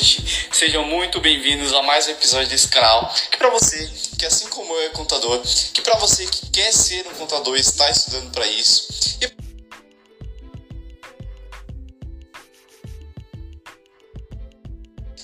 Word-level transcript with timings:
noite. 0.00 0.48
Sejam 0.50 0.82
muito 0.84 1.20
bem-vindos 1.20 1.74
a 1.74 1.82
mais 1.82 2.08
um 2.08 2.12
episódio 2.12 2.48
desse 2.48 2.68
canal. 2.68 3.12
Que 3.30 3.36
para 3.36 3.50
você, 3.50 3.90
que 4.18 4.24
assim 4.24 4.48
como 4.48 4.72
eu 4.72 4.82
é 4.82 4.88
contador, 4.88 5.40
que 5.74 5.82
para 5.82 5.98
você 5.98 6.26
que 6.26 6.50
quer 6.50 6.72
ser 6.72 7.06
um 7.06 7.14
contador 7.14 7.56
está 7.56 7.88
estudando 7.90 8.30
para 8.32 8.46
isso, 8.46 8.88
e 9.20 9.40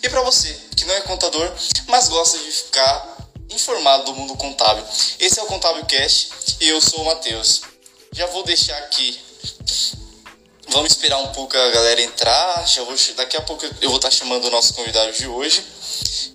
E 0.03 0.09
para 0.09 0.21
você 0.21 0.57
que 0.77 0.85
não 0.85 0.95
é 0.95 1.01
contador, 1.01 1.53
mas 1.89 2.09
gosta 2.09 2.39
de 2.39 2.51
ficar 2.53 3.29
informado 3.51 4.05
do 4.05 4.15
mundo 4.15 4.37
contábil. 4.37 4.85
Esse 5.19 5.41
é 5.41 5.43
o 5.43 5.47
Contábil 5.47 5.85
Cast 5.87 6.59
e 6.61 6.69
eu 6.69 6.81
sou 6.81 7.01
o 7.01 7.07
Matheus. 7.07 7.63
Já 8.13 8.27
vou 8.27 8.45
deixar 8.45 8.77
aqui 8.79 9.19
Vamos 10.77 10.93
esperar 10.93 11.17
um 11.21 11.29
pouco 11.29 11.57
a 11.57 11.71
galera 11.71 12.03
entrar. 12.03 12.69
Já 12.69 12.85
vou, 12.85 12.95
daqui 13.17 13.35
a 13.35 13.41
pouco 13.41 13.65
eu 13.81 13.89
vou 13.89 13.97
estar 13.97 14.11
chamando 14.11 14.45
o 14.45 14.51
nosso 14.51 14.75
convidado 14.75 15.11
de 15.11 15.27
hoje. 15.27 15.65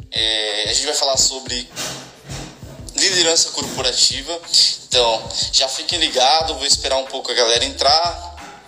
É, 0.10 0.64
a 0.68 0.74
gente 0.74 0.88
vai 0.88 0.96
falar 0.96 1.16
sobre 1.16 1.70
liderança 2.96 3.52
corporativa. 3.52 4.42
Então, 4.88 5.30
já 5.54 5.68
fiquem 5.68 6.00
ligados, 6.00 6.58
vou 6.58 6.66
esperar 6.66 6.98
um 6.98 7.06
pouco 7.06 7.30
a 7.30 7.36
galera 7.36 7.64
entrar. 7.64 8.66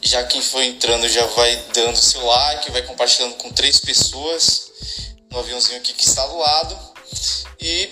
Já 0.00 0.22
quem 0.22 0.40
for 0.40 0.62
entrando 0.62 1.08
já 1.08 1.26
vai 1.26 1.56
dando 1.74 1.96
seu 1.96 2.24
like, 2.24 2.70
vai 2.70 2.82
compartilhando 2.82 3.34
com 3.34 3.50
três 3.50 3.80
pessoas 3.80 4.70
no 5.28 5.40
aviãozinho 5.40 5.78
aqui 5.78 5.92
que 5.92 6.04
está 6.04 6.24
do 6.24 6.38
lado. 6.38 6.78
E 7.60 7.90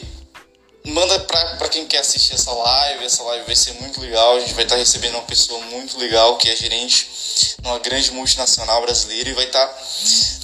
manda 0.89 1.19
para 1.21 1.69
quem 1.69 1.87
quer 1.87 1.99
assistir 1.99 2.35
essa 2.35 2.53
live. 2.53 3.05
Essa 3.05 3.23
live 3.23 3.47
vai 3.47 3.57
ser 3.57 3.75
muito 3.75 4.01
legal. 4.01 4.37
A 4.37 4.41
gente 4.41 4.55
vai 4.55 4.65
estar 4.65 4.77
tá 4.77 4.81
recebendo 4.81 5.15
uma 5.15 5.23
pessoa 5.23 5.61
muito 5.67 5.99
legal 5.99 6.37
que 6.39 6.49
é 6.49 6.57
gerente 6.57 7.57
numa 7.63 7.79
grande 7.79 8.11
multinacional 8.13 8.81
brasileira 8.83 9.31
e 9.31 9.35
vai 9.35 9.45
estar 9.45 9.67
tá 9.67 9.83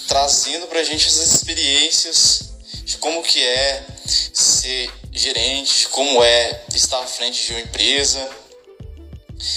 trazendo 0.08 0.66
para 0.66 0.80
a 0.80 0.84
gente 0.84 1.06
as 1.08 1.16
experiências 1.16 2.50
de 2.84 2.98
como 2.98 3.22
que 3.22 3.42
é 3.42 3.86
ser 4.04 4.90
gerente, 5.10 5.88
como 5.88 6.22
é 6.22 6.64
estar 6.74 7.00
à 7.00 7.06
frente 7.06 7.46
de 7.46 7.52
uma 7.52 7.60
empresa, 7.60 8.28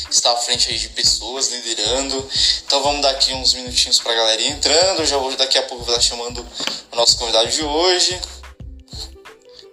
estar 0.09 0.31
à 0.31 0.37
frente 0.37 0.69
aí 0.69 0.77
de 0.77 0.89
pessoas 0.89 1.51
liderando. 1.51 2.29
Então 2.65 2.81
vamos 2.81 3.01
dar 3.01 3.09
aqui 3.11 3.33
uns 3.33 3.53
minutinhos 3.53 3.99
para 3.99 4.13
a 4.13 4.15
galera 4.15 4.41
ir 4.41 4.51
entrando. 4.51 5.01
Eu 5.01 5.05
já 5.05 5.17
vou 5.17 5.35
daqui 5.35 5.57
a 5.57 5.63
pouco 5.63 5.83
estar 5.83 5.99
chamando 5.99 6.45
o 6.91 6.95
nosso 6.95 7.17
convidado 7.17 7.49
de 7.49 7.63
hoje. 7.63 8.19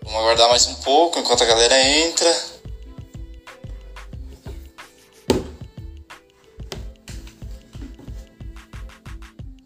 Vamos 0.05 0.20
aguardar 0.20 0.50
mais 0.50 0.66
um 0.66 0.74
pouco 0.77 1.19
enquanto 1.19 1.42
a 1.42 1.47
galera 1.47 1.80
entra. 1.83 2.44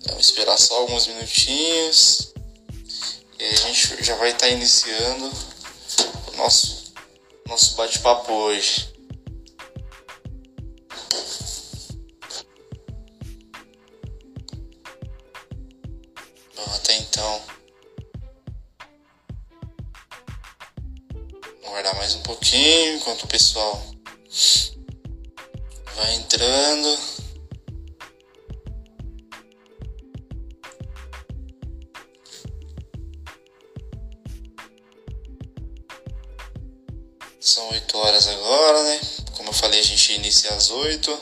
Vamos 0.07 0.27
esperar 0.27 0.57
só 0.57 0.77
alguns 0.77 1.09
minutinhos. 1.09 2.33
E 3.39 3.45
a 3.45 3.57
gente 3.57 4.05
já 4.05 4.15
vai 4.15 4.31
estar 4.31 4.47
tá 4.47 4.49
iniciando 4.49 5.31
o 6.29 6.37
nosso, 6.37 6.95
nosso 7.49 7.75
bate-papo 7.75 8.33
hoje. 8.33 8.98
Enquanto 23.09 23.23
o 23.23 23.29
pessoal 23.29 23.83
vai 25.97 26.15
entrando. 26.17 26.99
São 37.41 37.71
8 37.71 37.97
horas 37.97 38.29
agora, 38.29 38.83
né? 38.83 39.01
Como 39.39 39.49
eu 39.49 39.55
falei, 39.55 39.81
a 39.81 39.83
gente 39.83 40.13
inicia 40.13 40.51
às 40.51 40.69
8. 40.69 41.19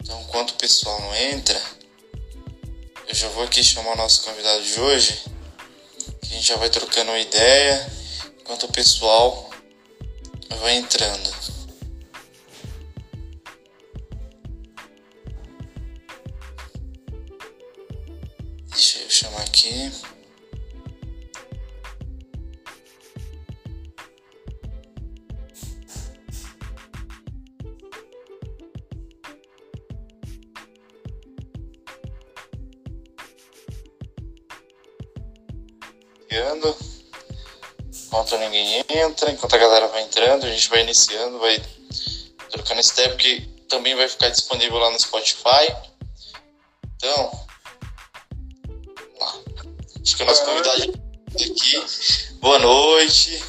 Então, 0.00 0.20
enquanto 0.22 0.50
o 0.50 0.54
pessoal 0.54 1.00
não 1.02 1.14
entra, 1.14 1.62
eu 3.06 3.14
já 3.14 3.28
vou 3.28 3.44
aqui 3.44 3.62
chamar 3.62 3.92
o 3.92 3.96
nosso 3.96 4.24
convidado 4.24 4.64
de 4.64 4.80
hoje. 4.80 5.22
a 6.20 6.26
gente 6.26 6.48
já 6.48 6.56
vai 6.56 6.68
trocando 6.68 7.12
uma 7.12 7.20
ideia 7.20 7.92
enquanto 8.40 8.64
o 8.64 8.72
pessoal 8.72 9.51
vai 10.60 10.76
entrando. 10.76 11.31
Entra, 39.22 39.30
enquanto 39.30 39.54
a 39.54 39.58
galera 39.58 39.88
vai 39.88 40.02
entrando, 40.02 40.44
a 40.44 40.50
gente 40.50 40.68
vai 40.68 40.82
iniciando, 40.82 41.38
vai 41.38 41.62
trocando 42.50 42.80
esse 42.80 42.94
tempo 42.94 43.16
que 43.16 43.40
também 43.68 43.94
vai 43.94 44.08
ficar 44.08 44.28
disponível 44.28 44.78
lá 44.78 44.90
no 44.90 45.00
Spotify. 45.00 45.74
Então, 46.96 47.46
lá. 49.18 49.34
acho 50.02 50.16
que 50.16 50.22
o 50.22 50.26
nosso 50.26 50.44
convidado 50.44 50.82
aqui. 51.34 51.84
Boa 52.40 52.58
noite. 52.58 53.42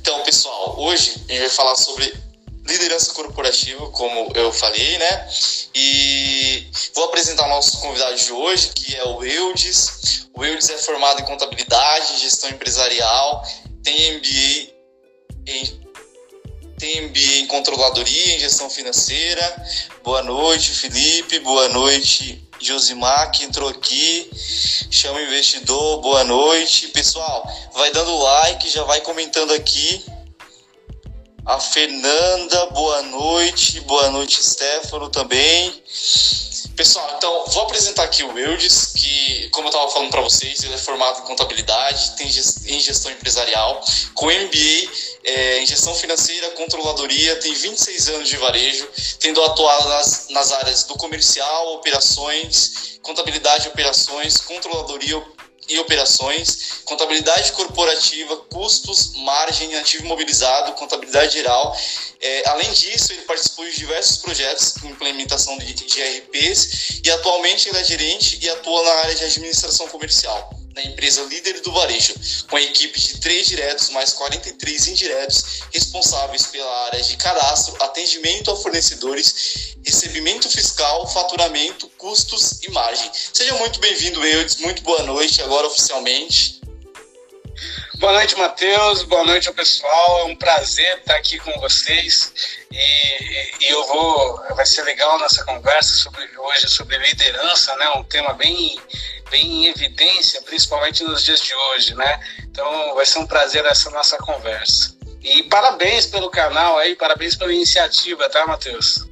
Então, 0.00 0.22
pessoal, 0.22 0.78
hoje 0.78 1.24
a 1.28 1.32
gente 1.32 1.40
vai 1.40 1.48
falar 1.48 1.76
sobre 1.76 2.14
liderança 2.64 3.12
corporativa, 3.14 3.88
como 3.90 4.32
eu 4.34 4.52
falei, 4.52 4.98
né? 4.98 5.28
E 5.74 6.68
vou 6.94 7.04
apresentar 7.04 7.46
o 7.46 7.48
nosso 7.48 7.80
convidado 7.80 8.16
de 8.16 8.32
hoje, 8.32 8.70
que 8.74 8.94
é 8.94 9.04
o 9.04 9.24
Eudes. 9.24 10.28
O 10.34 10.44
Eudes 10.44 10.68
é 10.68 10.78
formado 10.78 11.20
em 11.20 11.24
contabilidade, 11.24 12.20
gestão 12.20 12.50
empresarial 12.50 13.42
tem 13.82 14.16
MBA 14.16 14.75
em 15.46 15.86
MBA 16.82 17.38
em 17.38 17.46
controladoria, 17.46 18.34
em 18.34 18.38
gestão 18.38 18.68
financeira. 18.68 19.66
Boa 20.02 20.22
noite, 20.22 20.70
Felipe. 20.70 21.38
Boa 21.40 21.68
noite, 21.68 22.46
Josimar, 22.60 23.30
que 23.30 23.44
entrou 23.44 23.68
aqui. 23.68 24.30
Chama 24.90 25.22
investidor. 25.22 26.00
Boa 26.00 26.24
noite. 26.24 26.88
Pessoal, 26.88 27.48
vai 27.72 27.90
dando 27.92 28.16
like, 28.18 28.68
já 28.68 28.82
vai 28.84 29.00
comentando 29.00 29.52
aqui. 29.52 30.04
A 31.46 31.60
Fernanda, 31.60 32.66
boa 32.66 33.02
noite. 33.02 33.80
Boa 33.82 34.10
noite, 34.10 34.42
Stefano 34.42 35.08
também. 35.08 35.82
Pessoal, 36.76 37.14
então 37.16 37.46
vou 37.46 37.62
apresentar 37.62 38.02
aqui 38.02 38.22
o 38.22 38.38
Eudes, 38.38 38.92
que, 38.94 39.48
como 39.48 39.68
eu 39.68 39.70
estava 39.70 39.90
falando 39.90 40.10
para 40.10 40.20
vocês, 40.20 40.62
ele 40.62 40.74
é 40.74 40.78
formado 40.78 41.20
em 41.20 41.22
contabilidade, 41.22 42.16
tem 42.16 42.26
em 42.26 42.80
gestão 42.80 43.10
empresarial, 43.10 43.82
com 44.12 44.26
MBA 44.26 45.15
é, 45.26 45.58
em 45.60 45.66
gestão 45.66 45.92
financeira, 45.94 46.50
controladoria, 46.52 47.36
tem 47.36 47.52
26 47.52 48.08
anos 48.10 48.28
de 48.28 48.36
varejo, 48.36 48.88
tendo 49.18 49.42
atuado 49.42 49.88
nas, 49.88 50.28
nas 50.30 50.52
áreas 50.52 50.84
do 50.84 50.94
comercial, 50.94 51.74
operações, 51.74 52.98
contabilidade, 53.02 53.68
operações, 53.68 54.38
controladoria, 54.38 55.20
e 55.68 55.78
operações, 55.80 56.82
contabilidade 56.84 57.52
corporativa, 57.52 58.36
custos, 58.36 59.14
margem, 59.16 59.74
ativo 59.76 60.04
imobilizado, 60.04 60.72
contabilidade 60.74 61.32
geral. 61.32 61.76
É, 62.20 62.48
além 62.48 62.70
disso, 62.72 63.12
ele 63.12 63.22
participou 63.22 63.64
de 63.64 63.76
diversos 63.76 64.18
projetos 64.18 64.74
com 64.80 64.86
implementação 64.86 65.58
de, 65.58 65.74
de 65.74 66.02
RPs 66.02 67.00
e 67.04 67.10
atualmente 67.10 67.68
ele 67.68 67.78
é 67.78 67.84
gerente 67.84 68.38
e 68.40 68.48
atua 68.48 68.82
na 68.84 68.92
área 69.00 69.14
de 69.14 69.24
administração 69.24 69.88
comercial 69.88 70.55
na 70.76 70.82
empresa 70.82 71.22
líder 71.22 71.58
do 71.62 71.72
varejo, 71.72 72.12
com 72.50 72.56
a 72.56 72.60
equipe 72.60 73.00
de 73.00 73.18
três 73.18 73.46
diretos 73.46 73.88
mais 73.90 74.12
43 74.12 74.88
indiretos, 74.88 75.62
responsáveis 75.72 76.46
pela 76.48 76.84
área 76.84 77.02
de 77.02 77.16
cadastro, 77.16 77.82
atendimento 77.82 78.50
a 78.50 78.56
fornecedores, 78.56 79.74
recebimento 79.82 80.50
fiscal, 80.50 81.08
faturamento, 81.08 81.88
custos 81.96 82.62
e 82.62 82.70
margem. 82.70 83.10
Seja 83.32 83.54
muito 83.54 83.80
bem-vindo, 83.80 84.22
Eudes, 84.22 84.56
muito 84.56 84.82
boa 84.82 85.02
noite, 85.04 85.40
agora 85.40 85.66
oficialmente. 85.66 86.55
Boa 87.98 88.12
noite, 88.12 88.36
Matheus. 88.36 89.04
Boa 89.04 89.24
noite 89.24 89.50
pessoal. 89.52 90.20
É 90.20 90.24
um 90.24 90.36
prazer 90.36 90.98
estar 90.98 91.16
aqui 91.16 91.38
com 91.38 91.50
vocês. 91.60 92.30
E, 92.70 93.64
e, 93.64 93.70
eu 93.70 93.86
vou. 93.86 94.36
Vai 94.54 94.66
ser 94.66 94.82
legal 94.82 95.18
nessa 95.18 95.44
conversa 95.44 95.96
sobre 95.96 96.28
hoje 96.36 96.68
sobre 96.68 96.98
liderança, 96.98 97.74
né? 97.76 97.88
Um 97.96 98.04
tema 98.04 98.34
bem 98.34 98.78
bem 99.30 99.64
em 99.64 99.66
evidência, 99.68 100.42
principalmente 100.42 101.02
nos 101.04 101.24
dias 101.24 101.40
de 101.40 101.54
hoje, 101.54 101.94
né? 101.94 102.20
Então 102.42 102.94
vai 102.94 103.06
ser 103.06 103.18
um 103.18 103.26
prazer 103.26 103.64
essa 103.64 103.90
nossa 103.90 104.18
conversa. 104.18 104.94
E 105.22 105.44
parabéns 105.44 106.06
pelo 106.06 106.30
canal 106.30 106.78
aí, 106.78 106.94
parabéns 106.94 107.34
pela 107.34 107.52
iniciativa, 107.52 108.28
tá, 108.28 108.46
Matheus? 108.46 109.06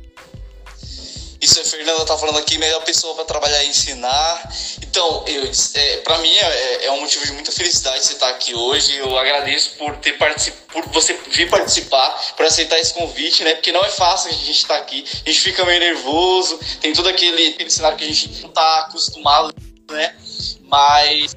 Isso 1.44 1.60
a 1.60 1.64
Fernanda 1.64 2.06
tá 2.06 2.16
falando 2.16 2.38
aqui, 2.38 2.56
melhor 2.56 2.82
pessoa 2.84 3.14
para 3.14 3.26
trabalhar 3.26 3.62
e 3.64 3.68
ensinar. 3.68 4.50
Então, 4.80 5.22
eu, 5.26 5.44
é, 5.74 5.96
para 5.98 6.16
mim 6.16 6.34
é, 6.34 6.86
é, 6.86 6.90
um 6.92 7.02
motivo 7.02 7.26
de 7.26 7.32
muita 7.32 7.52
felicidade 7.52 8.02
você 8.02 8.14
estar 8.14 8.30
aqui 8.30 8.54
hoje. 8.54 8.96
Eu 8.96 9.18
agradeço 9.18 9.72
por 9.76 9.94
ter 9.96 10.16
por 10.16 10.88
você 10.88 11.12
vir 11.28 11.50
participar, 11.50 12.08
por 12.34 12.46
aceitar 12.46 12.78
esse 12.78 12.94
convite, 12.94 13.44
né? 13.44 13.56
Porque 13.56 13.72
não 13.72 13.84
é 13.84 13.90
fácil 13.90 14.30
a 14.30 14.32
gente 14.32 14.52
estar 14.52 14.78
aqui. 14.78 15.04
A 15.06 15.28
gente 15.28 15.40
fica 15.40 15.66
meio 15.66 15.80
nervoso, 15.80 16.58
tem 16.80 16.94
todo 16.94 17.10
aquele, 17.10 17.48
aquele 17.48 17.68
cenário 17.68 17.98
que 17.98 18.04
a 18.04 18.06
gente 18.06 18.40
não 18.40 18.48
tá 18.48 18.86
acostumado, 18.88 19.54
né? 19.90 20.16
Mas 20.62 21.36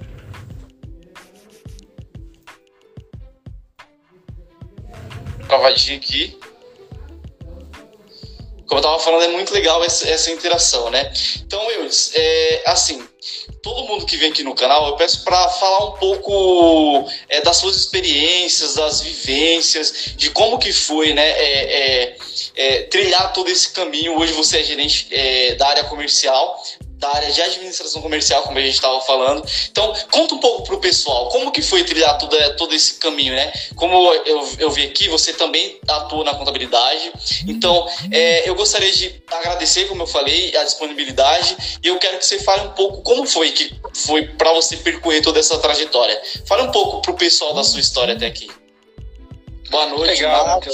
travadinha 5.50 5.98
aqui 5.98 6.39
como 8.68 8.80
eu 8.80 8.84
estava 8.84 9.00
falando, 9.00 9.24
é 9.24 9.28
muito 9.30 9.54
legal 9.54 9.84
essa, 9.84 10.08
essa 10.10 10.30
interação, 10.30 10.90
né? 10.90 11.12
Então, 11.38 11.72
eu, 11.72 11.88
é, 12.14 12.64
assim, 12.66 13.02
todo 13.62 13.88
mundo 13.88 14.06
que 14.06 14.18
vem 14.18 14.30
aqui 14.30 14.44
no 14.44 14.54
canal, 14.54 14.88
eu 14.88 14.96
peço 14.98 15.24
para 15.24 15.50
falar 15.50 15.86
um 15.86 15.92
pouco 15.94 17.10
é, 17.30 17.42
das 17.42 17.58
suas 17.58 17.78
experiências, 17.78 18.75
das 18.75 19.02
vivências, 19.02 20.14
de 20.18 20.30
como 20.31 20.60
que 20.60 20.74
foi, 20.74 21.14
né? 21.14 21.30
É, 21.30 21.64
é, 21.74 22.18
é 22.56 22.84
trilhar 22.84 23.31
todo 23.34 23.50
esse 23.50 23.72
caminho. 23.72 24.18
Hoje 24.18 24.34
você 24.34 24.60
é 24.60 24.64
gerente 24.64 25.08
é, 25.12 25.56
da 25.56 25.68
área 25.68 25.84
comercial, 25.86 26.62
da 26.98 27.10
área 27.10 27.32
de 27.32 27.42
administração 27.42 28.02
comercial, 28.02 28.44
como 28.44 28.58
a 28.58 28.62
gente 28.62 28.74
estava 28.74 29.00
falando. 29.02 29.48
Então, 29.70 29.94
conta 30.12 30.36
um 30.36 30.40
pouco 30.40 30.64
para 30.64 30.76
o 30.76 30.80
pessoal, 30.80 31.30
como 31.30 31.52
que 31.52 31.62
foi 31.62 31.84
trilhar 31.84 32.18
todo, 32.18 32.36
todo 32.58 32.74
esse 32.74 32.96
caminho, 32.96 33.34
né? 33.34 33.52
Como 33.76 34.14
eu, 34.14 34.50
eu 34.60 34.72
vi 34.72 34.84
aqui, 34.84 35.08
você 35.08 35.34
também 35.34 35.80
atua 35.88 36.24
na 36.24 36.34
contabilidade. 36.34 37.12
Então, 37.48 37.88
é, 38.12 38.50
eu 38.50 38.56
gostaria 38.56 38.92
de 38.92 39.24
agradecer, 39.28 39.88
como 39.88 40.04
eu 40.04 40.08
falei, 40.08 40.56
a 40.58 40.64
disponibilidade 40.64 41.78
e 41.84 41.88
eu 41.88 41.98
quero 42.00 42.18
que 42.18 42.26
você 42.26 42.40
fale 42.40 42.68
um 42.68 42.72
pouco 42.72 43.02
como 43.02 43.26
foi 43.28 43.52
que 43.52 43.76
foi 43.94 44.28
para 44.30 44.52
você 44.54 44.78
percorrer 44.78 45.22
toda 45.22 45.40
essa 45.40 45.58
trajetória. 45.60 46.20
Fale 46.46 46.64
um 46.64 46.72
pouco 46.72 47.02
para 47.02 47.12
o 47.12 47.16
pessoal 47.16 47.54
da 47.54 47.64
sua 47.64 47.80
história 47.80 48.16
até 48.16 48.26
aqui. 48.26 48.50
Boa 49.70 49.86
noite, 49.88 50.22
Legal, 50.22 50.48
Nath. 50.48 50.68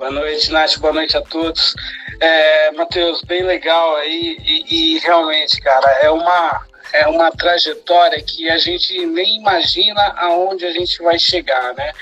Boa 0.00 0.12
noite, 0.12 0.50
Nath. 0.50 0.78
Boa 0.78 0.94
noite 0.94 1.14
a 1.14 1.20
todos. 1.20 1.74
É, 2.20 2.72
Matheus, 2.72 3.20
bem 3.20 3.42
legal 3.42 3.96
aí 3.96 4.38
e, 4.40 4.94
e, 4.94 4.98
realmente, 5.00 5.60
cara, 5.60 5.86
é 6.00 6.10
uma 6.10 6.64
é 6.92 7.06
uma 7.06 7.30
trajetória 7.30 8.20
que 8.22 8.48
a 8.48 8.58
gente 8.58 9.06
nem 9.06 9.36
imagina 9.36 10.02
aonde 10.16 10.64
a 10.64 10.72
gente 10.72 11.02
vai 11.02 11.18
chegar, 11.18 11.74
né? 11.74 11.92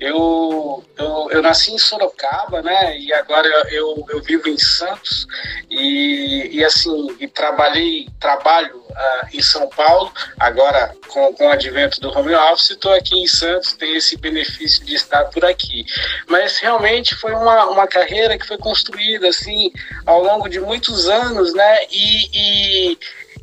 Eu, 0.00 0.84
eu, 0.96 1.28
eu 1.30 1.42
nasci 1.42 1.72
em 1.72 1.78
Sorocaba, 1.78 2.62
né? 2.62 2.98
E 2.98 3.12
agora 3.12 3.48
eu, 3.70 4.04
eu 4.08 4.22
vivo 4.22 4.48
em 4.48 4.58
Santos 4.58 5.26
e, 5.70 6.48
e 6.52 6.64
assim, 6.64 7.16
e 7.20 7.28
trabalhei, 7.28 8.08
trabalho 8.20 8.76
uh, 8.76 9.28
em 9.32 9.42
São 9.42 9.68
Paulo, 9.68 10.12
agora 10.38 10.94
com, 11.08 11.32
com 11.34 11.46
o 11.46 11.50
advento 11.50 12.00
do 12.00 12.16
home 12.16 12.34
office, 12.34 12.70
estou 12.70 12.92
aqui 12.92 13.22
em 13.22 13.26
Santos, 13.26 13.74
tenho 13.74 13.96
esse 13.96 14.16
benefício 14.16 14.84
de 14.84 14.94
estar 14.94 15.24
por 15.26 15.44
aqui. 15.44 15.84
Mas 16.26 16.58
realmente 16.58 17.14
foi 17.14 17.32
uma, 17.32 17.66
uma 17.66 17.86
carreira 17.86 18.38
que 18.38 18.46
foi 18.46 18.58
construída 18.58 19.28
assim 19.28 19.72
ao 20.06 20.22
longo 20.22 20.48
de 20.48 20.60
muitos 20.60 21.08
anos, 21.08 21.54
né? 21.54 21.84
E, 21.90 22.92
e 22.92 22.98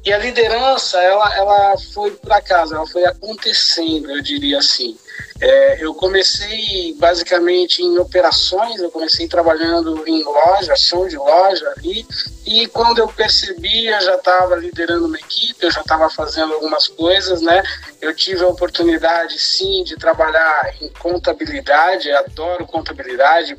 e 0.06 0.14
a 0.14 0.20
liderança, 0.20 1.02
ela, 1.02 1.36
ela 1.36 1.78
foi 1.94 2.12
por 2.12 2.32
acaso, 2.32 2.76
ela 2.76 2.86
foi 2.86 3.04
acontecendo, 3.06 4.12
eu 4.12 4.22
diria 4.22 4.60
assim. 4.60 4.96
É, 5.40 5.84
eu 5.84 5.94
comecei 5.94 6.96
basicamente 6.98 7.82
em 7.82 7.98
operações, 7.98 8.80
eu 8.80 8.90
comecei 8.90 9.28
trabalhando 9.28 10.08
em 10.08 10.24
loja, 10.24 10.76
chão 10.78 11.08
de 11.08 11.18
loja 11.18 11.74
ali, 11.76 12.06
e 12.46 12.68
quando 12.68 13.00
eu 13.00 13.08
percebi, 13.08 13.88
eu 13.88 14.02
já 14.02 14.16
estava 14.16 14.56
liderando 14.56 15.08
uma 15.08 15.18
equipe, 15.18 15.66
eu 15.66 15.72
já 15.72 15.82
estava 15.82 16.10
fazendo 16.10 16.54
algumas 16.54 16.88
coisas, 16.88 17.42
né? 17.42 17.62
Eu 18.00 18.16
tive 18.16 18.44
a 18.44 18.48
oportunidade, 18.48 19.38
sim, 19.40 19.84
de 19.84 19.98
trabalhar 19.98 20.74
em 20.80 20.90
contabilidade, 20.90 22.12
adoro 22.12 22.66
contabilidade, 22.66 23.58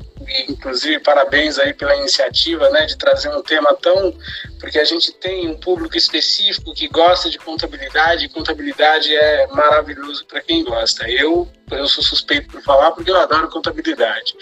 inclusive 0.49 0.99
parabéns 0.99 1.59
aí 1.59 1.73
pela 1.73 1.95
iniciativa, 1.95 2.69
né, 2.69 2.85
de 2.85 2.97
trazer 2.97 3.29
um 3.29 3.41
tema 3.41 3.73
tão, 3.81 4.13
porque 4.59 4.79
a 4.79 4.85
gente 4.85 5.11
tem 5.11 5.49
um 5.49 5.57
público 5.57 5.97
específico 5.97 6.73
que 6.73 6.87
gosta 6.87 7.29
de 7.29 7.37
contabilidade, 7.37 8.25
e 8.25 8.29
contabilidade 8.29 9.15
é 9.15 9.47
maravilhoso 9.47 10.25
para 10.25 10.41
quem 10.41 10.63
gosta. 10.63 11.09
Eu 11.09 11.46
eu 11.71 11.87
sou 11.87 12.03
suspeito 12.03 12.49
por 12.49 12.61
falar 12.61 12.91
porque 12.91 13.11
eu 13.11 13.17
adoro 13.17 13.49
contabilidade. 13.49 14.33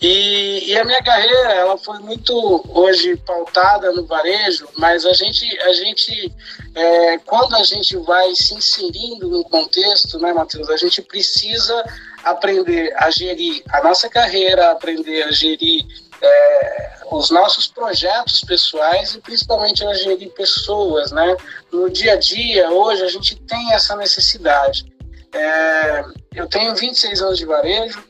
E, 0.00 0.70
e, 0.70 0.78
a 0.78 0.84
minha 0.84 1.02
carreira, 1.02 1.52
ela 1.52 1.76
foi 1.76 1.98
muito 1.98 2.64
hoje 2.68 3.16
pautada 3.16 3.92
no 3.92 4.06
varejo, 4.06 4.66
mas 4.78 5.04
a 5.04 5.12
gente, 5.12 5.44
a 5.60 5.72
gente 5.72 6.32
é, 6.74 7.18
quando 7.18 7.54
a 7.56 7.62
gente 7.64 7.96
vai 7.98 8.34
se 8.34 8.54
inserindo 8.54 9.28
no 9.28 9.44
contexto, 9.44 10.18
né, 10.18 10.32
Matheus, 10.32 10.70
a 10.70 10.76
gente 10.76 11.02
precisa 11.02 11.84
aprender 12.24 12.94
a 12.96 13.10
gerir 13.10 13.62
a 13.70 13.82
nossa 13.82 14.08
carreira, 14.08 14.70
aprender 14.70 15.24
a 15.24 15.32
gerir 15.32 15.84
é, 16.22 16.92
os 17.10 17.30
nossos 17.30 17.66
projetos 17.66 18.40
pessoais 18.42 19.14
e 19.14 19.20
principalmente 19.20 19.84
a 19.84 19.92
gerir 19.92 20.30
pessoas, 20.30 21.12
né? 21.12 21.36
No 21.70 21.90
dia 21.90 22.14
a 22.14 22.16
dia, 22.16 22.70
hoje, 22.70 23.02
a 23.02 23.08
gente 23.08 23.36
tem 23.42 23.72
essa 23.72 23.94
necessidade. 23.96 24.86
É, 25.32 26.04
eu 26.34 26.46
tenho 26.48 26.74
26 26.74 27.22
anos 27.22 27.38
de 27.38 27.46
varejo. 27.46 28.02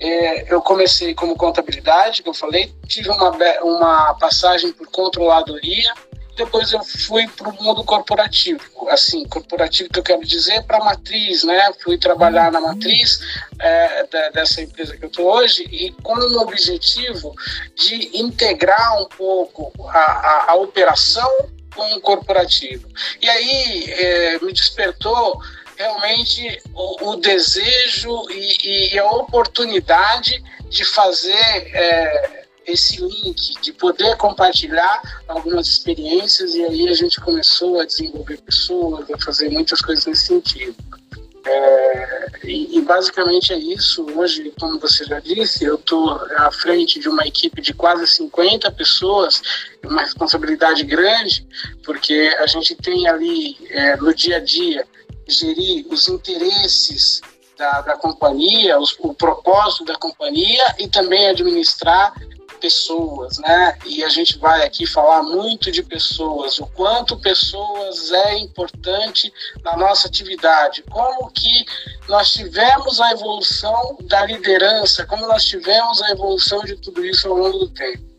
É, 0.00 0.52
eu 0.52 0.60
comecei 0.60 1.14
como 1.14 1.36
contabilidade, 1.36 2.22
que 2.22 2.28
eu 2.28 2.34
falei, 2.34 2.74
tive 2.86 3.08
uma, 3.10 3.30
uma 3.62 4.14
passagem 4.14 4.72
por 4.72 4.88
controladoria. 4.88 5.92
Depois 6.36 6.72
eu 6.72 6.82
fui 6.82 7.28
para 7.28 7.48
o 7.48 7.62
mundo 7.62 7.84
corporativo, 7.84 8.60
assim, 8.88 9.24
corporativo 9.28 9.88
que 9.88 10.00
eu 10.00 10.02
quero 10.02 10.24
dizer 10.24 10.64
para 10.64 10.78
a 10.78 10.84
matriz, 10.84 11.44
né? 11.44 11.72
Fui 11.80 11.96
trabalhar 11.96 12.50
na 12.50 12.60
matriz 12.60 13.20
é, 13.60 14.04
da, 14.08 14.30
dessa 14.30 14.60
empresa 14.60 14.96
que 14.96 15.04
eu 15.04 15.08
estou 15.08 15.32
hoje 15.32 15.62
e 15.70 15.92
com 16.02 16.14
o 16.14 16.40
objetivo 16.40 17.32
de 17.76 18.18
integrar 18.18 19.00
um 19.00 19.06
pouco 19.06 19.72
a, 19.88 19.98
a, 19.98 20.50
a 20.50 20.54
operação 20.56 21.30
com 21.74 21.94
o 21.94 22.00
corporativo. 22.00 22.88
E 23.20 23.28
aí 23.28 23.84
é, 23.88 24.38
me 24.40 24.52
despertou 24.52 25.40
realmente 25.76 26.60
o, 26.74 27.10
o 27.10 27.16
desejo 27.16 28.30
e, 28.30 28.94
e, 28.94 28.98
a 28.98 29.10
oportunidade 29.10 30.42
de 30.68 30.84
fazer 30.84 31.32
é, 31.74 32.44
esse 32.66 33.00
link, 33.00 33.60
de 33.60 33.72
poder 33.72 34.16
compartilhar 34.16 35.22
algumas 35.28 35.66
experiências 35.68 36.54
e 36.54 36.64
aí 36.64 36.88
a 36.88 36.94
gente 36.94 37.20
começou 37.20 37.80
a 37.80 37.84
desenvolver 37.84 38.38
pessoas, 38.38 39.10
a 39.10 39.18
fazer 39.18 39.50
muitas 39.50 39.80
coisas 39.80 40.06
nesse 40.06 40.26
sentido. 40.26 40.76
É, 41.46 42.26
e, 42.44 42.78
e, 42.78 42.80
basicamente 42.80 43.52
é 43.52 43.58
isso. 43.58 44.06
Hoje, 44.16 44.50
como 44.58 44.80
você 44.80 45.04
já 45.04 45.20
disse, 45.20 45.62
eu 45.64 45.74
estou 45.74 46.12
à 46.38 46.50
frente 46.50 46.98
de 46.98 47.06
uma 47.06 47.26
equipe 47.26 47.60
de 47.60 47.74
quase 47.74 48.06
50 48.06 48.70
pessoas, 48.72 49.42
uma 49.84 50.00
responsabilidade 50.00 50.82
grande, 50.84 51.46
porque 51.84 52.34
a 52.38 52.46
gente 52.46 52.74
tem 52.76 53.06
ali 53.06 53.58
é, 53.68 53.94
no 53.98 54.14
dia 54.14 54.38
a 54.38 54.40
dia 54.40 54.86
gerir 55.26 55.86
os 55.90 56.08
interesses 56.08 57.20
da, 57.56 57.80
da 57.80 57.96
companhia, 57.96 58.78
os, 58.78 58.96
o 58.98 59.14
propósito 59.14 59.84
da 59.84 59.96
companhia 59.96 60.74
e 60.78 60.88
também 60.88 61.28
administrar 61.28 62.14
pessoas, 62.60 63.38
né? 63.38 63.76
E 63.84 64.02
a 64.02 64.08
gente 64.08 64.38
vai 64.38 64.64
aqui 64.64 64.86
falar 64.86 65.22
muito 65.22 65.70
de 65.70 65.82
pessoas, 65.82 66.58
o 66.58 66.66
quanto 66.68 67.18
pessoas 67.18 68.10
é 68.10 68.38
importante 68.38 69.30
na 69.62 69.76
nossa 69.76 70.08
atividade, 70.08 70.82
como 70.90 71.30
que 71.30 71.64
nós 72.08 72.32
tivemos 72.32 73.00
a 73.00 73.12
evolução 73.12 73.98
da 74.02 74.24
liderança, 74.24 75.04
como 75.04 75.26
nós 75.26 75.44
tivemos 75.44 76.00
a 76.02 76.10
evolução 76.10 76.64
de 76.64 76.76
tudo 76.76 77.04
isso 77.04 77.28
ao 77.28 77.36
longo 77.36 77.58
do 77.58 77.68
tempo. 77.68 78.13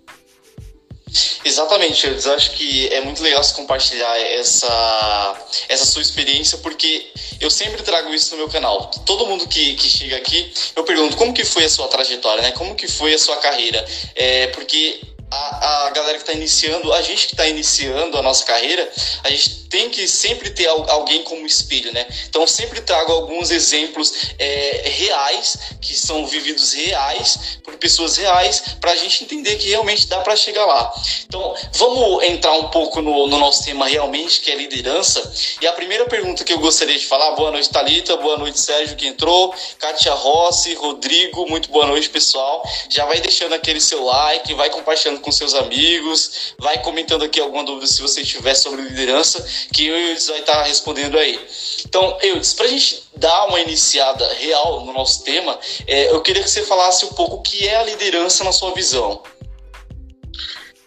Exatamente, 1.43 2.07
eu 2.07 2.33
acho 2.33 2.51
que 2.51 2.87
é 2.93 3.01
muito 3.01 3.21
legal 3.21 3.43
se 3.43 3.53
compartilhar 3.53 4.19
essa, 4.19 5.47
essa 5.69 5.85
sua 5.85 6.01
experiência, 6.01 6.57
porque 6.59 7.11
eu 7.39 7.49
sempre 7.49 7.83
trago 7.83 8.13
isso 8.13 8.31
no 8.31 8.37
meu 8.37 8.49
canal. 8.49 8.89
Todo 9.05 9.27
mundo 9.27 9.47
que, 9.47 9.75
que 9.75 9.87
chega 9.87 10.17
aqui, 10.17 10.51
eu 10.75 10.83
pergunto 10.83 11.15
como 11.17 11.33
que 11.33 11.45
foi 11.45 11.65
a 11.65 11.69
sua 11.69 11.87
trajetória, 11.87 12.41
né? 12.41 12.51
Como 12.51 12.75
que 12.75 12.87
foi 12.87 13.13
a 13.13 13.19
sua 13.19 13.37
carreira? 13.37 13.85
É, 14.15 14.47
porque 14.47 14.99
a, 15.31 15.87
a 15.87 15.89
galera 15.91 16.17
que 16.17 16.23
está 16.23 16.33
iniciando, 16.33 16.91
a 16.93 17.01
gente 17.01 17.27
que 17.27 17.33
está 17.33 17.47
iniciando 17.47 18.17
a 18.17 18.21
nossa 18.21 18.45
carreira, 18.45 18.89
a 19.23 19.29
gente 19.29 19.64
tem 19.69 19.89
que 19.89 20.07
sempre 20.07 20.49
ter 20.49 20.67
alguém 20.67 21.23
como 21.23 21.45
espelho, 21.45 21.91
né? 21.93 22.05
Então 22.27 22.45
sempre 22.47 22.81
trago 22.81 23.11
alguns 23.11 23.51
exemplos 23.51 24.13
é, 24.37 24.83
reais, 24.85 25.57
que 25.81 25.93
são 25.93 26.25
vividos 26.25 26.73
reais, 26.73 27.59
por 27.63 27.75
pessoas 27.77 28.17
reais, 28.17 28.75
para 28.79 28.91
a 28.91 28.95
gente 28.95 29.23
entender 29.23 29.55
que 29.57 29.69
realmente 29.69 30.07
dá 30.07 30.19
para 30.21 30.35
chegar 30.35 30.65
lá. 30.65 30.93
Então 31.25 31.55
vamos 31.73 32.23
entrar 32.23 32.53
um 32.53 32.69
pouco 32.69 33.01
no, 33.01 33.27
no, 33.27 33.37
nosso 33.37 33.63
tema 33.63 33.87
realmente, 33.87 34.39
que 34.41 34.51
é 34.51 34.55
liderança. 34.55 35.33
E 35.61 35.67
a 35.67 35.73
primeira 35.73 36.05
pergunta 36.05 36.43
que 36.43 36.53
eu 36.53 36.59
gostaria 36.59 36.97
de 36.97 37.05
falar, 37.05 37.31
boa 37.31 37.51
noite 37.51 37.69
Talita, 37.69 38.15
boa 38.17 38.37
noite 38.37 38.59
Sérgio 38.59 38.95
que 38.95 39.07
entrou, 39.07 39.53
Kátia 39.79 40.13
Rossi, 40.13 40.73
Rodrigo, 40.75 41.47
muito 41.49 41.69
boa 41.69 41.85
noite 41.85 42.09
pessoal. 42.09 42.63
Já 42.89 43.05
vai 43.05 43.19
deixando 43.19 43.53
aquele 43.53 43.79
seu 43.79 44.03
like, 44.03 44.53
vai 44.53 44.69
compartilhando 44.69 45.19
com 45.19 45.31
seus 45.31 45.53
amigos, 45.53 46.53
vai 46.57 46.81
comentando 46.81 47.23
aqui 47.23 47.39
alguma 47.39 47.63
dúvida 47.63 47.87
se 47.87 48.01
você 48.01 48.23
tiver 48.23 48.55
sobre 48.55 48.81
liderança, 48.81 49.45
que 49.73 49.89
o 49.89 49.95
vai 50.27 50.39
estar 50.39 50.63
respondendo 50.63 51.17
aí. 51.17 51.39
Então, 51.85 52.17
Eudes, 52.21 52.53
para 52.53 52.65
a 52.65 52.69
gente 52.69 53.03
dar 53.15 53.45
uma 53.45 53.59
iniciada 53.59 54.27
real 54.35 54.85
no 54.85 54.93
nosso 54.93 55.23
tema, 55.23 55.57
é, 55.87 56.11
eu 56.11 56.21
queria 56.21 56.43
que 56.43 56.49
você 56.49 56.63
falasse 56.63 57.05
um 57.05 57.09
pouco 57.09 57.37
o 57.37 57.41
que 57.41 57.67
é 57.67 57.77
a 57.77 57.83
liderança 57.83 58.43
na 58.43 58.51
sua 58.51 58.73
visão. 58.73 59.21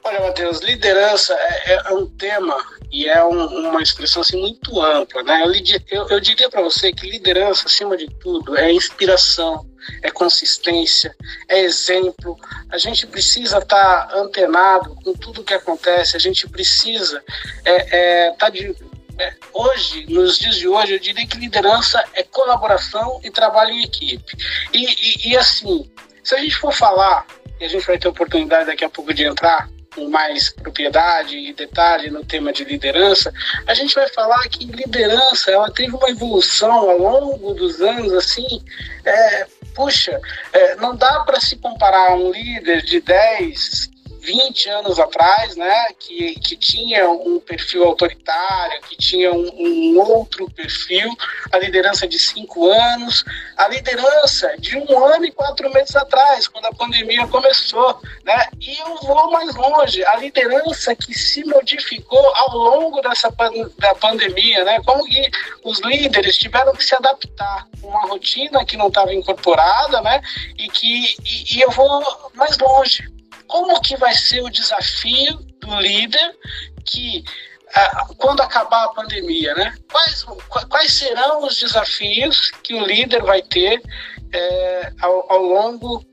Olha, 0.05 0.21
Matheus, 0.21 0.61
liderança 0.61 1.35
é, 1.35 1.75
é, 1.75 1.83
é 1.87 1.93
um 1.93 2.07
tema 2.07 2.57
e 2.91 3.07
é 3.07 3.23
um, 3.23 3.69
uma 3.69 3.83
expressão 3.83 4.23
assim, 4.23 4.41
muito 4.41 4.81
ampla. 4.81 5.23
Né? 5.23 5.43
Eu, 5.45 5.53
eu, 5.91 6.09
eu 6.09 6.21
diria 6.21 6.49
para 6.49 6.63
você 6.63 6.93
que 6.93 7.09
liderança, 7.09 7.67
acima 7.67 7.97
de 7.97 8.07
tudo, 8.19 8.57
é 8.57 8.73
inspiração, 8.73 9.68
é 10.03 10.11
consistência, 10.11 11.15
é 11.49 11.61
exemplo. 11.61 12.39
A 12.71 12.79
gente 12.79 13.07
precisa 13.07 13.59
estar 13.59 14.07
tá 14.07 14.17
antenado 14.17 14.95
com 14.97 15.13
tudo 15.15 15.45
que 15.45 15.55
acontece, 15.55 16.17
a 16.17 16.21
gente 16.21 16.49
precisa 16.49 17.23
estar 17.59 17.71
é, 17.71 18.27
é, 18.27 18.33
tá 18.33 18.49
de, 18.49 18.75
é, 19.19 19.35
hoje, 19.53 20.07
nos 20.09 20.39
dias 20.39 20.57
de 20.57 20.69
hoje, 20.69 20.95
eu 20.95 20.99
diria 20.99 21.27
que 21.27 21.37
liderança 21.37 22.03
é 22.15 22.23
colaboração 22.23 23.21
e 23.25 23.31
trabalho 23.31 23.73
em 23.73 23.83
equipe. 23.83 24.37
E, 24.73 24.85
e, 24.85 25.31
e, 25.31 25.37
assim, 25.37 25.91
se 26.23 26.35
a 26.35 26.39
gente 26.39 26.57
for 26.57 26.73
falar, 26.73 27.27
e 27.61 27.65
a 27.65 27.69
gente 27.69 27.87
vai 27.87 27.99
ter 27.99 28.09
oportunidade 28.09 28.67
daqui 28.67 28.85
a 28.85 28.89
pouco 28.89 29.13
de 29.13 29.25
entrar 29.25 29.69
com 29.95 30.09
mais 30.09 30.51
propriedade 30.51 31.37
e 31.37 31.53
detalhe 31.53 32.11
no 32.11 32.25
tema 32.25 32.53
de 32.53 32.63
liderança, 32.63 33.33
a 33.67 33.75
gente 33.75 33.95
vai 33.95 34.09
falar 34.09 34.49
que 34.49 34.65
liderança 34.65 35.51
ela 35.51 35.71
teve 35.73 35.95
uma 35.95 36.09
evolução 36.09 36.71
ao 36.91 36.99
longo 36.99 37.55
dos 37.55 37.81
anos, 37.81 38.13
assim, 38.13 38.63
é, 39.05 39.47
puxa, 39.79 40.21
é, 40.53 40.75
não 40.75 40.97
dá 40.97 41.21
para 41.21 41.39
se 41.39 41.55
comparar 41.57 42.13
um 42.17 42.33
líder 42.33 42.83
de 42.83 43.01
10, 43.01 43.89
20 44.21 44.69
anos 44.71 44.99
atrás, 44.99 45.57
né, 45.57 45.87
que, 45.99 46.35
que 46.41 46.57
tinha 46.57 47.09
um 47.11 47.41
perfil 47.41 47.85
autoritário, 47.85 48.81
que 48.83 48.97
tinha 48.97 49.33
um, 49.33 49.51
um 49.59 49.99
outro 49.99 50.51
perfil, 50.51 51.09
a 51.53 51.59
liderança 51.59 52.07
de 52.07 52.19
cinco 52.19 52.69
anos, 52.69 53.25
a 53.57 53.69
liderança 53.69 54.55
de 54.59 54.77
um 54.77 55.05
ano 55.05 55.25
e 55.25 55.33
quatro 55.33 55.73
meses 55.73 55.95
atrás, 55.97 56.49
quando 56.49 56.67
a 56.67 56.75
pandemia 56.75 57.27
começou, 57.27 58.01
né, 58.25 58.47
e 58.61 58.79
eu 58.79 58.97
vou 59.03 59.31
mais 59.31 59.55
longe, 59.55 60.05
a 60.05 60.17
liderança 60.17 60.95
que 60.95 61.15
se 61.15 61.45
modificou 61.45 62.35
ao 62.35 62.57
longo 62.57 63.01
dessa 63.01 63.33
da 63.79 63.95
pandemia, 63.95 64.65
né, 64.65 64.81
como 64.85 65.05
que 65.05 65.31
os 65.65 65.81
líderes 65.81 66.37
tiveram 66.37 66.73
que 66.73 66.85
se 66.85 66.95
adaptar 66.95 67.67
com 67.81 67.89
uma 67.89 68.09
rotina 68.09 68.65
que 68.65 68.77
não 68.77 68.89
estava 68.89 69.15
incorporada, 69.15 70.01
né, 70.01 70.21
e 70.59 70.69
que 70.69 71.17
e, 71.25 71.57
e 71.57 71.61
eu 71.61 71.71
vou 71.71 72.31
mais 72.35 72.59
longe, 72.59 73.18
como 73.49 73.81
que 73.81 73.97
vai 73.97 74.15
ser 74.15 74.43
o 74.43 74.51
desafio 74.51 75.39
do 75.61 75.81
líder 75.81 76.37
que 76.85 77.25
quando 78.17 78.41
acabar 78.41 78.85
a 78.85 78.89
pandemia, 78.89 79.55
né? 79.55 79.75
Quais, 79.91 80.25
quais 80.69 80.93
serão 80.93 81.47
os 81.47 81.59
desafios 81.59 82.51
que 82.63 82.75
o 82.75 82.85
líder 82.85 83.23
vai 83.23 83.43
ter 83.43 83.83
é, 84.33 84.93
ao, 85.01 85.31
ao 85.33 85.43
longo 85.43 86.05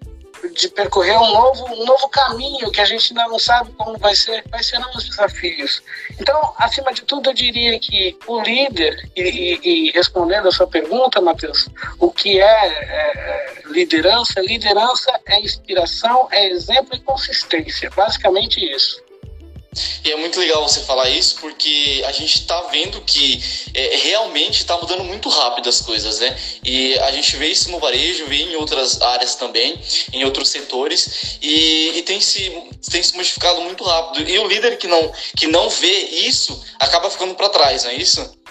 de 0.53 0.69
percorrer 0.69 1.17
um 1.17 1.31
novo, 1.31 1.65
um 1.73 1.85
novo 1.85 2.09
caminho 2.09 2.71
que 2.71 2.81
a 2.81 2.85
gente 2.85 3.11
ainda 3.11 3.27
não 3.27 3.39
sabe 3.39 3.71
como 3.73 3.97
vai 3.97 4.15
ser, 4.15 4.43
quais 4.49 4.67
serão 4.67 4.89
os 4.95 5.07
desafios. 5.07 5.81
Então, 6.19 6.53
acima 6.57 6.93
de 6.93 7.03
tudo, 7.03 7.29
eu 7.29 7.33
diria 7.33 7.79
que 7.79 8.17
o 8.27 8.41
líder, 8.41 9.09
e, 9.15 9.21
e, 9.21 9.87
e 9.87 9.91
respondendo 9.91 10.47
a 10.47 10.51
sua 10.51 10.67
pergunta, 10.67 11.21
Matheus, 11.21 11.69
o 11.99 12.11
que 12.11 12.39
é, 12.39 12.67
é, 12.67 13.55
liderança? 13.67 14.41
Liderança 14.41 15.19
é 15.25 15.39
inspiração, 15.39 16.27
é 16.31 16.47
exemplo 16.47 16.95
e 16.95 16.99
consistência, 16.99 17.89
basicamente 17.95 18.59
isso. 18.59 19.04
E 20.03 20.11
é 20.11 20.15
muito 20.15 20.39
legal 20.39 20.67
você 20.67 20.81
falar 20.81 21.09
isso, 21.09 21.35
porque 21.39 22.03
a 22.05 22.11
gente 22.11 22.39
está 22.39 22.61
vendo 22.63 23.01
que 23.01 23.43
é, 23.73 23.97
realmente 23.97 24.59
está 24.59 24.77
mudando 24.77 25.03
muito 25.03 25.29
rápido 25.29 25.67
as 25.67 25.81
coisas, 25.81 26.19
né? 26.19 26.37
E 26.63 26.97
a 26.99 27.11
gente 27.11 27.35
vê 27.37 27.47
isso 27.47 27.69
no 27.71 27.79
varejo, 27.79 28.25
vê 28.27 28.37
em 28.37 28.55
outras 28.55 29.01
áreas 29.01 29.35
também, 29.35 29.79
em 30.13 30.23
outros 30.23 30.49
setores, 30.49 31.37
e, 31.41 31.97
e 31.97 32.01
tem, 32.03 32.21
se, 32.21 32.51
tem 32.89 33.03
se 33.03 33.15
modificado 33.15 33.61
muito 33.61 33.83
rápido. 33.83 34.29
E 34.29 34.39
o 34.39 34.47
líder 34.47 34.77
que 34.77 34.87
não, 34.87 35.11
que 35.35 35.47
não 35.47 35.69
vê 35.69 36.05
isso 36.27 36.63
acaba 36.79 37.09
ficando 37.09 37.35
para 37.35 37.49
trás, 37.49 37.83
não 37.83 37.91
é 37.91 37.95
isso? 37.95 38.44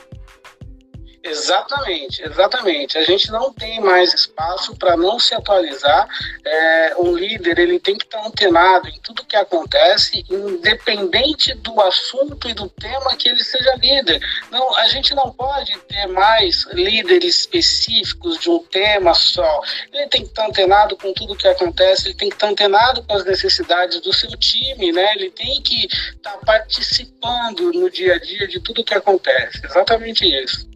Exatamente, 1.25 2.23
exatamente. 2.23 2.99
A 2.99 3.03
gente 3.03 3.31
não 3.33 3.51
tem 3.51 3.81
mais 3.81 4.13
espaço 4.13 4.77
para 4.77 4.95
não 4.95 5.19
se 5.19 5.35
atualizar. 5.35 6.07
É, 6.45 6.95
um 6.99 7.17
líder 7.17 7.59
ele 7.59 7.81
tem 7.81 7.97
que 7.97 8.05
estar 8.05 8.23
antenado 8.27 8.91
em 8.91 9.01
tudo 9.01 9.25
que 9.25 9.35
acontece, 9.35 10.23
independente 10.31 11.55
do 11.55 11.81
assunto 11.81 12.47
e 12.47 12.53
do 12.53 12.69
tema 12.69 13.17
que 13.17 13.31
ele 13.31 13.43
seja 13.43 13.75
líder. 13.77 14.21
Não, 14.51 14.77
a 14.77 14.87
gente 14.89 15.15
não 15.15 15.33
pode 15.33 15.75
ter 15.89 16.07
mais 16.09 16.67
líderes 16.75 17.39
específicos 17.39 18.39
de 18.39 18.51
um 18.51 18.59
tema 18.59 19.15
só. 19.15 19.63
Ele 19.95 20.07
tem 20.09 20.25
que 20.25 20.29
estar 20.29 20.47
antenado 20.47 20.95
com 20.99 21.15
tudo 21.15 21.35
que 21.35 21.49
acontece. 21.49 22.09
Ele 22.09 22.17
tem 22.17 22.29
que 22.29 22.37
estar 22.37 22.49
antenado 22.49 23.03
com 23.03 23.15
as 23.15 23.25
necessidades 23.25 23.99
do 24.03 24.13
seu 24.13 24.37
time, 24.37 24.93
né? 24.93 25.15
Ele 25.15 25.31
tem 25.31 25.63
que 25.63 25.87
estar 25.87 26.37
participando 26.45 27.73
no 27.73 27.89
dia 27.89 28.17
a 28.17 28.19
dia 28.19 28.47
de 28.47 28.61
tudo 28.61 28.85
que 28.85 28.93
acontece. 28.93 29.65
Exatamente 29.65 30.27
isso. 30.27 30.74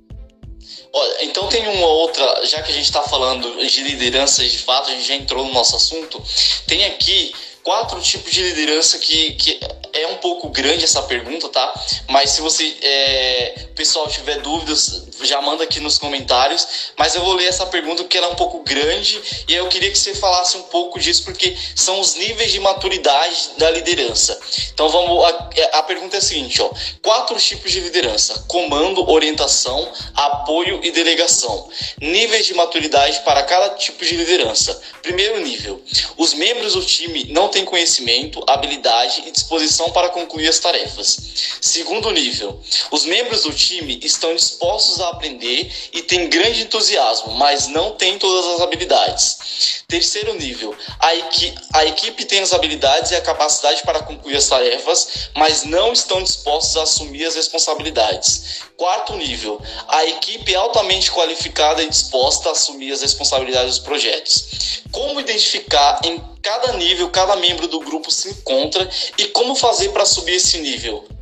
Olha, 0.93 1.25
então 1.25 1.49
tem 1.49 1.67
uma 1.69 1.87
outra, 1.87 2.47
já 2.47 2.63
que 2.63 2.71
a 2.71 2.75
gente 2.75 2.87
está 2.87 3.03
falando 3.03 3.67
de 3.67 3.83
lideranças 3.83 4.51
de 4.51 4.59
fato, 4.59 4.91
a 4.91 4.95
gente 4.95 5.07
já 5.07 5.15
entrou 5.15 5.45
no 5.45 5.53
nosso 5.53 5.77
assunto, 5.77 6.23
tem 6.67 6.85
aqui 6.87 7.33
quatro 7.69 8.01
tipos 8.01 8.33
de 8.33 8.43
liderança 8.45 8.99
que, 8.99 9.35
que 9.35 9.61
é 9.93 10.07
um 10.07 10.17
pouco 10.17 10.49
grande 10.49 10.85
essa 10.85 11.03
pergunta, 11.03 11.51
tá? 11.51 11.75
Mas 12.09 12.31
se 12.31 12.41
você, 12.41 12.75
é, 12.81 13.67
pessoal, 13.75 14.09
tiver 14.09 14.39
dúvidas, 14.41 15.07
já 15.27 15.41
manda 15.41 15.65
aqui 15.65 15.81
nos 15.81 15.99
comentários. 15.99 16.93
Mas 16.97 17.15
eu 17.15 17.23
vou 17.23 17.35
ler 17.35 17.47
essa 17.47 17.67
pergunta 17.67 18.03
porque 18.03 18.17
ela 18.17 18.29
é 18.29 18.31
um 18.31 18.37
pouco 18.37 18.63
grande 18.63 19.21
e 19.49 19.55
eu 19.55 19.69
queria 19.69 19.91
que 19.91 19.99
você 19.99 20.15
falasse 20.15 20.57
um 20.57 20.63
pouco 20.63 20.99
disso 20.99 21.25
porque 21.25 21.57
são 21.75 22.01
os 22.01 22.15
níveis 22.15 22.53
de 22.53 22.61
maturidade 22.61 23.51
da 23.57 23.71
liderança. 23.71 24.39
Então 24.73 24.89
vamos, 24.89 25.25
a, 25.25 25.79
a 25.79 25.83
pergunta 25.83 26.17
é 26.17 26.19
a 26.19 26.23
seguinte, 26.23 26.61
ó: 26.63 26.71
quatro 27.03 27.39
tipos 27.39 27.71
de 27.73 27.81
liderança: 27.81 28.45
comando, 28.49 29.09
orientação, 29.11 29.91
apoio 30.15 30.81
e 30.83 30.91
delegação. 30.91 31.69
Níveis 32.01 32.47
de 32.47 32.55
maturidade 32.55 33.21
para 33.21 33.43
cada 33.43 33.71
tipo 33.71 34.05
de 34.05 34.17
liderança. 34.17 34.81
Primeiro 35.03 35.41
nível: 35.41 35.83
os 36.17 36.35
membros 36.35 36.75
do 36.75 36.85
time 36.85 37.25
não 37.31 37.49
têm 37.49 37.58
conhecimento, 37.65 38.43
habilidade 38.47 39.25
e 39.27 39.31
disposição 39.31 39.91
para 39.91 40.09
concluir 40.11 40.49
as 40.49 40.59
tarefas. 40.59 41.17
Segundo 41.61 42.11
nível: 42.11 42.61
os 42.91 43.05
membros 43.05 43.43
do 43.43 43.53
time 43.53 44.01
estão 44.03 44.35
dispostos 44.35 45.01
a 45.01 45.09
aprender 45.11 45.71
e 45.93 46.03
têm 46.03 46.29
grande 46.29 46.63
entusiasmo, 46.63 47.33
mas 47.33 47.67
não 47.69 47.93
têm 47.93 48.19
todas 48.19 48.55
as 48.55 48.61
habilidades. 48.61 49.78
Terceiro 49.91 50.35
nível: 50.35 50.77
a, 51.01 51.15
equi 51.15 51.55
a 51.73 51.87
equipe 51.87 52.27
tem 52.27 52.41
as 52.41 52.53
habilidades 52.53 53.11
e 53.11 53.15
a 53.15 53.23
capacidade 53.23 53.83
para 53.85 54.03
concluir 54.03 54.37
as 54.37 54.47
tarefas, 54.47 55.31
mas 55.35 55.63
não 55.63 55.95
estão 55.95 56.23
dispostos 56.23 56.77
a 56.77 56.83
assumir 56.83 57.25
as 57.25 57.35
responsabilidades. 57.35 58.61
Quarto 58.77 59.17
nível: 59.17 59.59
a 59.89 60.05
equipe 60.05 60.53
é 60.53 60.57
altamente 60.57 61.11
qualificada 61.11 61.83
e 61.83 61.89
disposta 61.89 62.51
a 62.51 62.53
assumir 62.53 62.93
as 62.93 63.01
responsabilidades 63.01 63.77
dos 63.77 63.85
projetos. 63.87 64.83
Como 64.93 65.21
identificar 65.21 66.01
em 66.05 66.23
cada 66.43 66.75
nível 66.75 67.09
cada 67.09 67.37
membro 67.37 67.67
do 67.67 67.81
grupo 67.81 68.11
se 68.11 68.29
encontra 68.29 68.87
e 69.17 69.29
como 69.29 69.55
fazer 69.55 69.89
para 69.89 70.05
subir 70.05 70.35
esse 70.35 70.59
nível? 70.59 71.18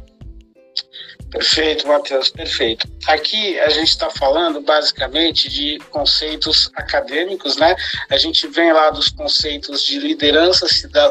Perfeito, 1.36 1.86
Matheus, 1.86 2.30
perfeito. 2.30 2.88
Aqui 3.06 3.60
a 3.60 3.68
gente 3.68 3.90
está 3.90 4.08
falando 4.08 4.58
basicamente 4.62 5.50
de 5.50 5.78
conceitos 5.90 6.70
acadêmicos, 6.74 7.58
né? 7.58 7.76
A 8.08 8.16
gente 8.16 8.48
vem 8.48 8.72
lá 8.72 8.88
dos 8.88 9.10
conceitos 9.10 9.82
de 9.82 9.98
liderança 9.98 10.66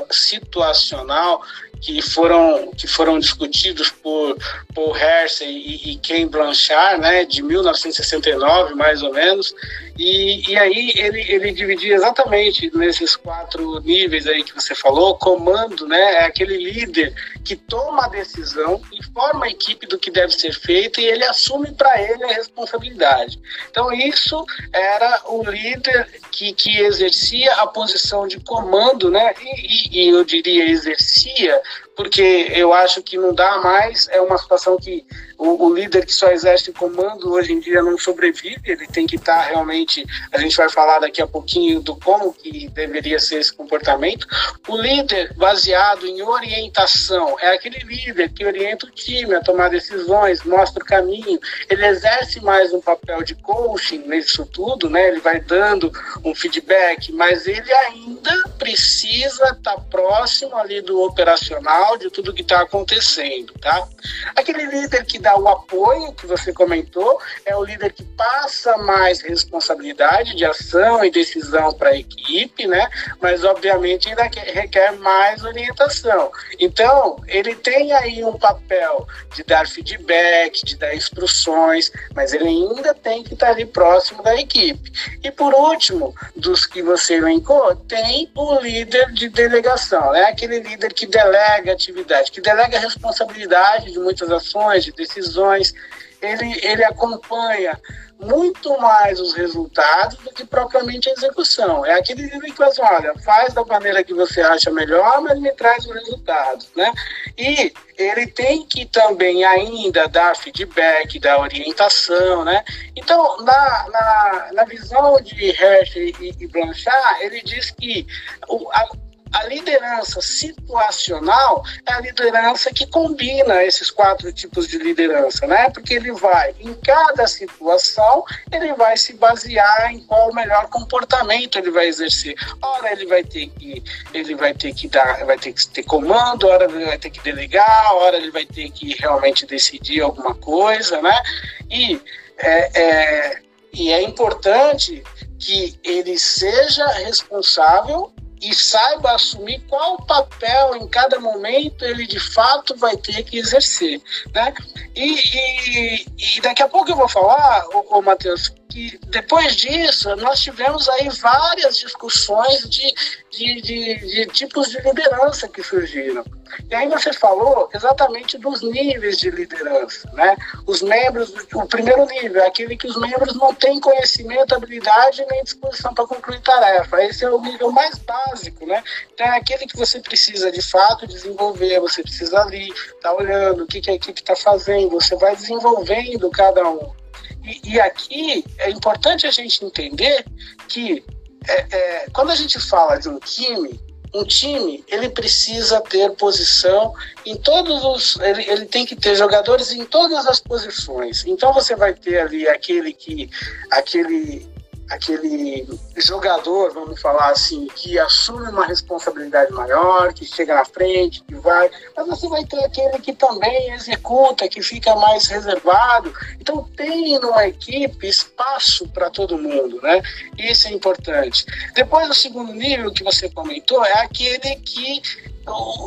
situacional 0.10 1.44
que 1.82 2.02
foram, 2.02 2.72
que 2.72 2.88
foram 2.88 3.20
discutidos 3.20 3.90
por 3.90 4.38
Paul 4.74 4.96
Hersey 4.96 5.50
e, 5.50 5.92
e 5.92 5.98
Ken 5.98 6.28
Blanchard, 6.28 7.02
né, 7.02 7.26
de 7.26 7.42
1969, 7.42 8.76
mais 8.76 9.02
ou 9.04 9.14
menos, 9.14 9.54
E, 9.98 10.52
e 10.52 10.58
aí 10.58 10.92
ele, 10.96 11.22
ele 11.32 11.52
dividia 11.54 11.96
exatamente 11.96 12.70
nesses 12.76 13.16
quatro 13.16 13.80
níveis 13.80 14.28
aí 14.28 14.44
que 14.44 14.54
você 14.54 14.76
falou, 14.76 15.18
comando, 15.18 15.88
né? 15.88 16.16
É 16.16 16.26
aquele 16.26 16.58
líder 16.58 17.14
que 17.46 17.56
toma 17.56 18.06
a 18.06 18.10
decisão, 18.10 18.82
informa 18.92 19.46
a 19.46 19.50
equipe 19.50 19.88
do 19.88 19.98
que 19.98 20.12
deve 20.12 20.34
ser 20.34 20.54
feito 20.54 21.00
e 21.00 21.06
ele 21.06 21.24
assume 21.24 21.72
para 21.72 22.02
ele 22.02 22.26
a 22.26 22.34
responsabilidade. 22.34 23.40
Então 23.70 23.92
isso 23.94 24.46
era 24.74 25.22
o 25.28 25.50
líder 25.50 26.10
que, 26.30 26.52
que 26.54 26.78
exercia 26.80 27.54
a 27.54 27.68
posição 27.68 28.28
de 28.28 28.40
comando, 28.42 29.10
né? 29.10 29.34
E, 29.42 29.98
e, 29.98 30.08
e 30.08 30.10
eu 30.10 30.26
diria 30.26 30.70
exercia 30.70 31.62
porque 31.96 32.48
eu 32.54 32.74
acho 32.74 33.02
que 33.02 33.18
não 33.18 33.34
dá 33.34 33.60
mais, 33.60 34.08
é 34.10 34.20
uma 34.20 34.38
situação 34.38 34.78
que 34.78 35.06
o, 35.38 35.66
o, 35.66 35.74
líder 35.74 36.06
que 36.06 36.14
só 36.14 36.32
exerce 36.32 36.72
comando 36.72 37.32
hoje 37.32 37.54
em 37.54 37.60
dia 37.60 37.82
não 37.82 37.98
sobrevive, 37.98 38.62
ele 38.66 38.88
tem 38.88 39.06
que 39.06 39.16
estar 39.16 39.36
tá 39.36 39.42
realmente, 39.42 40.06
a 40.32 40.40
gente 40.40 40.56
vai 40.56 40.70
falar 40.70 41.00
daqui 41.00 41.22
a 41.22 41.28
pouquinho 41.28 41.82
do 41.82 41.96
como 41.96 42.34
que 42.34 42.70
deveria 42.70 43.20
ser 43.20 43.40
esse 43.40 43.54
comportamento. 43.54 44.28
O 44.68 44.78
líder 44.78 45.34
baseado 45.36 46.06
em 46.06 46.22
orientação 46.22 47.38
é 47.40 47.54
aquele 47.54 47.80
líder 47.80 48.32
que 48.32 48.46
orienta 48.46 48.86
o 48.86 48.92
time 48.92 49.36
a 49.36 49.42
tomar 49.42 49.70
decisões, 49.70 50.44
mostra 50.44 50.84
o 50.84 50.86
caminho, 50.86 51.40
ele 51.70 51.86
exerce 51.86 52.40
mais 52.42 52.74
um 52.74 52.82
papel 52.82 53.24
de 53.24 53.36
coaching 53.36 54.00
nisso 54.08 54.46
tudo, 54.46 54.90
né? 54.90 55.08
Ele 55.08 55.20
vai 55.20 55.40
dando 55.40 55.92
um 56.24 56.34
feedback, 56.34 57.12
mas 57.12 57.48
ele 57.48 57.72
ainda 57.72 58.50
precisa 58.58 59.44
estar 59.46 59.76
tá 59.76 59.82
próximo 59.90 60.56
ali 60.58 60.82
do 60.82 61.02
operacional, 61.02 61.98
de 61.98 62.10
tudo 62.10 62.34
que 62.34 62.42
está 62.42 62.62
acontecendo, 62.62 63.54
tá? 63.60 63.88
Aquele 64.36 64.66
líder 64.66 65.06
que 65.06 65.20
dá 65.26 65.36
o 65.36 65.48
apoio 65.48 66.14
que 66.14 66.28
você 66.28 66.54
comentou, 66.54 67.20
é 67.48 67.56
o 67.58 67.64
líder 67.64 67.92
que 67.92 68.04
passa 68.04 68.78
mais 68.78 69.22
responsabilidade 69.22 70.36
de 70.36 70.46
ação 70.46 71.04
e 71.04 71.10
decisão 71.10 71.74
para 71.74 71.90
a 71.90 71.98
equipe, 71.98 72.68
né? 72.68 72.88
Mas 73.20 73.44
obviamente 73.44 74.08
ainda 74.08 74.30
requer 74.54 74.92
mais 74.92 75.44
orientação. 75.44 76.32
Então, 76.60 77.20
ele 77.28 77.56
tem 77.56 77.92
aí 77.92 78.24
um 78.24 78.38
papel 78.38 79.08
de 79.34 79.44
dar 79.44 79.68
feedback, 79.68 80.64
de 80.64 80.78
dar 80.78 80.96
instruções, 80.96 81.92
mas 82.14 82.32
ele 82.32 82.48
ainda 82.48 82.94
tem 82.94 83.24
que 83.24 83.34
estar 83.34 83.50
ali 83.50 83.66
próximo 83.66 84.22
da 84.22 84.36
equipe. 84.36 84.92
E 85.24 85.32
por 85.32 85.56
último, 85.56 86.14
dos 86.36 86.68
que 86.68 86.84
você 86.84 87.16
elencou, 87.16 87.76
tem 87.88 88.32
o 88.36 88.60
líder 88.60 89.12
de 89.12 89.28
delegação, 89.30 90.12
né? 90.12 90.26
Aquele 90.26 90.60
líder 90.60 90.94
que 90.94 91.08
delega 91.08 91.74
atividade, 91.74 92.32
que 92.32 92.42
delega 92.42 92.78
responsabilidade 92.78 93.92
de 93.92 93.98
muitas 93.98 94.30
ações, 94.30 94.84
de 94.84 94.92
decisões 94.92 95.15
decisões, 95.16 95.74
ele, 96.22 96.60
ele 96.64 96.84
acompanha 96.84 97.80
muito 98.20 98.80
mais 98.80 99.20
os 99.20 99.34
resultados 99.34 100.18
do 100.20 100.32
que 100.32 100.46
propriamente 100.46 101.10
a 101.10 101.14
execução. 101.14 101.86
É 101.86 101.94
aquele 101.94 102.30
que 102.30 102.58
você 102.58 102.82
olha, 102.82 103.14
faz 103.20 103.54
da 103.54 103.64
maneira 103.66 104.04
que 104.04 104.14
você 104.14 104.42
acha 104.42 104.72
melhor, 104.72 105.22
mas 105.22 105.40
me 105.40 105.52
traz 105.52 105.86
os 105.86 105.94
resultados, 105.94 106.70
né? 106.76 106.92
E 107.38 107.74
ele 107.98 108.28
tem 108.28 108.66
que 108.66 108.86
também 108.86 109.44
ainda 109.44 110.08
dar 110.08 110.36
feedback, 110.36 111.20
dar 111.20 111.42
orientação, 111.42 112.46
né? 112.46 112.64
Então, 112.96 113.38
na, 113.44 113.90
na, 113.90 114.50
na 114.54 114.64
visão 114.64 115.22
de 115.22 115.50
Hershey 115.52 116.16
e, 116.20 116.34
e 116.40 116.48
Blanchard, 116.48 117.24
ele 117.24 117.42
diz 117.42 117.72
que 117.72 118.08
o, 118.48 118.70
a, 118.72 118.88
a 119.36 119.44
liderança 119.48 120.22
situacional 120.22 121.62
é 121.86 121.94
a 121.94 122.00
liderança 122.00 122.72
que 122.72 122.88
combina 122.88 123.64
esses 123.64 123.92
quatro 123.92 124.32
tipos 124.32 124.66
de 124.66 124.78
liderança, 124.78 125.46
né? 125.46 125.70
Porque 125.72 125.94
ele 125.94 126.14
vai, 126.14 126.56
em 126.58 126.74
cada 126.76 127.28
situação, 127.28 128.24
ele 128.50 128.74
vai 128.76 128.96
se 128.96 129.14
basear 129.14 129.92
em 129.92 130.00
qual 130.06 130.30
o 130.30 130.34
melhor 130.34 130.70
comportamento 130.70 131.58
ele 131.58 131.70
vai 131.70 131.88
exercer. 131.88 132.34
Ora, 132.62 132.94
ele 132.94 133.06
vai 133.08 133.26
ter 133.26 133.50
que, 133.50 133.84
ele 134.14 134.36
vai 134.36 134.54
ter 134.54 134.74
que 134.74 134.88
dar, 134.88 135.26
vai 135.26 135.38
ter 135.38 135.52
que 135.52 135.68
ter 135.68 135.84
comando, 135.84 136.48
ora 136.48 136.64
ele 136.64 136.86
vai 136.86 136.98
ter 136.98 137.10
que 137.10 137.22
delegar, 137.22 137.94
ora 137.94 138.16
ele 138.16 138.32
vai 138.32 138.46
ter 138.46 138.72
que 138.72 138.96
realmente 138.98 139.46
decidir 139.46 140.00
alguma 140.00 140.34
coisa, 140.34 141.02
né? 141.02 141.22
E 141.70 142.02
é, 142.38 142.82
é 142.82 143.46
e 143.78 143.92
é 143.92 144.02
importante 144.02 145.04
que 145.38 145.78
ele 145.84 146.18
seja 146.18 146.88
responsável 146.94 148.15
e 148.42 148.54
saiba 148.54 149.12
assumir 149.14 149.62
qual 149.68 149.98
papel 150.06 150.76
em 150.76 150.88
cada 150.88 151.20
momento 151.20 151.84
ele 151.86 152.06
de 152.06 152.20
fato 152.20 152.76
vai 152.76 152.96
ter 152.98 153.24
que 153.24 153.38
exercer, 153.38 154.02
né? 154.34 154.54
E, 154.96 155.16
e, 155.16 156.06
e 156.18 156.42
daqui 156.42 156.64
a 156.64 156.68
pouco 156.68 156.90
eu 156.92 156.96
vou 156.96 157.10
falar, 157.10 157.66
ô 157.72 158.02
Matheus, 158.02 158.54
que 158.76 159.00
depois 159.08 159.56
disso 159.56 160.14
nós 160.18 160.42
tivemos 160.42 160.90
aí 160.90 161.08
várias 161.22 161.78
discussões 161.78 162.70
de, 162.70 162.94
de, 163.32 163.62
de, 163.62 163.96
de, 163.96 164.26
tipos 164.28 164.70
de 164.70 164.82
liderança 164.82 165.48
que 165.48 165.64
surgiram. 165.64 166.26
E 166.70 166.76
aí 166.76 166.90
você 166.90 167.14
falou 167.14 167.70
exatamente 167.74 168.38
dos 168.38 168.62
níveis 168.62 169.18
de 169.18 169.30
liderança, 169.30 170.10
né? 170.14 170.36
Os 170.68 170.82
membros, 170.82 171.34
o 171.54 171.66
primeiro 171.66 172.06
nível 172.06 172.44
é 172.44 172.48
aquele 172.48 172.76
que 172.76 172.88
os 172.88 173.00
membros 173.00 173.34
não 173.36 173.54
têm 173.54 173.80
conhecimento, 173.80 174.54
habilidade 174.54 175.26
nem 175.32 175.44
disposição 175.44 175.94
para 175.94 176.06
concluir 176.06 176.42
tarefa. 176.42 177.02
Esse 177.02 177.24
é 177.24 177.30
o 177.30 177.40
nível 177.40 177.72
mais 177.72 177.98
básico, 178.00 178.66
né? 178.66 178.84
Então 179.14 179.26
é 179.26 179.38
aquele 179.38 179.68
que 179.68 179.78
você 179.78 180.02
precisa 180.02 180.52
de 180.52 180.62
fato 180.62 181.08
desenvolver, 181.08 181.80
você 181.80 182.04
precisa 182.04 182.42
ali, 182.42 182.74
tá 183.02 183.14
olhando 183.14 183.64
o 183.64 183.68
que, 183.68 183.80
que 183.80 183.92
a 183.92 183.94
equipe 183.94 184.20
está 184.20 184.36
fazendo, 184.36 184.90
você 184.90 185.16
vai 185.16 185.34
desenvolvendo 185.34 186.30
cada 186.30 186.70
um. 186.70 187.05
E, 187.44 187.74
e 187.74 187.80
aqui 187.80 188.44
é 188.58 188.70
importante 188.70 189.28
a 189.28 189.32
gente 189.32 189.64
entender 189.64 190.26
que 190.68 191.04
é, 191.48 191.78
é, 191.78 192.10
quando 192.12 192.32
a 192.32 192.36
gente 192.36 192.60
fala 192.60 192.98
de 192.98 193.08
um 193.08 193.20
time, 193.20 193.80
um 194.14 194.24
time 194.24 194.84
ele 194.88 195.10
precisa 195.10 195.82
ter 195.82 196.12
posição 196.12 196.94
em 197.26 197.36
todos 197.36 197.84
os 197.84 198.20
ele, 198.22 198.50
ele 198.50 198.66
tem 198.66 198.86
que 198.86 198.96
ter 198.96 199.16
jogadores 199.16 199.72
em 199.72 199.86
todas 199.86 200.26
as 200.26 200.40
posições. 200.40 201.26
Então 201.26 201.54
você 201.54 201.76
vai 201.76 201.94
ter 201.94 202.20
ali 202.20 202.48
aquele 202.48 202.94
que 202.94 203.30
aquele 203.70 204.48
aquele 204.90 205.68
jogador, 205.98 206.74
vamos 206.74 207.02
falar 207.02 207.30
assim, 207.30 207.68
que 207.76 207.98
assume 207.98 208.50
uma 208.50 208.66
responsabilidade 208.66 209.52
maior, 209.52 210.14
que 210.14 210.26
chega 210.26 210.54
na 210.54 210.66
frente, 210.66 211.24
que 211.24 211.36
vai, 211.36 211.70
mas 211.96 212.08
você 212.08 212.28
vai 212.28 212.46
ter 212.46 212.64
aquele 212.64 213.00
que 213.00 213.14
também 213.14 213.72
executa, 213.74 214.48
que 214.48 214.62
fica 214.62 214.96
mais 214.96 215.28
reservado. 215.28 216.14
Então 216.40 216.70
tem 216.76 217.18
numa 217.20 217.48
equipe 217.48 218.08
espaço 218.08 218.88
para 218.90 219.10
todo 219.10 219.38
mundo, 219.38 219.82
né? 219.82 220.02
Isso 220.38 220.68
é 220.68 220.72
importante. 220.72 221.46
Depois 221.74 222.10
o 222.10 222.14
segundo 222.14 222.54
nível 222.54 222.92
que 222.92 223.04
você 223.04 223.30
comentou 223.30 223.84
é 223.84 224.04
aquele 224.04 224.56
que 224.58 225.02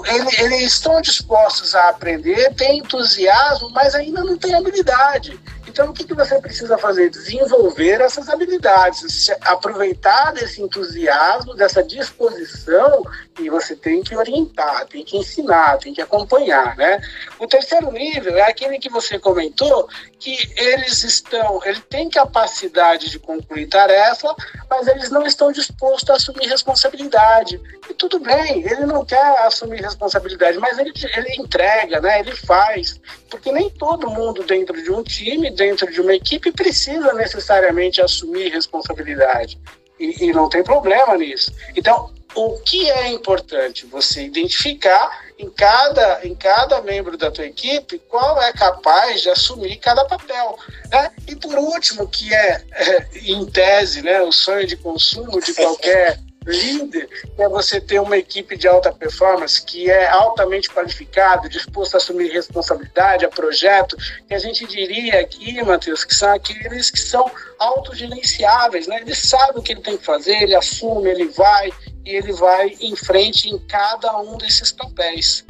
eles, 0.07 0.39
eles 0.39 0.63
estão 0.73 1.01
dispostos 1.01 1.75
a 1.75 1.89
aprender, 1.89 2.55
têm 2.55 2.79
entusiasmo, 2.79 3.71
mas 3.71 3.95
ainda 3.95 4.23
não 4.23 4.39
têm 4.39 4.55
habilidade. 4.55 5.39
Então, 5.79 5.91
o 5.91 5.95
que, 5.95 6.03
que 6.03 6.15
você 6.15 6.41
precisa 6.41 6.77
fazer? 6.77 7.09
Desenvolver 7.09 8.01
essas 8.01 8.29
habilidades, 8.29 9.31
aproveitar 9.43 10.33
desse 10.33 10.61
entusiasmo, 10.61 11.55
dessa 11.55 11.85
disposição, 11.85 13.05
e 13.39 13.49
você 13.49 13.77
tem 13.77 14.03
que 14.03 14.17
orientar, 14.17 14.89
tem 14.89 15.05
que 15.05 15.17
ensinar, 15.17 15.79
tem 15.79 15.95
que 15.95 16.03
acompanhar, 16.03 16.77
né? 16.77 17.01
O 17.39 17.47
terceiro 17.47 17.93
nível 17.93 18.37
é 18.37 18.51
aquele 18.51 18.81
que 18.81 18.91
você 18.91 19.21
comentou, 19.21 19.89
que 20.19 20.37
eles 20.57 21.05
estão, 21.05 21.61
ele 21.65 21.81
tem 21.83 22.11
capacidade 22.11 23.09
de 23.09 23.21
concluir 23.21 23.69
tarefa, 23.69 24.35
mas 24.69 24.89
eles 24.89 25.11
não 25.11 25.25
estão 25.25 25.53
dispostos 25.53 26.11
a 26.11 26.15
assumir 26.15 26.49
responsabilidade. 26.49 27.61
E 27.89 27.95
tudo 27.95 28.19
bem, 28.19 28.67
ele 28.69 28.85
não 28.85 29.05
quer 29.05 29.47
assumir 29.47 29.81
responsabilidade, 29.81 30.59
mas 30.59 30.77
ele, 30.77 30.93
ele 31.17 31.37
entrega, 31.37 32.01
né? 32.01 32.19
Ele 32.19 32.35
faz, 32.35 33.01
porque 33.31 33.53
nem 33.53 33.71
todo 33.71 34.11
mundo 34.11 34.43
dentro 34.45 34.83
de 34.83 34.91
um 34.91 35.03
time, 35.03 35.51
dentro 35.51 35.91
de 35.91 36.01
uma 36.01 36.15
equipe, 36.15 36.53
precisa 36.53 37.13
necessariamente 37.13 38.01
assumir 38.01 38.51
responsabilidade. 38.51 39.59
E, 39.99 40.27
e 40.27 40.33
não 40.33 40.49
tem 40.49 40.63
problema 40.63 41.17
nisso. 41.17 41.53
Então, 41.77 42.13
o 42.35 42.59
que 42.61 42.89
é 42.91 43.09
importante? 43.09 43.87
Você 43.87 44.25
identificar 44.25 45.27
em 45.39 45.51
cada, 45.51 46.25
em 46.25 46.35
cada 46.35 46.81
membro 46.83 47.17
da 47.17 47.31
tua 47.31 47.47
equipe 47.47 48.01
qual 48.09 48.41
é 48.43 48.53
capaz 48.53 49.23
de 49.23 49.31
assumir 49.31 49.77
cada 49.77 50.05
papel. 50.05 50.59
Né? 50.91 51.11
E 51.27 51.37
por 51.37 51.55
último, 51.57 52.07
que 52.09 52.33
é, 52.33 52.63
é 52.73 53.09
em 53.25 53.45
tese, 53.47 54.03
né, 54.03 54.21
o 54.23 54.33
sonho 54.33 54.67
de 54.67 54.77
consumo 54.77 55.41
de 55.41 55.55
qualquer 55.55 56.21
líder 56.49 57.09
é 57.37 57.49
você 57.49 57.81
ter 57.81 58.01
uma 58.01 58.17
equipe 58.17 58.57
de 58.57 58.67
alta 58.67 58.93
performance 58.93 59.63
que 59.63 59.91
é 59.91 60.09
altamente 60.09 60.71
qualificada, 60.71 61.49
disposta 61.49 61.97
a 61.97 61.99
assumir 61.99 62.33
responsabilidade, 62.33 63.25
a 63.25 63.29
projeto, 63.29 63.97
que 64.27 64.35
a 64.35 64.39
gente 64.39 64.67
diria 64.67 65.21
aqui, 65.21 65.63
Matheus, 65.63 66.05
que 66.05 66.15
são 66.15 66.33
aqueles 66.33 66.91
que 66.91 67.01
são 67.01 67.31
autogerenciáveis, 67.59 68.87
né? 68.87 69.01
Ele 69.01 69.15
sabe 69.15 69.59
o 69.59 69.63
que 69.63 69.73
ele 69.73 69.83
tem 69.83 69.97
que 69.97 70.05
fazer, 70.05 70.43
ele 70.43 70.55
assume, 70.55 71.11
ele 71.11 71.27
vai 71.29 71.71
e 72.05 72.11
ele 72.11 72.33
vai 72.33 72.75
em 72.81 72.97
frente 72.97 73.49
em 73.49 73.59
cada 73.67 74.19
um 74.19 74.39
desses 74.39 74.73
papéis. 74.73 75.45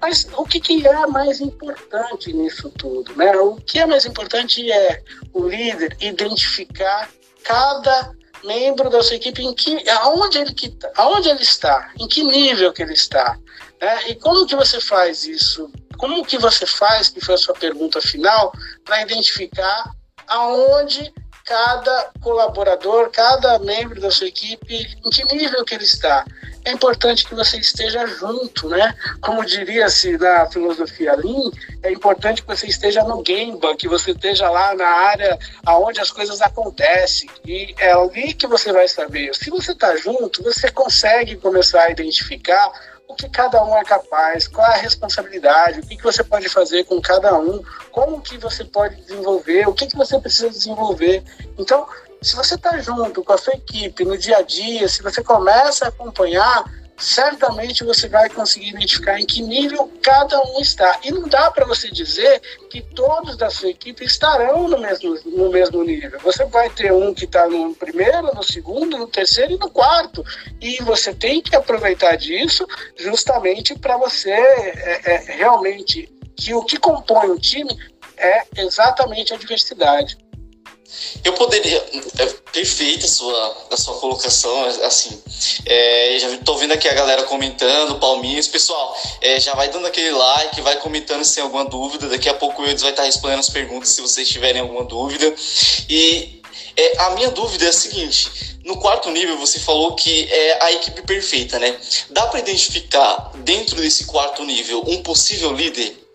Mas 0.00 0.26
o 0.36 0.44
que, 0.44 0.60
que 0.60 0.86
é 0.86 1.06
mais 1.06 1.40
importante 1.40 2.32
nisso 2.32 2.70
tudo? 2.70 3.14
Né? 3.16 3.36
O 3.36 3.56
que 3.56 3.78
é 3.78 3.86
mais 3.86 4.04
importante 4.04 4.70
é 4.70 5.02
o 5.32 5.48
líder 5.48 5.96
identificar 6.00 7.10
cada 7.42 8.14
membro 8.46 8.88
da 8.88 9.02
sua 9.02 9.16
equipe 9.16 9.42
em 9.42 9.54
que 9.54 9.88
aonde 9.90 10.38
ele 10.38 10.52
que 10.52 10.76
aonde 10.96 11.28
ele 11.28 11.42
está, 11.42 11.90
em 11.98 12.06
que 12.08 12.22
nível 12.22 12.72
que 12.72 12.82
ele 12.82 12.94
está, 12.94 13.38
né? 13.80 14.08
E 14.08 14.14
como 14.14 14.46
que 14.46 14.56
você 14.56 14.80
faz 14.80 15.24
isso? 15.24 15.70
Como 15.98 16.24
que 16.24 16.38
você 16.38 16.66
faz, 16.66 17.08
que 17.08 17.20
foi 17.20 17.34
a 17.34 17.38
sua 17.38 17.54
pergunta 17.54 18.00
final, 18.00 18.52
para 18.84 19.02
identificar 19.02 19.90
aonde 20.26 21.12
cada 21.46 22.10
colaborador, 22.20 23.08
cada 23.10 23.58
membro 23.60 24.00
da 24.00 24.10
sua 24.10 24.26
equipe, 24.26 24.98
em 25.04 25.10
que 25.10 25.24
nível 25.34 25.64
que 25.64 25.76
ele 25.76 25.84
está. 25.84 26.26
É 26.64 26.72
importante 26.72 27.24
que 27.24 27.32
você 27.36 27.58
esteja 27.58 28.04
junto, 28.08 28.68
né? 28.68 28.92
Como 29.20 29.44
diria-se 29.46 30.18
na 30.18 30.46
filosofia 30.50 31.14
Lean, 31.14 31.52
é 31.84 31.92
importante 31.92 32.42
que 32.42 32.48
você 32.48 32.66
esteja 32.66 33.04
no 33.04 33.22
Gemba, 33.24 33.76
que 33.76 33.86
você 33.86 34.10
esteja 34.10 34.50
lá 34.50 34.74
na 34.74 34.88
área 34.88 35.38
aonde 35.64 36.00
as 36.00 36.10
coisas 36.10 36.42
acontecem. 36.42 37.30
E 37.46 37.72
é 37.78 37.92
ali 37.92 38.34
que 38.34 38.48
você 38.48 38.72
vai 38.72 38.88
saber. 38.88 39.32
Se 39.32 39.48
você 39.48 39.70
está 39.70 39.96
junto, 39.96 40.42
você 40.42 40.68
consegue 40.68 41.36
começar 41.36 41.82
a 41.82 41.90
identificar 41.92 42.72
o 43.08 43.14
que 43.14 43.28
cada 43.28 43.64
um 43.64 43.76
é 43.76 43.84
capaz, 43.84 44.48
qual 44.48 44.66
é 44.66 44.74
a 44.74 44.82
responsabilidade, 44.82 45.80
o 45.80 45.86
que, 45.86 45.96
que 45.96 46.02
você 46.02 46.24
pode 46.24 46.48
fazer 46.48 46.84
com 46.84 47.00
cada 47.00 47.38
um, 47.38 47.62
como 47.92 48.20
que 48.20 48.36
você 48.38 48.64
pode 48.64 48.96
desenvolver, 49.02 49.68
o 49.68 49.74
que, 49.74 49.86
que 49.86 49.96
você 49.96 50.18
precisa 50.18 50.50
desenvolver. 50.50 51.22
Então, 51.56 51.86
se 52.20 52.34
você 52.34 52.54
está 52.54 52.78
junto 52.78 53.22
com 53.22 53.32
a 53.32 53.38
sua 53.38 53.54
equipe 53.54 54.04
no 54.04 54.18
dia 54.18 54.38
a 54.38 54.42
dia, 54.42 54.88
se 54.88 55.02
você 55.02 55.22
começa 55.22 55.84
a 55.84 55.88
acompanhar, 55.88 56.64
certamente 56.98 57.84
você 57.84 58.08
vai 58.08 58.28
conseguir 58.28 58.70
identificar 58.70 59.20
em 59.20 59.26
que 59.26 59.42
nível 59.42 59.92
cada 60.02 60.40
um 60.42 60.60
está. 60.60 60.98
E 61.04 61.10
não 61.10 61.28
dá 61.28 61.50
para 61.50 61.66
você 61.66 61.90
dizer 61.90 62.40
que 62.70 62.80
todos 62.80 63.36
da 63.36 63.50
sua 63.50 63.70
equipe 63.70 64.04
estarão 64.04 64.68
no 64.68 64.78
mesmo, 64.78 65.18
no 65.26 65.50
mesmo 65.50 65.82
nível. 65.82 66.18
Você 66.20 66.44
vai 66.46 66.70
ter 66.70 66.92
um 66.92 67.12
que 67.12 67.24
está 67.24 67.46
no 67.48 67.74
primeiro, 67.74 68.34
no 68.34 68.42
segundo, 68.42 68.96
no 68.96 69.06
terceiro 69.06 69.52
e 69.52 69.58
no 69.58 69.70
quarto. 69.70 70.24
E 70.60 70.82
você 70.82 71.14
tem 71.14 71.42
que 71.42 71.54
aproveitar 71.54 72.16
disso 72.16 72.66
justamente 72.96 73.78
para 73.78 73.96
você 73.96 74.30
é, 74.30 75.00
é, 75.04 75.16
realmente 75.36 76.08
que 76.36 76.54
o 76.54 76.64
que 76.64 76.78
compõe 76.78 77.30
o 77.30 77.38
time 77.38 77.76
é 78.16 78.42
exatamente 78.56 79.34
a 79.34 79.36
diversidade. 79.36 80.16
Eu 81.24 81.32
poderia. 81.34 81.76
É 82.18 82.26
perfeita 82.52 83.04
a 83.04 83.08
sua, 83.08 83.66
a 83.70 83.76
sua 83.76 83.94
colocação, 83.98 84.64
assim. 84.84 85.22
É, 85.66 86.18
já 86.18 86.30
estou 86.30 86.56
vendo 86.56 86.72
aqui 86.72 86.88
a 86.88 86.94
galera 86.94 87.24
comentando, 87.24 87.98
palminhas. 87.98 88.48
Pessoal, 88.48 88.96
é, 89.20 89.38
já 89.38 89.54
vai 89.54 89.68
dando 89.68 89.86
aquele 89.86 90.10
like, 90.10 90.60
vai 90.60 90.76
comentando 90.76 91.24
se 91.24 91.34
tem 91.34 91.44
alguma 91.44 91.64
dúvida. 91.64 92.08
Daqui 92.08 92.28
a 92.28 92.34
pouco 92.34 92.62
o 92.62 92.66
Eudes 92.66 92.82
vai 92.82 92.92
estar 92.92 93.04
respondendo 93.04 93.40
as 93.40 93.48
perguntas 93.48 93.90
se 93.90 94.00
vocês 94.00 94.28
tiverem 94.28 94.60
alguma 94.62 94.84
dúvida. 94.84 95.34
E 95.88 96.40
é, 96.76 97.02
a 97.02 97.10
minha 97.10 97.30
dúvida 97.30 97.64
é 97.64 97.68
a 97.68 97.72
seguinte: 97.72 98.58
no 98.64 98.78
quarto 98.78 99.10
nível, 99.10 99.38
você 99.38 99.58
falou 99.60 99.94
que 99.94 100.28
é 100.30 100.64
a 100.64 100.72
equipe 100.72 101.02
perfeita, 101.02 101.58
né? 101.58 101.78
Dá 102.10 102.26
para 102.26 102.40
identificar 102.40 103.32
dentro 103.36 103.76
desse 103.76 104.04
quarto 104.04 104.44
nível 104.44 104.82
um 104.86 105.02
possível 105.02 105.52
líder? 105.52 106.05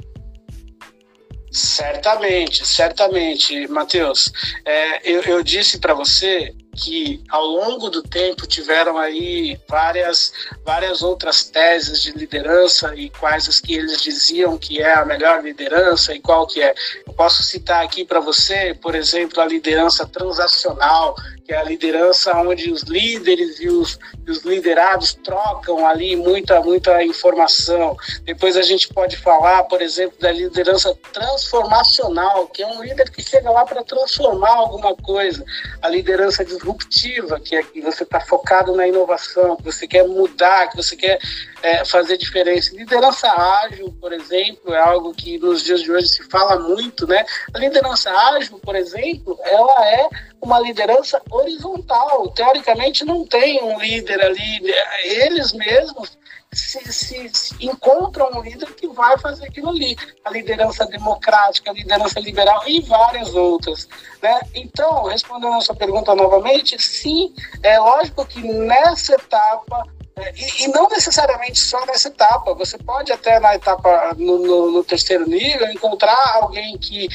Certamente, 1.51 2.65
certamente, 2.65 3.67
Matheus. 3.67 4.31
É, 4.63 5.11
eu, 5.11 5.21
eu 5.23 5.43
disse 5.43 5.79
para 5.79 5.93
você 5.93 6.55
que 6.73 7.21
ao 7.29 7.45
longo 7.45 7.89
do 7.89 8.01
tempo 8.01 8.47
tiveram 8.47 8.97
aí 8.97 9.59
várias, 9.67 10.31
várias 10.63 11.01
outras 11.01 11.43
teses 11.43 12.01
de 12.01 12.11
liderança 12.11 12.95
e 12.95 13.09
quais 13.09 13.49
as 13.49 13.59
que 13.59 13.73
eles 13.73 14.01
diziam 14.01 14.57
que 14.57 14.81
é 14.81 14.93
a 14.93 15.03
melhor 15.03 15.43
liderança 15.43 16.15
e 16.15 16.21
qual 16.21 16.47
que 16.47 16.61
é. 16.61 16.73
Eu 17.05 17.13
posso 17.13 17.43
citar 17.43 17.83
aqui 17.83 18.05
para 18.05 18.21
você, 18.21 18.73
por 18.81 18.95
exemplo, 18.95 19.41
a 19.41 19.45
liderança 19.45 20.07
transacional, 20.07 21.15
que 21.51 21.55
é 21.55 21.57
a 21.57 21.63
liderança 21.63 22.33
onde 22.37 22.71
os 22.71 22.83
líderes 22.83 23.59
e 23.59 23.67
os, 23.67 23.99
e 24.25 24.31
os 24.31 24.41
liderados 24.45 25.15
trocam 25.15 25.85
ali 25.85 26.15
muita, 26.15 26.61
muita 26.61 27.03
informação. 27.03 27.97
Depois 28.23 28.55
a 28.55 28.61
gente 28.61 28.87
pode 28.93 29.17
falar, 29.17 29.63
por 29.65 29.81
exemplo, 29.81 30.17
da 30.17 30.31
liderança 30.31 30.97
transformacional, 31.11 32.47
que 32.47 32.63
é 32.63 32.67
um 32.67 32.81
líder 32.81 33.09
que 33.11 33.21
chega 33.21 33.51
lá 33.51 33.65
para 33.65 33.83
transformar 33.83 34.53
alguma 34.53 34.95
coisa. 34.95 35.43
A 35.81 35.89
liderança 35.89 36.45
disruptiva, 36.45 37.37
que 37.37 37.53
é 37.57 37.63
que 37.63 37.81
você 37.81 38.03
está 38.03 38.21
focado 38.21 38.73
na 38.73 38.87
inovação, 38.87 39.57
que 39.57 39.63
você 39.63 39.85
quer 39.85 40.07
mudar, 40.07 40.69
que 40.69 40.77
você 40.77 40.95
quer 40.95 41.19
é, 41.61 41.85
fazer 41.85 42.17
diferença. 42.17 42.75
Liderança 42.75 43.27
ágil, 43.31 43.93
por 43.99 44.13
exemplo, 44.13 44.73
é 44.73 44.79
algo 44.79 45.13
que 45.13 45.37
nos 45.37 45.63
dias 45.63 45.81
de 45.81 45.91
hoje 45.91 46.07
se 46.07 46.23
fala 46.29 46.59
muito, 46.59 47.07
né? 47.07 47.25
A 47.53 47.59
liderança 47.59 48.11
ágil, 48.11 48.59
por 48.59 48.75
exemplo, 48.75 49.37
ela 49.43 49.87
é 49.87 50.09
uma 50.41 50.59
liderança 50.59 51.21
horizontal. 51.29 52.29
Teoricamente, 52.31 53.05
não 53.05 53.25
tem 53.25 53.61
um 53.63 53.79
líder 53.79 54.23
ali, 54.23 54.73
eles 55.03 55.53
mesmos 55.53 56.17
se, 56.53 56.79
se, 56.91 57.29
se, 57.29 57.65
encontram 57.65 58.29
um 58.33 58.41
líder 58.41 58.73
que 58.73 58.87
vai 58.87 59.17
fazer 59.17 59.45
aquilo 59.45 59.69
ali. 59.69 59.95
A 60.25 60.29
liderança 60.29 60.85
democrática, 60.85 61.71
a 61.71 61.73
liderança 61.73 62.19
liberal 62.19 62.63
e 62.67 62.81
várias 62.81 63.33
outras. 63.33 63.87
Né? 64.21 64.39
Então, 64.53 65.03
respondendo 65.05 65.53
a 65.53 65.61
sua 65.61 65.75
pergunta 65.75 66.13
novamente, 66.13 66.81
sim, 66.81 67.33
é 67.63 67.79
lógico 67.79 68.25
que 68.25 68.41
nessa 68.41 69.13
etapa 69.13 69.87
e, 70.35 70.63
e, 70.63 70.67
não 70.69 70.87
necessariamente 70.89 71.59
só 71.59 71.85
nessa 71.85 72.09
etapa. 72.09 72.53
Você 72.55 72.77
pode 72.77 73.11
até 73.11 73.39
na 73.39 73.55
etapa 73.55 74.13
no, 74.17 74.39
no, 74.39 74.71
no 74.71 74.83
terceiro 74.83 75.27
nível 75.27 75.67
encontrar 75.71 76.39
alguém 76.41 76.77
que 76.77 77.07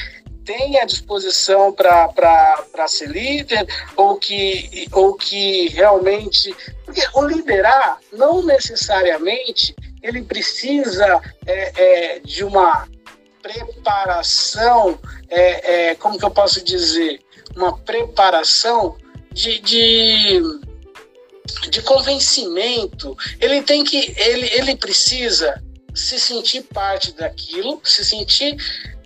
tenha 0.43 0.85
disposição 0.85 1.73
para 1.73 2.87
ser 2.87 3.09
líder 3.09 3.67
ou 3.97 4.15
que, 4.17 4.87
ou 4.91 5.13
que 5.13 5.67
realmente. 5.69 6.55
Porque 6.85 7.01
o 7.13 7.21
liderar 7.25 7.99
não 8.13 8.41
necessariamente 8.43 9.75
ele 10.01 10.23
precisa 10.23 11.21
é, 11.45 11.71
é, 11.75 12.19
de 12.19 12.45
uma 12.45 12.87
preparação, 13.41 14.97
é, 15.29 15.89
é 15.89 15.95
como 15.95 16.17
que 16.17 16.23
eu 16.23 16.31
posso 16.31 16.63
dizer? 16.63 17.19
Uma 17.55 17.77
preparação 17.77 18.95
de, 19.33 19.59
de 19.59 20.41
de 21.69 21.81
convencimento, 21.81 23.17
ele 23.39 23.61
tem 23.61 23.83
que 23.83 24.13
ele, 24.17 24.47
ele 24.53 24.75
precisa 24.75 25.61
se 25.93 26.19
sentir 26.19 26.61
parte 26.61 27.11
daquilo, 27.13 27.81
se 27.83 28.05
sentir 28.05 28.55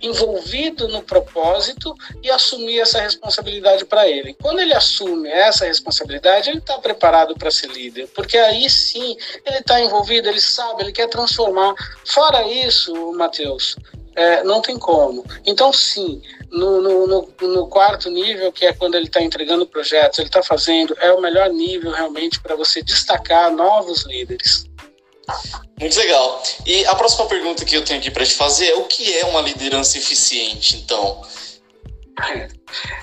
envolvido 0.02 0.88
no 0.88 1.02
propósito 1.02 1.94
e 2.22 2.30
assumir 2.30 2.80
essa 2.80 3.00
responsabilidade 3.00 3.84
para 3.84 4.08
ele. 4.08 4.34
Quando 4.34 4.60
ele 4.60 4.74
assume 4.74 5.28
essa 5.28 5.64
responsabilidade, 5.64 6.50
ele 6.50 6.58
está 6.58 6.76
preparado 6.78 7.34
para 7.34 7.50
ser 7.50 7.68
líder, 7.68 8.08
porque 8.08 8.36
aí 8.36 8.68
sim 8.68 9.16
ele 9.46 9.58
está 9.58 9.80
envolvido, 9.80 10.28
ele 10.28 10.40
sabe, 10.40 10.82
ele 10.82 10.92
quer 10.92 11.08
transformar. 11.08 11.74
Fora 12.04 12.46
isso, 12.48 13.12
Matheus, 13.12 13.76
é, 14.14 14.42
não 14.44 14.60
tem 14.60 14.78
como. 14.78 15.24
Então, 15.46 15.72
sim, 15.72 16.22
no, 16.50 16.82
no, 16.82 17.06
no, 17.06 17.34
no, 17.40 17.66
quarto 17.66 18.10
nível, 18.10 18.52
que 18.52 18.66
é 18.66 18.72
quando 18.72 18.94
ele 18.94 19.06
está 19.06 19.22
entregando 19.22 19.66
projetos, 19.66 20.18
ele 20.18 20.28
está 20.28 20.42
fazendo, 20.42 20.96
é 21.00 21.12
o 21.12 21.20
melhor 21.20 21.48
nível 21.50 21.90
realmente 21.92 22.40
para 22.40 22.54
você 22.54 22.82
destacar 22.82 23.50
novos 23.50 24.04
líderes. 24.04 24.66
Muito 25.80 25.96
legal. 25.98 26.42
E 26.66 26.84
a 26.86 26.94
próxima 26.94 27.26
pergunta 27.26 27.64
que 27.64 27.76
eu 27.76 27.84
tenho 27.84 28.00
aqui 28.00 28.10
para 28.10 28.26
te 28.26 28.34
fazer 28.34 28.66
é: 28.66 28.74
o 28.76 28.84
que 28.84 29.16
é 29.18 29.24
uma 29.24 29.40
liderança 29.40 29.98
eficiente, 29.98 30.76
então? 30.76 31.22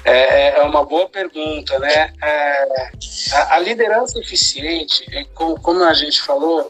É, 0.06 0.12
é, 0.12 0.60
é 0.60 0.62
uma 0.64 0.86
boa 0.86 1.10
pergunta, 1.10 1.78
né? 1.80 2.14
É, 2.22 2.92
a, 3.34 3.56
a, 3.56 3.60
liderança 3.60 4.20
eficiente, 4.20 5.06
é, 5.12 5.24
como, 5.34 5.60
como 5.60 5.84
a 5.84 5.94
gente 5.94 6.22
falou, 6.22 6.70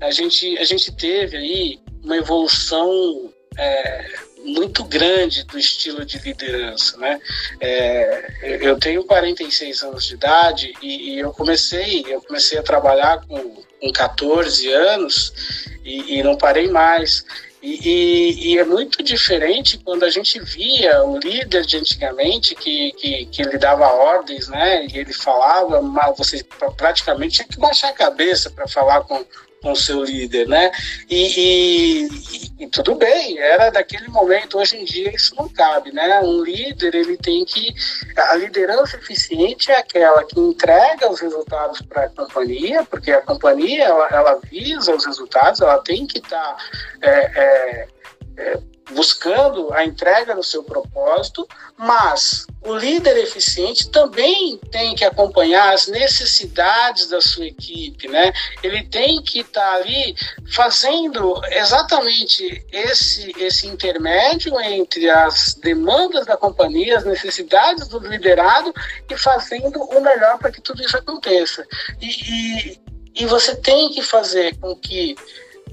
a 0.00 0.10
gente, 0.10 0.58
a 0.58 0.64
gente 0.64 0.92
teve 0.92 1.36
aí 1.36 1.80
uma 2.02 2.16
evolução 2.16 3.27
é, 3.58 4.04
muito 4.44 4.84
grande 4.84 5.44
do 5.44 5.58
estilo 5.58 6.04
de 6.04 6.18
liderança, 6.18 6.96
né? 6.96 7.20
É, 7.60 8.60
eu 8.62 8.78
tenho 8.78 9.04
46 9.04 9.82
anos 9.82 10.06
de 10.06 10.14
idade 10.14 10.72
e, 10.80 11.14
e, 11.14 11.18
eu 11.18 11.32
comecei, 11.32 12.04
eu 12.08 12.22
comecei 12.22 12.58
a 12.58 12.62
trabalhar 12.62 13.26
com, 13.26 13.62
com 13.80 13.92
14 13.92 14.72
anos 14.72 15.66
e, 15.84 16.18
e 16.18 16.22
não 16.22 16.36
parei 16.36 16.68
mais. 16.68 17.24
E, 17.60 17.88
e, 17.88 18.52
e, 18.52 18.58
é 18.58 18.64
muito 18.64 19.02
diferente 19.02 19.78
quando 19.78 20.04
a 20.04 20.10
gente 20.10 20.38
via 20.38 21.02
o 21.02 21.18
líder 21.18 21.66
de 21.66 21.76
antigamente 21.76 22.54
que, 22.54 22.92
que, 22.92 23.26
que 23.26 23.42
ele 23.42 23.58
dava 23.58 23.92
ordens, 23.92 24.46
né? 24.46 24.86
E 24.86 24.96
ele 24.96 25.12
falava, 25.12 25.82
mas 25.82 26.16
você 26.16 26.44
praticamente 26.76 27.36
tinha 27.36 27.48
que 27.48 27.58
baixar 27.58 27.88
a 27.88 27.92
cabeça 27.92 28.48
para 28.48 28.68
falar 28.68 29.00
com, 29.00 29.24
com 29.62 29.74
seu 29.74 30.04
líder, 30.04 30.48
né? 30.48 30.70
E, 31.08 32.08
e, 32.08 32.64
e, 32.64 32.66
tudo 32.68 32.94
bem, 32.94 33.38
era 33.38 33.70
daquele 33.70 34.08
momento. 34.08 34.58
Hoje 34.58 34.76
em 34.76 34.84
dia 34.84 35.14
isso 35.14 35.34
não 35.36 35.48
cabe, 35.48 35.92
né? 35.92 36.20
Um 36.20 36.42
líder 36.42 36.94
ele 36.94 37.16
tem 37.16 37.44
que 37.44 37.74
a 38.16 38.34
liderança 38.36 38.96
eficiente 38.96 39.70
é 39.70 39.78
aquela 39.78 40.24
que 40.24 40.38
entrega 40.38 41.10
os 41.10 41.20
resultados 41.20 41.80
para 41.82 42.04
a 42.04 42.08
companhia, 42.08 42.84
porque 42.84 43.10
a 43.10 43.20
companhia 43.20 43.84
ela, 43.84 44.08
ela, 44.10 44.40
visa 44.50 44.94
os 44.94 45.04
resultados, 45.04 45.60
ela 45.60 45.78
tem 45.78 46.06
que 46.06 46.18
estar 46.18 46.54
tá, 46.54 46.56
é, 47.02 47.10
é, 47.10 47.88
é, 48.36 48.58
buscando 48.90 49.72
a 49.72 49.84
entrega 49.84 50.34
do 50.34 50.42
seu 50.42 50.62
propósito, 50.62 51.46
mas 51.76 52.46
o 52.62 52.74
líder 52.74 53.16
eficiente 53.18 53.88
também 53.90 54.58
tem 54.70 54.94
que 54.94 55.04
acompanhar 55.04 55.72
as 55.72 55.86
necessidades 55.86 57.08
da 57.08 57.20
sua 57.20 57.46
equipe, 57.46 58.08
né? 58.08 58.32
Ele 58.62 58.82
tem 58.84 59.22
que 59.22 59.40
estar 59.40 59.60
tá 59.60 59.74
ali 59.74 60.14
fazendo 60.52 61.40
exatamente 61.50 62.64
esse 62.72 63.32
esse 63.38 63.66
intermédio 63.66 64.58
entre 64.60 65.08
as 65.08 65.54
demandas 65.54 66.26
da 66.26 66.36
companhia, 66.36 66.98
as 66.98 67.04
necessidades 67.04 67.88
do 67.88 67.98
liderado 67.98 68.72
e 69.08 69.16
fazendo 69.16 69.80
o 69.82 70.00
melhor 70.00 70.38
para 70.38 70.50
que 70.50 70.60
tudo 70.60 70.82
isso 70.82 70.96
aconteça. 70.96 71.66
E, 72.00 72.06
e, 72.06 72.80
e 73.22 73.26
você 73.26 73.54
tem 73.56 73.90
que 73.90 74.02
fazer 74.02 74.56
com 74.58 74.74
que 74.74 75.14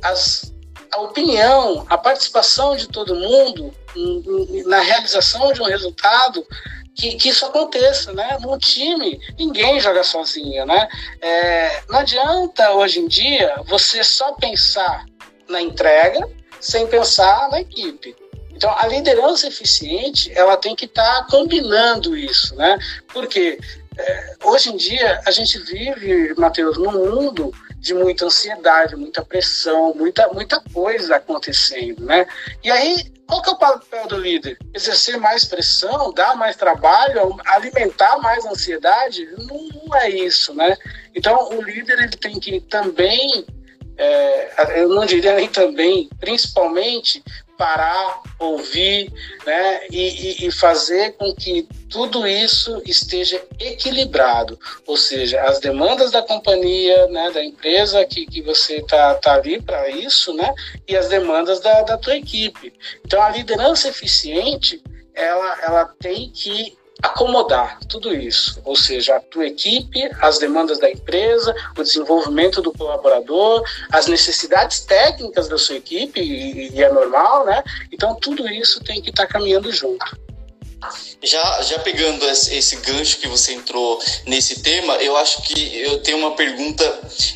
as 0.01 0.55
a 0.91 1.02
opinião, 1.02 1.86
a 1.89 1.98
participação 1.98 2.76
de 2.76 2.88
todo 2.88 3.15
mundo 3.15 3.74
na 4.65 4.82
realização 4.82 5.52
de 5.54 5.62
um 5.62 5.65
resultado 5.65 6.45
que, 6.95 7.15
que, 7.15 7.30
isso 7.30 7.45
aconteça, 7.45 8.13
né? 8.13 8.38
No 8.41 8.58
time, 8.58 9.19
ninguém 9.38 9.80
joga 9.80 10.04
sozinho, 10.04 10.65
né? 10.65 10.88
É, 11.21 11.84
não 11.89 12.00
adianta 12.00 12.71
hoje 12.71 13.00
em 13.00 13.08
dia 13.08 13.62
você 13.67 14.04
só 14.04 14.32
pensar 14.34 15.06
na 15.50 15.62
entrega 15.62 16.28
sem 16.60 16.88
pensar 16.88 17.50
na 17.50 17.62
equipe. 17.62 18.15
Então, 18.52 18.74
a 18.78 18.88
liderança 18.88 19.48
eficiente, 19.48 20.32
ela 20.34 20.56
tem 20.56 20.76
que 20.76 20.86
estar 20.86 21.24
tá 21.24 21.28
combinando 21.30 22.15
isso, 22.15 22.56
né? 22.56 22.78
Porque 23.12 23.60
é, 23.98 24.36
hoje 24.43 24.69
em 24.69 24.78
dia 24.78 25.21
a 25.26 25.32
gente 25.32 25.60
vive, 25.60 26.34
Matheus, 26.36 26.78
num 26.78 26.91
mundo 26.91 27.54
de 27.86 27.93
muita 27.93 28.26
ansiedade, 28.26 28.95
muita 28.95 29.24
pressão, 29.24 29.93
muita, 29.93 30.28
muita 30.30 30.60
coisa 30.74 31.17
acontecendo, 31.17 32.04
né? 32.04 32.26
E 32.63 32.71
aí, 32.71 33.13
qual 33.28 33.43
que 33.43 33.50
é 33.50 33.54
o 33.54 33.60
papel 33.60 34.08
do 34.08 34.17
líder? 34.17 34.58
Exercer 34.74 35.19
mais 35.19 35.45
pressão, 35.45 36.12
dar 36.12 36.36
mais 36.36 36.56
trabalho, 36.56 37.38
alimentar 37.45 38.17
mais 38.17 38.43
ansiedade? 38.43 39.30
Não, 39.38 39.69
não 39.86 39.95
é 39.98 40.10
isso, 40.10 40.52
né? 40.56 40.76
Então, 41.13 41.50
o 41.56 41.62
líder 41.62 42.00
ele 42.00 42.17
tem 42.17 42.39
que 42.39 42.60
também, 42.62 43.45
é, 44.00 44.82
eu 44.82 44.89
não 44.89 45.06
diria 45.06 45.36
nem 45.36 45.48
também, 45.48 46.10
principalmente 46.19 47.24
parar, 47.58 48.22
ouvir, 48.39 49.12
né, 49.46 49.88
e, 49.89 50.46
e, 50.46 50.52
fazer 50.52 51.13
com 51.13 51.34
que 51.34 51.68
tudo 51.89 52.28
isso 52.28 52.82
esteja 52.86 53.41
equilibrado, 53.60 54.60
ou 54.86 54.98
seja, 54.98 55.41
as 55.44 55.60
demandas 55.60 56.12
da 56.12 56.22
companhia, 56.22 57.08
né, 57.08 57.32
da 57.32 57.44
empresa 57.44 58.04
que, 58.06 58.26
que 58.26 58.41
você 58.41 58.78
está 58.78 59.15
tá 59.15 59.36
ali 59.36 59.62
para 59.62 59.89
isso, 59.89 60.34
né, 60.34 60.54
e 60.88 60.96
as 60.96 61.08
demandas 61.08 61.60
da, 61.60 61.82
da 61.84 61.98
tua 61.98 62.18
equipe. 62.18 62.74
Então, 63.06 63.22
a 63.22 63.30
liderança 63.30 63.88
eficiente, 63.88 64.82
ela, 65.13 65.58
ela 65.63 65.86
tem 66.00 66.30
que 66.30 66.78
acomodar 67.01 67.79
tudo 67.88 68.13
isso, 68.13 68.60
ou 68.63 68.75
seja, 68.75 69.15
a 69.15 69.19
tua 69.19 69.47
equipe, 69.47 70.10
as 70.21 70.39
demandas 70.39 70.79
da 70.79 70.89
empresa, 70.89 71.53
o 71.77 71.84
desenvolvimento 71.84 72.62
do 72.62 72.71
colaborador, 72.71 73.63
as 73.91 74.08
necessidades 74.08 74.79
técnicas 74.81 75.47
da 75.47 75.58
sua 75.58 75.75
equipe, 75.75 76.19
e, 76.19 76.73
e 76.73 76.84
é 76.84 76.91
normal, 76.91 77.45
né? 77.45 77.63
Então 77.91 78.15
tudo 78.15 78.47
isso 78.47 78.84
tem 78.84 79.01
que 79.01 79.10
estar 79.10 79.27
tá 79.27 79.34
caminhando 79.34 79.71
junto. 79.71 80.24
Já, 81.24 81.62
já 81.63 81.80
pegando 81.80 82.28
esse, 82.30 82.76
gancho 82.78 83.17
que 83.17 83.28
você 83.28 83.54
entrou 83.54 84.00
nesse 84.26 84.62
tema, 84.62 84.95
eu 84.95 85.17
acho 85.17 85.41
que 85.43 85.80
eu 85.80 86.02
tenho 86.02 86.17
uma 86.17 86.32
pergunta 86.32 86.84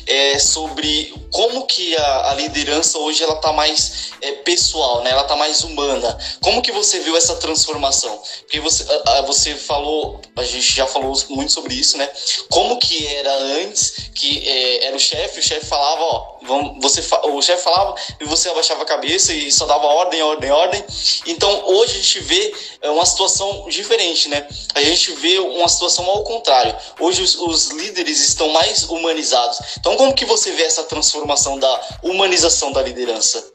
é, 0.06 0.38
sobre 0.38 1.12
como 1.32 1.66
que 1.66 1.96
a, 1.96 2.30
a 2.30 2.34
liderança 2.34 2.98
hoje 2.98 3.22
ela 3.22 3.34
está 3.34 3.52
mais 3.52 4.10
é, 4.20 4.32
pessoal, 4.32 5.02
né? 5.02 5.10
Ela 5.10 5.22
está 5.22 5.36
mais 5.36 5.62
humana. 5.62 6.16
Como 6.40 6.62
que 6.62 6.72
você 6.72 7.00
viu 7.00 7.16
essa 7.16 7.36
transformação? 7.36 8.20
Porque 8.40 8.60
você, 8.60 8.84
a, 9.06 9.22
você 9.22 9.54
falou, 9.54 10.20
a 10.36 10.44
gente 10.44 10.72
já 10.72 10.86
falou 10.86 11.12
muito 11.28 11.52
sobre 11.52 11.74
isso, 11.74 11.96
né? 11.96 12.08
Como 12.50 12.78
que 12.78 13.06
era 13.06 13.34
antes, 13.34 14.10
que 14.14 14.48
é, 14.48 14.86
era 14.86 14.96
o 14.96 15.00
chefe, 15.00 15.40
o 15.40 15.42
chefe 15.42 15.66
falava, 15.66 16.02
ó, 16.02 16.38
vamos, 16.42 16.82
você, 16.82 17.00
o 17.24 17.42
chefe 17.42 17.62
falava 17.62 17.94
e 18.20 18.24
você 18.24 18.48
abaixava 18.48 18.82
a 18.82 18.86
cabeça 18.86 19.32
e 19.32 19.50
só 19.50 19.66
dava 19.66 19.86
ordem, 19.86 20.22
ordem, 20.22 20.50
ordem. 20.50 20.84
Então 21.26 21.66
hoje 21.66 21.92
a 21.92 21.96
gente 21.96 22.20
vê 22.20 22.54
é, 22.82 22.90
uma 22.90 23.06
situação 23.06 23.66
diferente, 23.68 24.28
né? 24.28 24.46
A 24.74 24.82
gente 24.82 25.12
vê 25.12 25.38
uma 25.38 25.68
situação 25.68 26.04
ao 26.06 26.24
contrário. 26.24 26.74
Hoje 26.98 27.22
os, 27.22 27.34
os 27.36 27.68
líderes 27.70 28.20
estão 28.20 28.48
mais 28.48 28.84
humanizados. 28.84 29.58
Então 29.78 29.96
como 29.96 30.14
que 30.14 30.24
você 30.24 30.52
vê 30.52 30.62
essa 30.62 30.84
transformação 30.84 31.58
da 31.58 31.98
humanização 32.02 32.72
da 32.72 32.82
liderança? 32.82 33.50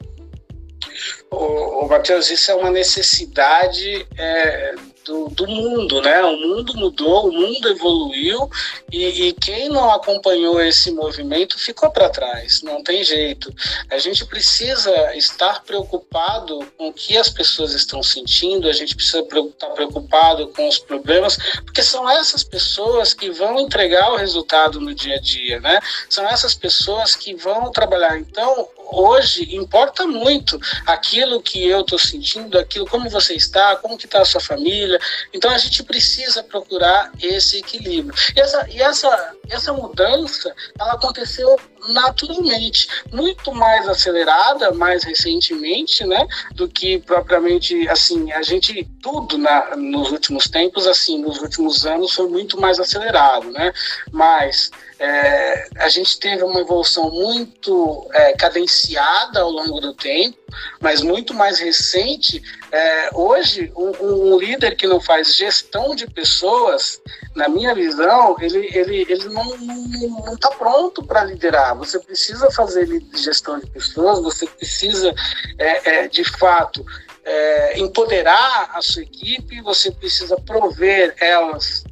O, 1.30 1.86
Matheus, 1.86 2.30
isso 2.30 2.50
é 2.50 2.54
uma 2.54 2.70
necessidade 2.70 4.06
é, 4.16 4.74
do, 5.06 5.28
do, 5.28 5.46
mundo, 5.46 6.02
né? 6.02 6.20
O 6.24 6.36
mundo 6.36 6.74
mudou, 6.76 7.28
o 7.28 7.32
mundo 7.32 7.68
evoluiu 7.68 8.50
e, 8.92 9.28
e 9.28 9.32
quem 9.32 9.68
não 9.68 9.90
acompanhou 9.92 10.60
esse 10.60 10.90
movimento 10.90 11.58
ficou 11.58 11.90
para 11.90 12.10
trás, 12.10 12.60
não 12.62 12.82
tem 12.82 13.04
jeito. 13.04 13.54
A 13.88 13.98
gente 13.98 14.26
precisa 14.26 15.14
estar 15.16 15.62
preocupado 15.62 16.66
com 16.76 16.88
o 16.88 16.92
que 16.92 17.16
as 17.16 17.30
pessoas 17.30 17.72
estão 17.72 18.02
sentindo, 18.02 18.68
a 18.68 18.72
gente 18.72 18.96
precisa 18.96 19.20
estar 19.20 19.68
preocupado 19.68 20.48
com 20.48 20.68
os 20.68 20.78
problemas, 20.78 21.38
porque 21.64 21.82
são 21.82 22.10
essas 22.10 22.42
pessoas 22.42 23.14
que 23.14 23.30
vão 23.30 23.60
entregar 23.60 24.12
o 24.12 24.16
resultado 24.16 24.80
no 24.80 24.92
dia 24.92 25.16
a 25.16 25.20
dia, 25.20 25.60
né? 25.60 25.78
São 26.10 26.26
essas 26.26 26.54
pessoas 26.54 27.14
que 27.14 27.34
vão 27.34 27.70
trabalhar. 27.70 28.18
Então, 28.18 28.68
hoje 28.90 29.54
importa 29.54 30.06
muito 30.06 30.58
aquilo 30.86 31.40
que 31.42 31.66
eu 31.66 31.80
estou 31.80 31.98
sentindo, 31.98 32.58
aquilo 32.58 32.86
como 32.86 33.08
você 33.08 33.34
está, 33.34 33.76
como 33.76 33.96
que 33.96 34.06
está 34.06 34.20
a 34.20 34.24
sua 34.24 34.40
família. 34.40 34.98
Então 35.32 35.50
a 35.50 35.58
gente 35.58 35.82
precisa 35.82 36.42
procurar 36.42 37.10
esse 37.20 37.58
equilíbrio. 37.58 38.14
E 38.34 38.40
essa, 38.40 38.68
e 38.70 38.80
essa, 38.80 39.34
essa 39.48 39.72
mudança 39.72 40.54
ela 40.78 40.92
aconteceu 40.92 41.56
naturalmente, 41.88 42.88
muito 43.12 43.52
mais 43.52 43.88
acelerada, 43.88 44.72
mais 44.72 45.04
recentemente, 45.04 46.04
né, 46.04 46.26
do 46.54 46.68
que 46.68 46.98
propriamente 46.98 47.88
assim 47.88 48.32
a 48.32 48.42
gente 48.42 48.88
tudo 49.02 49.38
na, 49.38 49.76
nos 49.76 50.10
últimos 50.10 50.48
tempos, 50.48 50.86
assim, 50.86 51.18
nos 51.18 51.40
últimos 51.40 51.86
anos 51.86 52.12
foi 52.12 52.28
muito 52.28 52.60
mais 52.60 52.78
acelerado, 52.78 53.50
né? 53.50 53.72
Mas 54.10 54.70
é, 54.98 55.68
a 55.78 55.88
gente 55.90 56.18
teve 56.18 56.42
uma 56.42 56.60
evolução 56.60 57.10
muito 57.10 58.08
é, 58.14 58.32
cadenciada 58.32 59.40
ao 59.40 59.50
longo 59.50 59.78
do 59.78 59.92
tempo, 59.92 60.38
mas 60.80 61.02
muito 61.02 61.34
mais 61.34 61.58
recente. 61.58 62.42
É, 62.72 63.10
hoje, 63.12 63.70
um, 63.76 64.32
um, 64.32 64.38
líder 64.38 64.74
que 64.74 64.86
não 64.86 64.98
faz 64.98 65.36
gestão 65.36 65.94
de 65.94 66.06
pessoas, 66.06 67.00
na 67.34 67.46
minha 67.46 67.74
visão, 67.74 68.36
ele, 68.40 68.70
ele, 68.72 69.06
ele 69.08 69.28
não 69.28 70.34
está 70.34 70.50
pronto 70.52 71.02
para 71.02 71.24
liderar. 71.24 71.75
Você 71.76 71.98
precisa 71.98 72.50
fazer 72.50 72.88
gestão 73.14 73.58
de 73.58 73.66
pessoas, 73.70 74.22
você 74.22 74.46
precisa, 74.46 75.14
é, 75.58 76.04
é, 76.04 76.08
de 76.08 76.24
fato, 76.24 76.84
é, 77.24 77.78
empoderar 77.78 78.70
a 78.74 78.82
sua 78.82 79.02
equipe, 79.02 79.60
você 79.62 79.90
precisa 79.90 80.36
prover 80.40 81.14
elas 81.18 81.84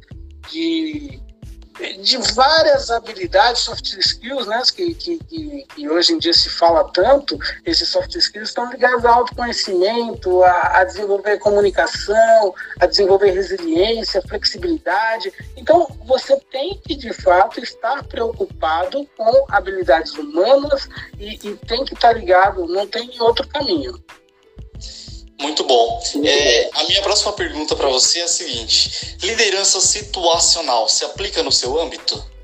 de 0.49 1.19
de 2.01 2.17
várias 2.33 2.89
habilidades, 2.89 3.61
soft 3.61 3.85
skills, 3.97 4.47
né, 4.47 4.61
que, 4.73 4.95
que, 4.95 5.17
que, 5.17 5.89
hoje 5.89 6.13
em 6.13 6.17
dia 6.17 6.33
se 6.33 6.49
fala 6.49 6.83
tanto, 6.91 7.37
esses 7.65 7.89
soft 7.89 8.15
skills 8.15 8.49
estão 8.49 8.69
ligados 8.71 9.03
ao 9.05 9.19
autoconhecimento, 9.19 10.43
a, 10.43 10.79
a 10.79 10.83
desenvolver 10.85 11.37
comunicação, 11.39 12.53
a 12.79 12.85
desenvolver 12.85 13.31
resiliência, 13.31 14.21
flexibilidade. 14.21 15.33
Então, 15.57 15.87
você 16.05 16.39
tem 16.51 16.79
que, 16.85 16.95
de 16.95 17.11
fato, 17.13 17.59
estar 17.59 18.03
preocupado 18.03 19.07
com 19.17 19.45
habilidades 19.49 20.13
humanas 20.13 20.87
e, 21.19 21.35
e 21.47 21.55
tem 21.57 21.83
que 21.83 21.93
estar 21.93 22.13
ligado, 22.13 22.67
não 22.67 22.87
tem 22.87 23.11
outro 23.19 23.47
caminho. 23.47 24.01
Muito 25.39 25.63
bom. 25.65 26.01
É, 26.23 26.69
a 26.73 26.83
minha 26.85 27.01
próxima 27.01 27.33
pergunta 27.33 27.75
para 27.75 27.89
você 27.89 28.19
é 28.19 28.23
a 28.23 28.27
seguinte: 28.27 29.17
liderança 29.21 29.81
situacional 29.81 30.87
se 30.87 31.03
aplica 31.03 31.43
no 31.43 31.51
seu 31.51 31.79
âmbito? 31.79 32.35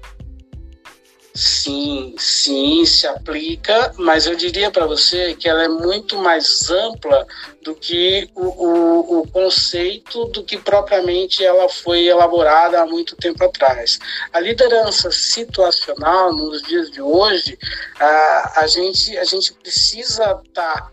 Sim, 1.34 2.14
sim, 2.18 2.86
se 2.86 3.08
aplica, 3.08 3.94
mas 3.98 4.26
eu 4.26 4.36
diria 4.36 4.70
para 4.70 4.86
você 4.86 5.34
que 5.34 5.48
ela 5.48 5.64
é 5.64 5.68
muito 5.70 6.18
mais 6.18 6.70
ampla 6.70 7.26
do 7.62 7.74
que 7.74 8.30
o, 8.36 8.42
o, 8.42 9.20
o, 9.22 9.28
conceito 9.30 10.26
do 10.26 10.44
que 10.44 10.58
propriamente 10.58 11.42
ela 11.44 11.70
foi 11.70 12.06
elaborada 12.06 12.82
há 12.82 12.86
muito 12.86 13.16
tempo 13.16 13.46
atrás. 13.46 13.98
A 14.34 14.42
liderança 14.42 15.10
situacional, 15.10 16.34
nos 16.34 16.64
dias 16.64 16.92
de 16.92 17.02
hoje, 17.02 17.58
a, 17.98 18.60
a, 18.62 18.68
gente, 18.68 19.18
a 19.18 19.24
gente 19.24 19.54
precisa 19.54 20.42
estar 20.46 20.82
tá 20.82 20.92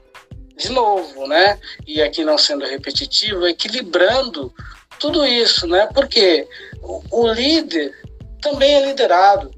de 0.58 0.70
novo, 0.70 1.26
né? 1.26 1.58
E 1.86 2.02
aqui 2.02 2.24
não 2.24 2.36
sendo 2.36 2.66
repetitivo, 2.66 3.46
equilibrando 3.46 4.52
tudo 4.98 5.24
isso, 5.24 5.66
né? 5.66 5.88
Porque 5.94 6.46
o, 6.82 7.28
líder 7.28 7.94
também 8.42 8.74
é 8.74 8.86
liderado. 8.86 9.50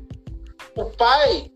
O 0.76 0.84
pai 0.84 1.49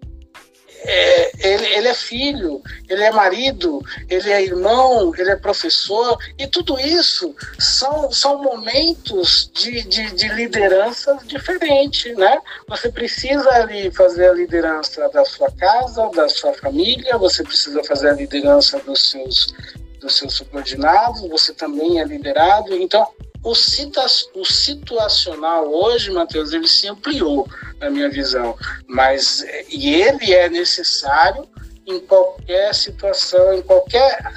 é, 0.87 1.49
ele, 1.49 1.67
ele 1.75 1.89
é 1.89 1.95
filho, 1.95 2.63
ele 2.89 3.03
é 3.03 3.11
marido, 3.11 3.81
ele 4.09 4.31
é 4.31 4.43
irmão, 4.43 5.13
ele 5.17 5.31
é 5.31 5.37
professor, 5.37 6.19
e 6.39 6.47
tudo 6.47 6.79
isso 6.79 7.35
são, 7.59 8.13
são 8.13 8.43
momentos 8.43 9.51
de, 9.55 9.83
de, 9.83 10.13
de 10.13 10.29
liderança 10.29 11.19
diferentes, 11.25 12.15
né? 12.17 12.39
Você 12.69 12.91
precisa 12.93 13.49
ali 13.51 13.91
fazer 13.91 14.29
a 14.29 14.35
liderança 14.35 15.09
da 15.09 15.25
sua 15.25 15.51
casa, 15.53 16.11
da 16.11 16.29
sua 16.29 16.53
família, 16.53 17.17
você 17.17 17.43
precisa 17.43 17.83
fazer 17.85 18.11
a 18.11 18.15
liderança 18.15 18.79
dos 18.81 19.11
seus, 19.11 19.55
dos 20.01 20.19
seus 20.19 20.35
subordinados, 20.35 21.27
você 21.29 21.55
também 21.55 22.01
é 22.01 22.05
liderado, 22.05 22.75
então 22.77 23.09
o, 23.45 23.55
cita, 23.55 24.05
o 24.35 24.45
situacional 24.45 25.73
hoje, 25.73 26.11
Matheus, 26.11 26.53
ele 26.53 26.67
se 26.67 26.89
ampliou, 26.89 27.47
na 27.79 27.91
minha 27.91 28.09
visão, 28.09 28.57
mas 28.89 29.45
e 29.69 29.95
ele 29.95 30.33
é 30.33 30.49
necessário 30.49 31.47
em 31.87 32.01
qualquer 32.01 32.75
situação, 32.75 33.53
em 33.53 33.63
qualquer. 33.63 34.33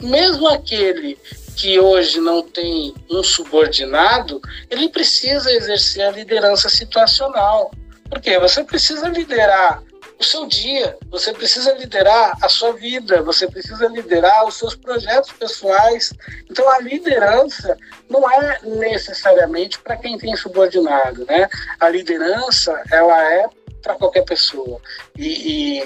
Mesmo 0.00 0.48
aquele 0.48 1.16
que 1.56 1.78
hoje 1.78 2.20
não 2.20 2.42
tem 2.42 2.92
um 3.08 3.22
subordinado, 3.22 4.40
ele 4.68 4.88
precisa 4.88 5.50
exercer 5.52 6.02
a 6.02 6.10
liderança 6.10 6.68
situacional. 6.68 7.70
Porque 8.10 8.38
você 8.38 8.64
precisa 8.64 9.08
liderar 9.08 9.82
o 10.22 10.24
seu 10.24 10.46
dia, 10.46 10.96
você 11.10 11.32
precisa 11.32 11.72
liderar 11.72 12.32
a 12.40 12.48
sua 12.48 12.72
vida, 12.72 13.22
você 13.22 13.46
precisa 13.48 13.88
liderar 13.88 14.46
os 14.46 14.54
seus 14.56 14.76
projetos 14.76 15.32
pessoais. 15.32 16.12
Então 16.48 16.68
a 16.70 16.78
liderança 16.78 17.76
não 18.08 18.30
é 18.30 18.60
necessariamente 18.62 19.80
para 19.80 19.96
quem 19.96 20.16
tem 20.16 20.34
subordinado, 20.36 21.26
né? 21.26 21.48
A 21.80 21.88
liderança 21.88 22.80
ela 22.90 23.32
é 23.34 23.48
para 23.82 23.96
qualquer 23.96 24.24
pessoa 24.24 24.80
e, 25.18 25.80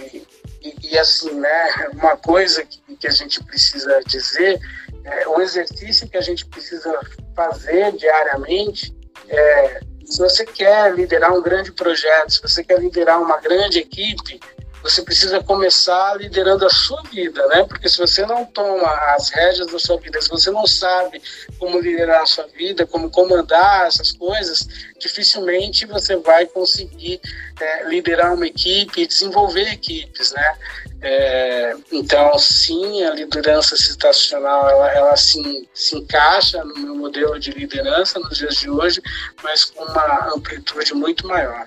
e, 0.63 0.77
e, 0.83 0.99
assim, 0.99 1.33
né? 1.33 1.89
Uma 1.95 2.17
coisa 2.19 2.63
que, 2.63 2.79
que 2.97 3.09
a 3.09 3.13
gente 3.13 3.43
precisa 3.43 4.03
dizer, 4.07 4.61
é, 5.05 5.27
o 5.29 5.41
exercício 5.41 6.09
que 6.09 6.17
a 6.19 6.21
gente 6.21 6.45
precisa 6.45 7.01
fazer 7.35 7.93
diariamente 7.93 8.95
é 9.29 9.81
se 10.07 10.19
você 10.19 10.45
quer 10.45 10.95
liderar 10.95 11.33
um 11.35 11.43
grande 11.43 11.73
projeto, 11.73 12.31
se 12.31 12.41
você 12.41 12.63
quer 12.63 12.79
liderar 12.81 13.21
uma 13.21 13.39
grande 13.39 13.81
equipe, 13.81 14.41
você 14.91 15.03
precisa 15.03 15.43
começar 15.43 16.15
liderando 16.17 16.65
a 16.65 16.71
sua 16.71 17.03
vida, 17.03 17.45
né? 17.49 17.65
Porque 17.65 17.89
se 17.89 17.99
você 17.99 18.25
não 18.25 18.45
toma 18.45 18.89
as 19.15 19.31
rédeas 19.31 19.67
da 19.67 19.79
sua 19.79 19.99
vida, 19.99 20.21
se 20.21 20.29
você 20.29 20.51
não 20.51 20.67
sabe 20.67 21.21
como 21.59 21.81
liderar 21.81 22.23
a 22.23 22.27
sua 22.27 22.47
vida, 22.47 22.87
como 22.87 23.11
comandar 23.11 23.89
essas 23.89 24.13
coisas, 24.13 24.67
dificilmente 24.99 25.87
você 25.87 26.17
vai 26.17 26.47
conseguir 26.47 27.21
é, 27.61 27.89
liderar 27.89 28.33
uma 28.33 28.47
equipe 28.47 29.03
e 29.03 29.07
desenvolver 29.07 29.73
equipes, 29.73 30.33
né? 30.33 30.57
É, 31.03 31.77
então, 31.93 32.39
sim, 32.39 33.05
a 33.05 33.11
liderança 33.11 33.77
situacional 33.77 34.71
ela, 34.71 34.93
ela 34.93 35.17
se, 35.17 35.69
se 35.75 35.97
encaixa 35.97 36.65
no 36.65 36.79
meu 36.79 36.95
modelo 36.95 37.39
de 37.39 37.51
liderança 37.51 38.19
nos 38.21 38.39
dias 38.39 38.55
de 38.57 38.71
hoje, 38.71 39.03
mas 39.43 39.65
com 39.65 39.85
uma 39.85 40.35
amplitude 40.35 40.95
muito 40.95 41.27
maior. 41.27 41.67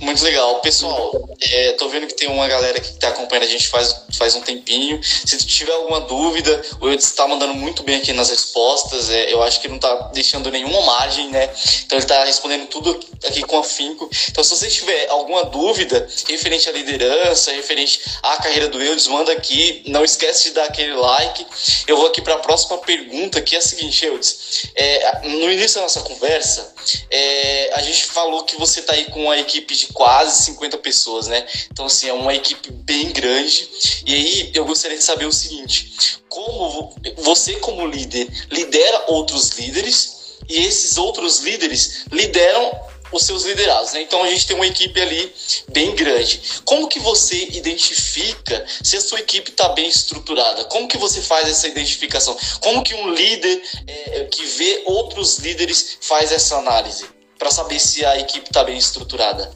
Muito 0.00 0.24
legal. 0.24 0.60
Pessoal, 0.60 1.28
é, 1.40 1.72
tô 1.72 1.88
vendo 1.88 2.06
que 2.06 2.14
tem 2.14 2.28
uma 2.28 2.48
galera 2.48 2.80
que 2.80 2.94
tá 2.94 3.08
acompanhando 3.08 3.44
a 3.44 3.48
gente 3.48 3.68
faz, 3.68 3.94
faz 4.16 4.34
um 4.34 4.40
tempinho. 4.40 4.98
Se 5.02 5.36
tiver 5.46 5.72
alguma 5.72 6.00
dúvida, 6.00 6.62
o 6.80 6.88
Eudes 6.88 7.06
está 7.06 7.26
mandando 7.28 7.54
muito 7.54 7.82
bem 7.82 7.96
aqui 7.96 8.12
nas 8.14 8.30
respostas. 8.30 9.10
É, 9.10 9.32
eu 9.32 9.42
acho 9.42 9.60
que 9.60 9.68
não 9.68 9.78
tá 9.78 10.10
deixando 10.14 10.50
nenhuma 10.50 10.80
margem, 10.82 11.28
né? 11.28 11.50
Então 11.84 11.98
ele 11.98 12.06
tá 12.06 12.24
respondendo 12.24 12.66
tudo 12.68 12.98
aqui 13.26 13.42
com 13.42 13.58
afinco. 13.58 14.08
Então, 14.30 14.42
se 14.42 14.56
você 14.56 14.68
tiver 14.68 15.08
alguma 15.08 15.44
dúvida 15.44 16.08
referente 16.26 16.68
à 16.68 16.72
liderança, 16.72 17.52
referente 17.52 18.00
à 18.22 18.38
carreira 18.38 18.68
do 18.68 18.82
Eudes, 18.82 19.06
manda 19.06 19.32
aqui. 19.32 19.82
Não 19.86 20.02
esquece 20.02 20.44
de 20.44 20.50
dar 20.52 20.64
aquele 20.64 20.94
like. 20.94 21.46
Eu 21.86 21.98
vou 21.98 22.06
aqui 22.06 22.22
para 22.22 22.34
a 22.34 22.38
próxima 22.38 22.78
pergunta, 22.78 23.42
que 23.42 23.54
é 23.54 23.58
a 23.58 23.62
seguinte, 23.62 24.06
Eudes. 24.06 24.70
É, 24.74 25.28
no 25.28 25.52
início 25.52 25.76
da 25.76 25.82
nossa 25.82 26.00
conversa, 26.00 26.74
é, 27.10 27.70
a 27.74 27.82
gente 27.82 28.06
falou 28.06 28.44
que 28.44 28.56
você 28.56 28.80
tá 28.80 28.94
aí 28.94 29.04
com 29.06 29.30
a 29.30 29.38
equipe 29.38 29.49
de 29.58 29.88
quase 29.88 30.44
50 30.44 30.78
pessoas, 30.78 31.26
né? 31.26 31.46
Então, 31.70 31.86
assim, 31.86 32.08
é 32.08 32.12
uma 32.12 32.34
equipe 32.34 32.70
bem 32.70 33.10
grande. 33.10 33.68
E 34.06 34.14
aí 34.14 34.50
eu 34.54 34.64
gostaria 34.64 34.96
de 34.96 35.02
saber 35.02 35.26
o 35.26 35.32
seguinte: 35.32 36.20
como 36.28 36.94
você, 37.18 37.54
como 37.56 37.86
líder, 37.86 38.28
lidera 38.50 39.06
outros 39.08 39.50
líderes 39.50 40.20
e 40.48 40.64
esses 40.64 40.96
outros 40.96 41.40
líderes 41.40 42.04
lideram 42.10 42.90
os 43.12 43.24
seus 43.24 43.44
liderados, 43.44 43.92
né? 43.92 44.02
Então 44.02 44.22
a 44.22 44.30
gente 44.30 44.46
tem 44.46 44.56
uma 44.56 44.66
equipe 44.66 45.00
ali 45.00 45.32
bem 45.68 45.94
grande. 45.94 46.40
Como 46.64 46.88
que 46.88 47.00
você 47.00 47.44
identifica 47.46 48.64
se 48.82 48.96
a 48.96 49.00
sua 49.00 49.20
equipe 49.20 49.50
está 49.50 49.68
bem 49.70 49.88
estruturada? 49.88 50.64
Como 50.64 50.86
que 50.86 50.96
você 50.96 51.20
faz 51.20 51.48
essa 51.48 51.66
identificação? 51.66 52.36
Como 52.60 52.82
que 52.82 52.94
um 52.94 53.12
líder 53.12 53.62
é, 53.86 54.24
que 54.24 54.44
vê 54.44 54.82
outros 54.86 55.38
líderes 55.38 55.98
faz 56.00 56.30
essa 56.30 56.56
análise 56.56 57.04
para 57.40 57.50
saber 57.50 57.80
se 57.80 58.04
a 58.04 58.20
equipe 58.20 58.46
está 58.46 58.62
bem 58.62 58.76
estruturada? 58.76 59.50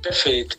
Perfeito. 0.00 0.56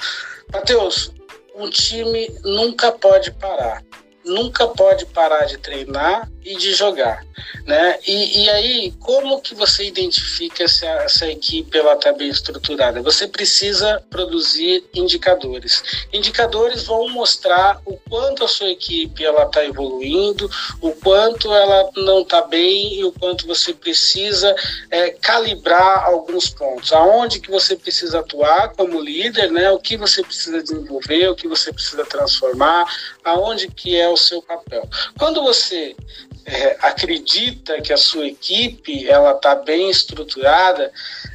Matheus, 0.52 1.12
um 1.56 1.70
time 1.70 2.28
nunca 2.44 2.92
pode 2.92 3.32
parar. 3.32 3.82
Nunca 4.26 4.68
pode 4.68 5.06
parar 5.08 5.46
de 5.46 5.58
treinar 5.58 6.30
e 6.46 6.56
de 6.56 6.74
jogar, 6.74 7.26
né? 7.66 8.00
E, 8.06 8.44
e 8.44 8.50
aí, 8.50 8.94
como 9.00 9.42
que 9.42 9.56
você 9.56 9.86
identifica 9.86 10.68
se 10.68 10.86
a, 10.86 11.04
essa 11.04 11.28
equipe 11.28 11.78
ela 11.78 11.94
está 11.94 12.12
bem 12.12 12.30
estruturada? 12.30 13.02
Você 13.02 13.28
precisa 13.28 14.04
produzir 14.10 14.84
indicadores. 14.94 15.82
Indicadores 16.12 16.84
vão 16.84 17.08
mostrar 17.10 17.82
o 17.86 17.98
quanto 18.10 18.44
a 18.44 18.48
sua 18.48 18.70
equipe 18.70 19.24
ela 19.24 19.44
está 19.44 19.64
evoluindo, 19.64 20.50
o 20.82 20.92
quanto 20.92 21.54
ela 21.54 21.90
não 21.96 22.22
está 22.22 22.42
bem 22.42 23.00
e 23.00 23.06
o 23.06 23.12
quanto 23.12 23.48
você 23.48 23.74
precisa 23.74 24.54
é, 24.92 25.12
calibrar 25.12 26.06
alguns 26.06 26.50
pontos. 26.50 26.92
Aonde 26.92 27.40
que 27.40 27.50
você 27.50 27.76
precisa 27.76 28.20
atuar 28.20 28.74
como 28.74 29.00
líder, 29.00 29.52
né? 29.52 29.72
O 29.72 29.80
que 29.80 29.96
você 29.96 30.22
precisa 30.24 30.62
desenvolver, 30.62 31.30
o 31.30 31.36
que 31.36 31.48
você 31.48 31.72
precisa 31.72 32.06
transformar, 32.06 32.86
aonde 33.24 33.68
que 33.70 33.96
é 33.96 34.13
o 34.14 34.18
seu 34.18 34.42
papel. 34.42 34.88
Quando 35.18 35.42
você 35.44 35.96
é, 36.46 36.78
acredita 36.82 37.82
que 37.82 37.92
a 37.92 37.98
sua 37.98 38.28
equipe 38.28 39.08
ela 39.10 39.32
está 39.32 39.56
bem 39.56 39.90
estruturada, 39.90 40.92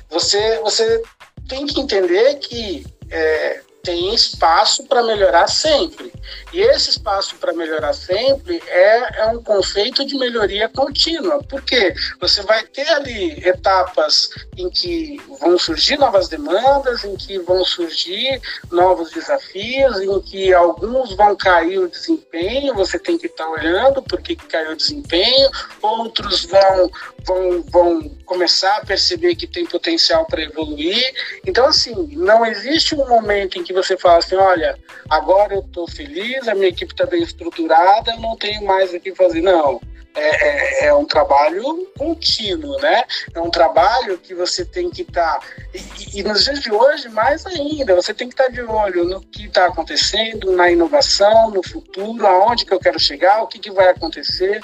você, 0.08 0.58
você 0.60 1.02
tem 1.48 1.66
que 1.66 1.80
entender 1.80 2.36
que 2.36 2.86
é, 3.10 3.62
tem 3.88 4.14
espaço 4.14 4.84
para 4.84 5.02
melhorar 5.02 5.48
sempre. 5.48 6.12
E 6.52 6.60
esse 6.60 6.90
espaço 6.90 7.36
para 7.36 7.54
melhorar 7.54 7.94
sempre 7.94 8.62
é, 8.66 9.22
é 9.22 9.26
um 9.28 9.42
conceito 9.42 10.04
de 10.04 10.14
melhoria 10.18 10.68
contínua, 10.68 11.42
porque 11.48 11.94
você 12.20 12.42
vai 12.42 12.64
ter 12.64 12.86
ali 12.90 13.42
etapas 13.48 14.28
em 14.58 14.68
que 14.68 15.18
vão 15.40 15.58
surgir 15.58 15.98
novas 15.98 16.28
demandas, 16.28 17.02
em 17.02 17.16
que 17.16 17.38
vão 17.38 17.64
surgir 17.64 18.42
novos 18.70 19.10
desafios, 19.10 20.00
em 20.02 20.20
que 20.20 20.52
alguns 20.52 21.14
vão 21.16 21.34
cair 21.34 21.78
o 21.78 21.88
desempenho, 21.88 22.74
você 22.74 22.98
tem 22.98 23.16
que 23.16 23.26
estar 23.26 23.44
tá 23.44 23.50
olhando 23.50 24.02
por 24.02 24.20
que 24.20 24.36
caiu 24.36 24.72
o 24.72 24.76
desempenho, 24.76 25.50
outros 25.80 26.44
vão, 26.44 26.90
vão, 27.24 27.62
vão 27.70 28.10
começar 28.26 28.76
a 28.76 28.84
perceber 28.84 29.34
que 29.34 29.46
tem 29.46 29.64
potencial 29.64 30.26
para 30.26 30.42
evoluir. 30.42 31.14
Então, 31.46 31.64
assim, 31.64 31.94
não 32.12 32.44
existe 32.44 32.94
um 32.94 33.08
momento 33.08 33.58
em 33.58 33.64
que 33.64 33.77
você 33.82 33.96
fala 33.96 34.18
assim, 34.18 34.36
olha, 34.36 34.78
agora 35.08 35.54
eu 35.54 35.60
estou 35.60 35.88
feliz, 35.88 36.46
a 36.48 36.54
minha 36.54 36.68
equipe 36.68 36.92
está 36.92 37.06
bem 37.06 37.22
estruturada, 37.22 38.12
eu 38.12 38.20
não 38.20 38.36
tenho 38.36 38.64
mais 38.64 38.92
o 38.92 39.00
que 39.00 39.14
fazer. 39.14 39.40
Não, 39.40 39.80
é, 40.18 40.84
é, 40.84 40.86
é, 40.86 40.94
um 40.94 41.04
trabalho 41.04 41.86
contínuo, 41.96 42.78
né? 42.80 43.04
É 43.34 43.40
um 43.40 43.50
trabalho 43.50 44.18
que 44.18 44.34
você 44.34 44.64
tem 44.64 44.90
que 44.90 45.02
estar. 45.02 45.38
Tá, 45.38 45.46
e, 45.74 46.20
e, 46.20 46.22
nos 46.22 46.44
dias 46.44 46.60
de 46.60 46.70
hoje, 46.72 47.08
mais 47.08 47.46
ainda, 47.46 47.94
você 47.94 48.12
tem 48.12 48.28
que 48.28 48.34
estar 48.34 48.44
tá 48.44 48.50
de 48.50 48.62
olho 48.62 49.04
no 49.04 49.20
que 49.20 49.46
está 49.46 49.66
acontecendo, 49.66 50.52
na 50.52 50.70
inovação, 50.70 51.50
no 51.50 51.62
futuro, 51.62 52.26
aonde 52.26 52.64
que 52.64 52.74
eu 52.74 52.80
quero 52.80 52.98
chegar, 52.98 53.42
o 53.42 53.46
que, 53.46 53.58
que 53.58 53.70
vai 53.70 53.88
acontecer. 53.88 54.62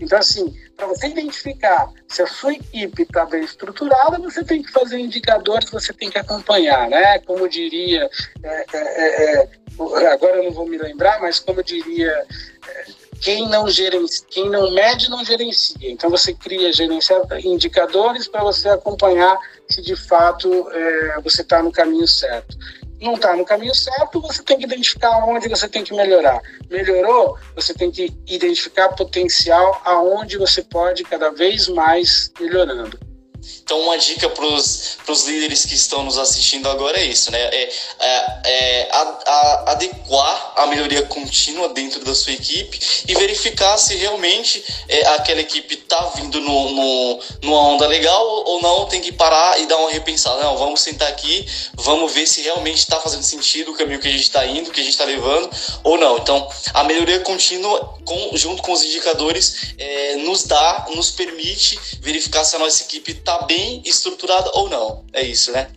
Então, 0.00 0.18
assim, 0.18 0.52
para 0.76 0.86
você 0.86 1.06
identificar 1.06 1.88
se 2.08 2.22
a 2.22 2.26
sua 2.26 2.52
equipe 2.52 3.02
está 3.02 3.24
bem 3.24 3.44
estruturada, 3.44 4.18
você 4.18 4.42
tem 4.44 4.62
que 4.62 4.72
fazer 4.72 4.98
indicadores, 4.98 5.70
você 5.70 5.92
tem 5.92 6.10
que 6.10 6.18
acompanhar, 6.18 6.88
né? 6.88 7.18
Como 7.20 7.48
diria, 7.48 8.08
é, 8.42 8.64
é, 8.72 8.78
é, 8.78 9.42
é 9.42 10.06
agora 10.12 10.36
eu 10.36 10.44
não 10.44 10.52
vou 10.52 10.66
me 10.66 10.78
lembrar, 10.78 11.20
mas 11.20 11.38
como 11.38 11.62
diria, 11.62 12.26
quem 13.20 13.48
não 13.48 13.68
gerencia, 13.68 14.26
quem 14.30 14.50
não 14.50 14.70
mede 14.72 15.08
não 15.08 15.24
gerencia. 15.24 15.76
Então 15.82 16.10
você 16.10 16.34
cria 16.34 16.72
gerenciar 16.72 17.22
indicadores 17.44 18.28
para 18.28 18.42
você 18.42 18.68
acompanhar 18.68 19.38
se 19.68 19.80
de 19.82 19.96
fato 19.96 20.68
é, 20.70 21.20
você 21.22 21.42
está 21.42 21.62
no 21.62 21.72
caminho 21.72 22.06
certo 22.06 22.56
não 23.04 23.14
está 23.14 23.36
no 23.36 23.44
caminho 23.44 23.74
certo, 23.74 24.20
você 24.20 24.42
tem 24.42 24.58
que 24.58 24.64
identificar 24.64 25.24
onde 25.26 25.48
você 25.48 25.68
tem 25.68 25.84
que 25.84 25.94
melhorar. 25.94 26.40
Melhorou, 26.70 27.36
você 27.54 27.74
tem 27.74 27.90
que 27.90 28.12
identificar 28.26 28.88
potencial 28.90 29.80
aonde 29.84 30.38
você 30.38 30.62
pode 30.62 31.04
cada 31.04 31.30
vez 31.30 31.68
mais 31.68 32.32
melhorando. 32.40 32.98
Então, 33.64 33.80
uma 33.80 33.96
dica 33.96 34.28
para 34.28 34.44
os 34.44 35.24
líderes 35.26 35.64
que 35.64 35.74
estão 35.74 36.02
nos 36.02 36.18
assistindo 36.18 36.68
agora 36.68 36.98
é 36.98 37.04
isso, 37.06 37.30
né? 37.30 37.40
É, 37.40 37.72
é, 37.98 38.40
é 38.44 38.88
a, 38.92 39.00
a, 39.00 39.72
adequar 39.72 40.52
a 40.56 40.66
melhoria 40.66 41.02
contínua 41.06 41.70
dentro 41.70 42.04
da 42.04 42.14
sua 42.14 42.32
equipe 42.32 42.78
e 43.08 43.14
verificar 43.14 43.78
se 43.78 43.96
realmente 43.96 44.62
é, 44.86 45.06
aquela 45.14 45.40
equipe 45.40 45.74
está 45.74 46.00
vindo 46.14 46.40
no, 46.42 46.72
no, 46.72 47.20
numa 47.42 47.60
onda 47.68 47.86
legal 47.86 48.24
ou 48.44 48.60
não, 48.60 48.86
tem 48.86 49.00
que 49.00 49.12
parar 49.12 49.58
e 49.58 49.66
dar 49.66 49.78
uma 49.78 49.90
repensada. 49.90 50.42
Não, 50.42 50.58
vamos 50.58 50.82
sentar 50.82 51.08
aqui, 51.08 51.46
vamos 51.74 52.12
ver 52.12 52.26
se 52.26 52.42
realmente 52.42 52.78
está 52.78 53.00
fazendo 53.00 53.22
sentido 53.22 53.70
o 53.70 53.74
caminho 53.74 53.98
que 53.98 54.08
a 54.08 54.10
gente 54.10 54.24
está 54.24 54.44
indo, 54.46 54.70
que 54.70 54.80
a 54.80 54.84
gente 54.84 54.92
está 54.92 55.04
levando 55.04 55.50
ou 55.82 55.96
não. 55.96 56.18
Então, 56.18 56.48
a 56.74 56.84
melhoria 56.84 57.20
contínua, 57.20 57.98
com, 58.04 58.30
junto 58.36 58.62
com 58.62 58.72
os 58.72 58.82
indicadores, 58.82 59.74
é, 59.78 60.16
nos 60.16 60.44
dá, 60.44 60.86
nos 60.94 61.10
permite 61.10 61.78
verificar 62.00 62.44
se 62.44 62.56
a 62.56 62.58
nossa 62.58 62.82
equipe 62.82 63.12
está 63.12 63.33
bem 63.42 63.64
bem 63.64 63.82
estruturada 63.84 64.50
ou 64.54 64.68
não. 64.68 65.04
É 65.12 65.22
isso, 65.22 65.52
né? 65.52 65.68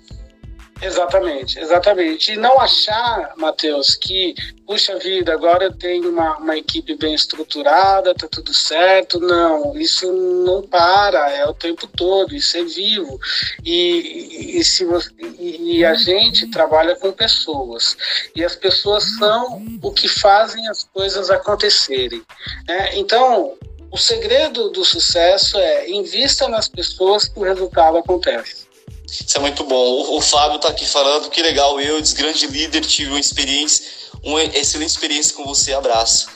Exatamente, 0.79 1.57
exatamente. 1.57 2.33
E 2.33 2.37
não 2.37 2.59
achar, 2.59 3.33
Matheus, 3.35 3.95
que, 3.95 4.35
puxa 4.63 4.95
vida, 4.99 5.33
agora 5.33 5.63
eu 5.65 5.73
tenho 5.73 6.11
uma, 6.11 6.37
uma 6.37 6.55
equipe 6.55 6.95
bem 6.95 7.15
estruturada, 7.15 8.13
tá 8.13 8.27
tudo 8.27 8.53
certo. 8.53 9.19
Não, 9.19 9.75
isso 9.75 10.11
não 10.13 10.61
para, 10.61 11.31
é 11.31 11.47
o 11.47 11.53
tempo 11.53 11.87
todo, 11.87 12.35
isso 12.35 12.57
é 12.57 12.63
vivo. 12.63 13.19
E, 13.65 14.59
e, 14.59 14.63
se 14.63 14.85
você, 14.85 15.09
e, 15.39 15.79
e 15.79 15.85
a 15.85 15.95
gente 15.95 16.47
trabalha 16.51 16.95
com 16.95 17.11
pessoas. 17.11 17.97
E 18.35 18.45
as 18.45 18.55
pessoas 18.55 19.03
são 19.17 19.65
o 19.81 19.91
que 19.91 20.07
fazem 20.07 20.67
as 20.67 20.83
coisas 20.83 21.31
acontecerem. 21.31 22.21
Né? 22.67 22.99
Então, 22.99 23.57
o 23.91 23.97
segredo 23.97 24.69
do 24.69 24.83
sucesso 24.83 25.57
é 25.57 25.89
invista 25.89 26.47
nas 26.47 26.67
pessoas 26.67 27.27
que 27.27 27.39
o 27.39 27.43
resultado 27.43 27.97
acontece. 27.97 28.67
Isso 29.07 29.37
é 29.37 29.39
muito 29.39 29.63
bom. 29.63 29.75
O, 29.75 30.17
o 30.17 30.21
Fábio 30.21 30.57
está 30.57 30.69
aqui 30.69 30.85
falando 30.85 31.29
que 31.29 31.41
legal, 31.41 31.79
eu, 31.79 32.01
grande 32.15 32.47
líder, 32.47 32.81
tive 32.81 33.09
uma 33.09 33.19
experiência, 33.19 33.85
uma 34.23 34.43
excelente 34.43 34.89
experiência 34.89 35.35
com 35.35 35.45
você. 35.45 35.73
Abraço. 35.73 36.27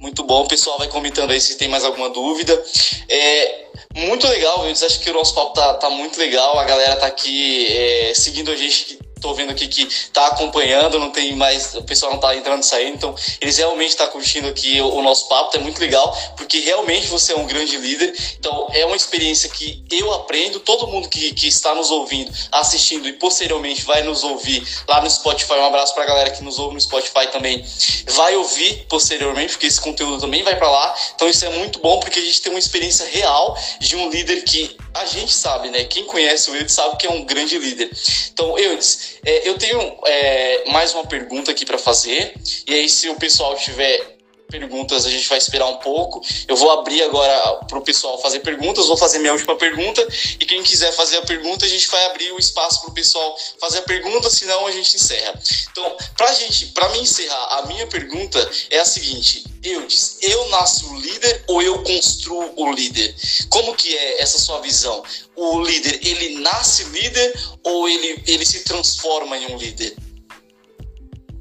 Muito 0.00 0.24
bom, 0.24 0.44
o 0.44 0.48
pessoal 0.48 0.78
vai 0.78 0.88
comentando 0.88 1.30
aí 1.30 1.40
se 1.40 1.56
tem 1.56 1.68
mais 1.68 1.84
alguma 1.84 2.08
dúvida. 2.08 2.60
É 3.08 3.66
muito 3.94 4.26
legal, 4.26 4.64
eu 4.66 4.72
acho 4.72 5.00
que 5.00 5.10
o 5.10 5.14
nosso 5.14 5.34
papo 5.34 5.52
tá, 5.52 5.74
tá 5.74 5.90
muito 5.90 6.18
legal. 6.18 6.58
A 6.58 6.64
galera 6.64 6.96
tá 6.96 7.06
aqui 7.06 7.66
é, 7.68 8.12
seguindo 8.14 8.50
a 8.50 8.56
gente 8.56 8.98
tô 9.20 9.34
vendo 9.34 9.50
aqui 9.50 9.68
que 9.68 9.86
tá 10.12 10.28
acompanhando, 10.28 10.98
não 10.98 11.10
tem 11.10 11.36
mais, 11.36 11.74
o 11.74 11.82
pessoal 11.82 12.12
não 12.12 12.18
tá 12.18 12.34
entrando 12.34 12.62
e 12.62 12.66
saindo, 12.66 12.96
então 12.96 13.14
eles 13.40 13.58
realmente 13.58 13.96
tá 13.96 14.06
curtindo 14.08 14.48
aqui 14.48 14.80
o, 14.80 14.94
o 14.94 15.02
nosso 15.02 15.28
papo, 15.28 15.56
é 15.56 15.60
muito 15.60 15.80
legal, 15.80 16.16
porque 16.36 16.58
realmente 16.60 17.06
você 17.06 17.32
é 17.32 17.36
um 17.36 17.46
grande 17.46 17.76
líder, 17.76 18.14
então 18.38 18.68
é 18.72 18.84
uma 18.84 18.96
experiência 18.96 19.48
que 19.48 19.84
eu 19.90 20.12
aprendo, 20.12 20.60
todo 20.60 20.86
mundo 20.86 21.08
que, 21.08 21.32
que 21.32 21.46
está 21.46 21.74
nos 21.74 21.90
ouvindo, 21.90 22.32
assistindo 22.50 23.08
e 23.08 23.12
posteriormente 23.12 23.82
vai 23.82 24.02
nos 24.02 24.24
ouvir 24.24 24.66
lá 24.88 25.00
no 25.00 25.10
Spotify, 25.10 25.54
um 25.54 25.66
abraço 25.66 25.94
pra 25.94 26.06
galera 26.06 26.30
que 26.30 26.42
nos 26.42 26.58
ouve 26.58 26.74
no 26.74 26.80
Spotify 26.80 27.26
também, 27.30 27.64
vai 28.08 28.34
ouvir 28.36 28.86
posteriormente, 28.88 29.52
porque 29.52 29.66
esse 29.66 29.80
conteúdo 29.80 30.20
também 30.20 30.42
vai 30.42 30.56
para 30.56 30.70
lá, 30.70 30.94
então 31.14 31.28
isso 31.28 31.44
é 31.44 31.50
muito 31.50 31.78
bom, 31.80 32.00
porque 32.00 32.18
a 32.18 32.22
gente 32.22 32.40
tem 32.40 32.52
uma 32.52 32.58
experiência 32.58 33.06
real 33.06 33.56
de 33.78 33.96
um 33.96 34.08
líder 34.08 34.42
que 34.44 34.76
a 34.94 35.04
gente 35.04 35.32
sabe, 35.32 35.70
né? 35.70 35.84
Quem 35.84 36.04
conhece 36.04 36.50
o 36.50 36.56
Eudes 36.56 36.72
sabe 36.72 36.96
que 36.96 37.06
é 37.06 37.10
um 37.10 37.24
grande 37.24 37.58
líder. 37.58 37.90
Então, 38.32 38.58
Eudes, 38.58 39.18
é, 39.24 39.48
eu 39.48 39.56
tenho 39.56 39.98
é, 40.06 40.70
mais 40.70 40.92
uma 40.94 41.06
pergunta 41.06 41.50
aqui 41.50 41.64
para 41.64 41.78
fazer. 41.78 42.34
E 42.66 42.74
aí, 42.74 42.88
se 42.88 43.08
o 43.08 43.14
pessoal 43.16 43.54
tiver 43.56 44.19
perguntas, 44.50 45.06
a 45.06 45.10
gente 45.10 45.28
vai 45.28 45.38
esperar 45.38 45.66
um 45.66 45.76
pouco. 45.76 46.20
Eu 46.46 46.56
vou 46.56 46.70
abrir 46.72 47.02
agora 47.02 47.64
para 47.66 47.78
o 47.78 47.82
pessoal 47.82 48.20
fazer 48.20 48.40
perguntas, 48.40 48.86
vou 48.86 48.96
fazer 48.96 49.18
minha 49.18 49.32
última 49.32 49.56
pergunta. 49.56 50.06
E 50.38 50.44
quem 50.44 50.62
quiser 50.62 50.92
fazer 50.92 51.18
a 51.18 51.22
pergunta, 51.22 51.64
a 51.64 51.68
gente 51.68 51.88
vai 51.88 52.04
abrir 52.06 52.32
o 52.32 52.38
espaço 52.38 52.80
para 52.82 52.90
o 52.90 52.94
pessoal 52.94 53.36
fazer 53.60 53.78
a 53.78 53.82
pergunta, 53.82 54.28
senão 54.28 54.66
a 54.66 54.72
gente 54.72 54.96
encerra. 54.96 55.40
Então, 55.70 55.96
para 56.16 56.32
gente, 56.34 56.66
para 56.66 56.88
mim 56.90 57.00
encerrar, 57.00 57.58
a 57.58 57.66
minha 57.66 57.86
pergunta 57.86 58.50
é 58.70 58.80
a 58.80 58.84
seguinte: 58.84 59.44
eu 59.62 59.86
eu 60.22 60.48
nasço 60.48 60.94
líder 60.96 61.44
ou 61.46 61.62
eu 61.62 61.82
construo 61.82 62.52
o 62.56 62.72
líder? 62.72 63.14
Como 63.48 63.74
que 63.74 63.96
é 63.96 64.22
essa 64.22 64.38
sua 64.38 64.60
visão? 64.60 65.02
O 65.36 65.60
líder, 65.60 66.00
ele 66.02 66.38
nasce 66.40 66.84
líder 66.84 67.32
ou 67.62 67.88
ele, 67.88 68.22
ele 68.26 68.44
se 68.44 68.60
transforma 68.64 69.36
em 69.36 69.52
um 69.52 69.56
líder? 69.56 69.96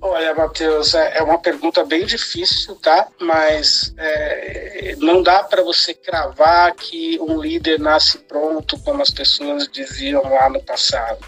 Olha, 0.01 0.33
Matheus, 0.33 0.93
é, 0.93 1.17
é 1.17 1.23
uma 1.23 1.37
pergunta 1.37 1.83
bem 1.83 2.05
difícil, 2.05 2.75
tá? 2.75 3.07
Mas 3.19 3.93
é, 3.97 4.95
não 4.99 5.21
dá 5.21 5.43
para 5.43 5.61
você 5.61 5.93
cravar 5.93 6.73
que 6.73 7.19
um 7.19 7.41
líder 7.41 7.79
nasce 7.79 8.17
pronto, 8.19 8.79
como 8.79 9.01
as 9.01 9.09
pessoas 9.09 9.67
diziam 9.67 10.23
lá 10.23 10.49
no 10.49 10.61
passado. 10.63 11.19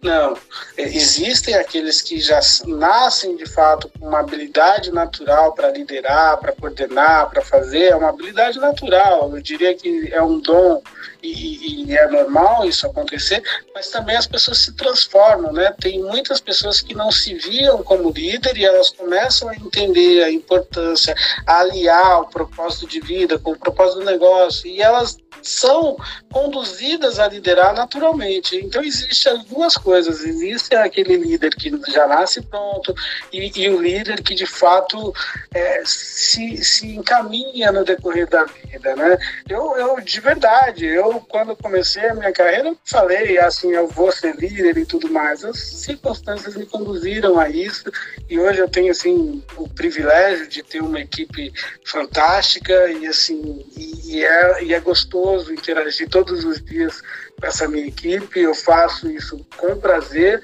Não, 0.00 0.36
é, 0.76 0.82
existem 0.82 1.56
aqueles 1.56 2.00
que 2.00 2.20
já 2.20 2.38
nascem 2.66 3.36
de 3.36 3.46
fato 3.46 3.90
com 3.98 4.06
uma 4.06 4.20
habilidade 4.20 4.92
natural 4.92 5.52
para 5.52 5.70
liderar, 5.70 6.38
para 6.38 6.52
coordenar, 6.52 7.30
para 7.30 7.42
fazer, 7.42 7.90
é 7.90 7.96
uma 7.96 8.10
habilidade 8.10 8.60
natural. 8.60 9.34
Eu 9.34 9.42
diria 9.42 9.74
que 9.74 10.08
é 10.12 10.22
um 10.22 10.38
dom 10.38 10.80
e, 11.22 11.84
e, 11.84 11.96
é 11.96 12.06
normal 12.08 12.64
isso 12.64 12.86
acontecer, 12.86 13.42
mas 13.74 13.90
também 13.90 14.16
as 14.16 14.26
pessoas 14.26 14.58
se 14.58 14.72
transformam, 14.72 15.52
né? 15.52 15.74
Tem 15.78 16.00
muitas 16.02 16.40
pessoas 16.40 16.80
que 16.80 16.94
não 16.94 17.10
se 17.10 17.34
viam 17.34 17.82
como 17.82 18.12
líder 18.20 18.56
e 18.56 18.64
elas 18.64 18.90
começam 18.90 19.48
a 19.48 19.56
entender 19.56 20.22
a 20.22 20.30
importância, 20.30 21.14
a 21.46 21.60
aliar 21.60 22.20
o 22.20 22.28
propósito 22.28 22.86
de 22.86 23.00
vida 23.00 23.38
com 23.38 23.52
o 23.52 23.58
propósito 23.58 24.00
do 24.00 24.04
negócio. 24.04 24.68
E 24.68 24.82
elas 24.82 25.16
são 25.42 25.96
conduzidas 26.32 27.18
a 27.18 27.28
liderar 27.28 27.74
naturalmente. 27.74 28.56
Então 28.56 28.82
existem 28.82 29.32
as 29.32 29.44
duas 29.44 29.74
coisas, 29.74 30.24
existe 30.24 30.74
aquele 30.74 31.16
líder 31.16 31.50
que 31.50 31.70
já 31.90 32.06
nasce 32.06 32.42
pronto 32.42 32.94
e, 33.32 33.50
e 33.60 33.68
o 33.68 33.80
líder 33.80 34.22
que 34.22 34.34
de 34.34 34.46
fato 34.46 35.14
é, 35.52 35.82
se, 35.84 36.56
se 36.58 36.94
encaminha 36.94 37.72
no 37.72 37.84
decorrer 37.84 38.28
da 38.28 38.44
vida, 38.44 38.96
né? 38.96 39.18
Eu, 39.48 39.76
eu 39.76 40.00
de 40.00 40.20
verdade, 40.20 40.86
eu 40.86 41.20
quando 41.28 41.56
comecei 41.56 42.08
a 42.08 42.14
minha 42.14 42.32
carreira 42.32 42.74
falei 42.84 43.38
assim, 43.38 43.72
eu 43.72 43.88
vou 43.88 44.12
ser 44.12 44.36
líder 44.36 44.76
e 44.76 44.86
tudo 44.86 45.10
mais. 45.10 45.44
As 45.44 45.58
circunstâncias 45.58 46.56
me 46.56 46.66
conduziram 46.66 47.38
a 47.38 47.48
isso 47.48 47.90
e 48.28 48.38
hoje 48.38 48.58
eu 48.58 48.68
tenho 48.68 48.90
assim 48.90 49.42
o 49.56 49.68
privilégio 49.68 50.48
de 50.48 50.62
ter 50.62 50.82
uma 50.82 51.00
equipe 51.00 51.52
fantástica 51.84 52.90
e 52.90 53.06
assim 53.06 53.64
e, 53.76 54.16
e 54.16 54.24
é, 54.24 54.64
e 54.64 54.74
é 54.74 54.80
gostoso 54.80 55.19
gostoso 55.20 55.52
interagir 55.52 56.08
todos 56.08 56.44
os 56.44 56.62
dias 56.64 57.00
com 57.38 57.46
essa 57.46 57.68
minha 57.68 57.86
equipe, 57.86 58.40
eu 58.40 58.54
faço 58.54 59.10
isso 59.10 59.44
com 59.56 59.78
prazer, 59.78 60.42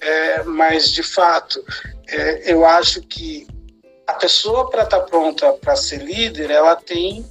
é, 0.00 0.42
mas 0.44 0.90
de 0.90 1.02
fato 1.02 1.62
é, 2.08 2.52
eu 2.52 2.64
acho 2.64 3.02
que 3.02 3.46
a 4.06 4.14
pessoa 4.14 4.70
para 4.70 4.82
estar 4.82 5.00
tá 5.00 5.06
pronta 5.06 5.52
para 5.54 5.76
ser 5.76 6.02
líder, 6.02 6.50
ela 6.50 6.76
tem 6.76 7.24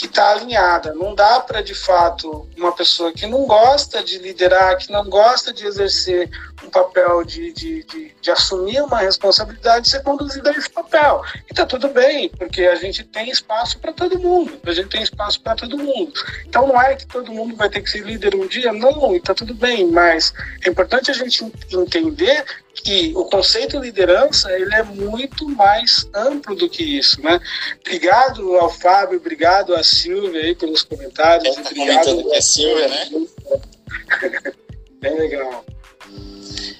que 0.00 0.06
está 0.06 0.30
alinhada. 0.30 0.94
Não 0.94 1.14
dá 1.14 1.40
para, 1.40 1.60
de 1.60 1.74
fato, 1.74 2.48
uma 2.56 2.72
pessoa 2.72 3.12
que 3.12 3.26
não 3.26 3.44
gosta 3.44 4.02
de 4.02 4.18
liderar, 4.18 4.78
que 4.78 4.90
não 4.90 5.04
gosta 5.04 5.52
de 5.52 5.66
exercer 5.66 6.30
um 6.64 6.70
papel 6.70 7.22
de, 7.22 7.52
de, 7.52 7.84
de, 7.84 8.14
de 8.18 8.30
assumir 8.30 8.80
uma 8.82 9.00
responsabilidade, 9.00 9.90
ser 9.90 10.02
conduzida 10.02 10.50
a 10.50 10.54
esse 10.54 10.70
papel. 10.70 11.22
E 11.46 11.52
está 11.52 11.66
tudo 11.66 11.88
bem, 11.88 12.30
porque 12.30 12.62
a 12.62 12.76
gente 12.76 13.04
tem 13.04 13.28
espaço 13.28 13.78
para 13.78 13.92
todo 13.92 14.18
mundo. 14.18 14.58
A 14.64 14.72
gente 14.72 14.88
tem 14.88 15.02
espaço 15.02 15.38
para 15.42 15.54
todo 15.54 15.76
mundo. 15.76 16.14
Então 16.46 16.66
não 16.66 16.80
é 16.80 16.96
que 16.96 17.06
todo 17.06 17.30
mundo 17.30 17.54
vai 17.54 17.68
ter 17.68 17.82
que 17.82 17.90
ser 17.90 18.02
líder 18.02 18.34
um 18.34 18.46
dia, 18.46 18.72
não, 18.72 19.12
e 19.12 19.18
está 19.18 19.34
tudo 19.34 19.52
bem, 19.52 19.86
mas 19.90 20.32
é 20.64 20.70
importante 20.70 21.10
a 21.10 21.14
gente 21.14 21.44
entender 21.70 22.42
que 22.74 23.12
o 23.14 23.24
conceito 23.24 23.78
de 23.78 23.86
liderança 23.86 24.50
ele 24.52 24.74
é 24.74 24.82
muito 24.82 25.48
mais 25.48 26.08
amplo 26.14 26.54
do 26.54 26.68
que 26.68 26.82
isso, 26.82 27.20
né? 27.22 27.40
Obrigado 27.80 28.56
ao 28.56 28.70
Fábio, 28.70 29.18
obrigado 29.18 29.74
a 29.74 29.82
Silvia 29.90 30.42
aí 30.42 30.54
pelos 30.54 30.82
comentários. 30.82 31.54
Tá 31.56 31.62
comentando 31.74 32.24
que 32.24 32.34
é 32.34 32.40
Silvia, 32.40 32.88
né? 32.88 33.10
Bem 35.00 35.14
legal. 35.18 35.64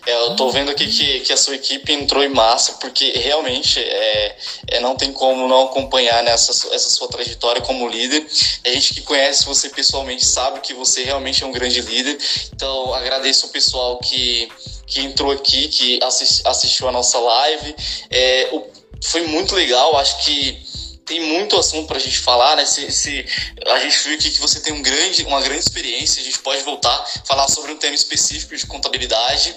É, 0.07 0.15
eu 0.15 0.37
tô 0.37 0.51
vendo 0.51 0.71
aqui 0.71 0.87
que, 0.87 1.21
que 1.21 1.33
a 1.33 1.37
sua 1.37 1.55
equipe 1.55 1.93
entrou 1.93 2.25
em 2.25 2.29
massa, 2.29 2.73
porque 2.75 3.13
realmente 3.13 3.79
é, 3.79 4.37
é, 4.69 4.81
não 4.81 4.97
tem 4.97 5.13
como 5.13 5.47
não 5.47 5.65
acompanhar 5.65 6.23
nessa 6.23 6.53
essa 6.75 6.91
sua 6.91 7.09
trajetória 7.09 7.61
como 7.61 7.89
líder. 7.89 8.27
A 8.65 8.69
gente 8.71 8.95
que 8.95 9.03
conhece 9.03 9.45
você 9.45 9.69
pessoalmente 9.69 10.25
sabe 10.25 10.61
que 10.61 10.73
você 10.75 11.05
realmente 11.05 11.43
é 11.45 11.47
um 11.47 11.53
grande 11.53 11.81
líder. 11.81 12.19
Então, 12.53 12.95
agradeço 12.95 13.47
o 13.47 13.51
pessoal 13.51 13.99
que, 13.99 14.49
que 14.87 15.01
entrou 15.01 15.33
aqui, 15.33 15.69
que 15.69 16.01
assist, 16.03 16.43
assistiu 16.47 16.89
a 16.89 16.93
nossa 16.93 17.19
live. 17.19 17.75
É, 18.11 18.49
o, 18.53 18.67
foi 19.03 19.23
muito 19.27 19.55
legal, 19.55 19.97
acho 19.97 20.25
que 20.25 20.70
tem 21.11 21.21
muito 21.21 21.57
assunto 21.57 21.89
para 21.89 21.97
a 21.97 22.01
gente 22.01 22.21
falar, 22.21 22.55
né? 22.55 22.65
Se, 22.65 22.89
se, 22.93 23.27
a 23.67 23.81
gente 23.81 23.99
viu 24.05 24.15
aqui 24.15 24.31
que 24.31 24.41
você 24.41 24.61
tem 24.61 24.73
um 24.73 24.81
grande, 24.81 25.25
uma 25.25 25.41
grande 25.41 25.59
experiência, 25.59 26.23
a 26.23 26.25
gente 26.25 26.39
pode 26.39 26.63
voltar 26.63 27.05
falar 27.25 27.49
sobre 27.49 27.73
um 27.73 27.77
tema 27.77 27.97
específico 27.97 28.57
de 28.57 28.65
contabilidade 28.65 29.53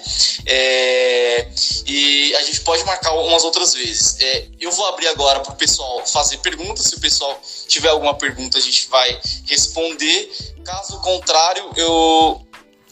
é, 0.46 1.46
e 1.86 2.34
a 2.34 2.42
gente 2.42 2.60
pode 2.62 2.82
marcar 2.82 3.12
umas 3.12 3.44
outras 3.44 3.72
vezes. 3.72 4.16
É, 4.20 4.48
eu 4.60 4.72
vou 4.72 4.84
abrir 4.86 5.06
agora 5.06 5.38
para 5.38 5.52
o 5.52 5.56
pessoal 5.56 6.04
fazer 6.04 6.38
perguntas. 6.38 6.86
Se 6.86 6.96
o 6.96 7.00
pessoal 7.00 7.40
tiver 7.68 7.90
alguma 7.90 8.14
pergunta, 8.14 8.58
a 8.58 8.60
gente 8.60 8.88
vai 8.88 9.16
responder. 9.46 10.32
Caso 10.64 11.00
contrário, 11.02 11.70
eu 11.76 12.43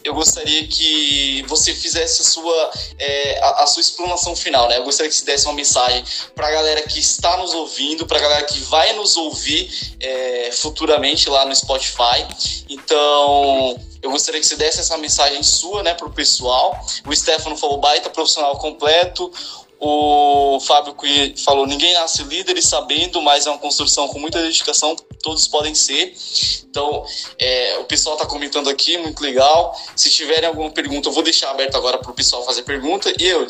eu 0.03 0.13
gostaria 0.13 0.67
que 0.67 1.43
você 1.47 1.73
fizesse 1.73 2.21
a 2.21 2.25
sua, 2.25 2.71
é, 2.99 3.39
a, 3.39 3.63
a, 3.63 3.67
sua 3.67 3.81
explanação 3.81 4.35
final, 4.35 4.67
né? 4.67 4.77
Eu 4.77 4.83
gostaria 4.83 5.09
que 5.09 5.15
você 5.15 5.25
desse 5.25 5.45
uma 5.45 5.53
mensagem 5.53 6.03
para 6.35 6.47
a 6.47 6.51
galera 6.51 6.81
que 6.81 6.99
está 6.99 7.37
nos 7.37 7.53
ouvindo, 7.53 8.05
para 8.05 8.17
a 8.17 8.21
galera 8.21 8.43
que 8.43 8.59
vai 8.59 8.93
nos 8.93 9.15
ouvir 9.15 9.95
é, 9.99 10.51
futuramente 10.51 11.29
lá 11.29 11.45
no 11.45 11.55
Spotify. 11.55 12.27
Então, 12.69 13.79
eu 14.01 14.11
gostaria 14.11 14.41
que 14.41 14.45
você 14.45 14.57
desse 14.57 14.81
essa 14.81 14.97
mensagem 14.97 15.41
sua, 15.41 15.81
né, 15.81 15.93
para 15.93 16.07
o 16.07 16.11
pessoal. 16.11 16.77
O 17.05 17.15
Stefano 17.15 17.55
falou 17.55 17.77
baita 17.77 18.09
profissional 18.09 18.57
completo. 18.57 19.31
O 19.79 20.61
Fábio 20.61 20.95
falou: 21.43 21.65
ninguém 21.67 21.93
nasce 21.93 22.23
líder 22.23 22.57
e 22.57 22.61
sabendo, 22.61 23.21
mas 23.21 23.45
é 23.45 23.49
uma 23.49 23.59
construção 23.59 24.07
com 24.07 24.17
muita 24.17 24.41
dedicação, 24.41 24.95
todos 25.23 25.47
podem 25.47 25.73
ser. 25.73 26.13
Então, 26.69 27.03
é, 27.39 27.77
o 27.79 27.85
pessoal 27.85 28.15
está 28.15 28.27
comentando 28.27 28.69
aqui, 28.69 28.97
muito 28.97 29.23
legal. 29.23 29.75
Se 29.95 30.11
tiverem 30.11 30.45
alguma 30.47 30.69
pergunta, 30.69 31.07
eu 31.07 31.13
vou 31.13 31.23
deixar 31.23 31.49
aberto 31.49 31.75
agora 31.75 31.97
para 31.97 32.11
o 32.11 32.13
pessoal 32.13 32.45
fazer 32.45 32.61
pergunta. 32.63 33.11
E 33.17 33.25
eu, 33.25 33.47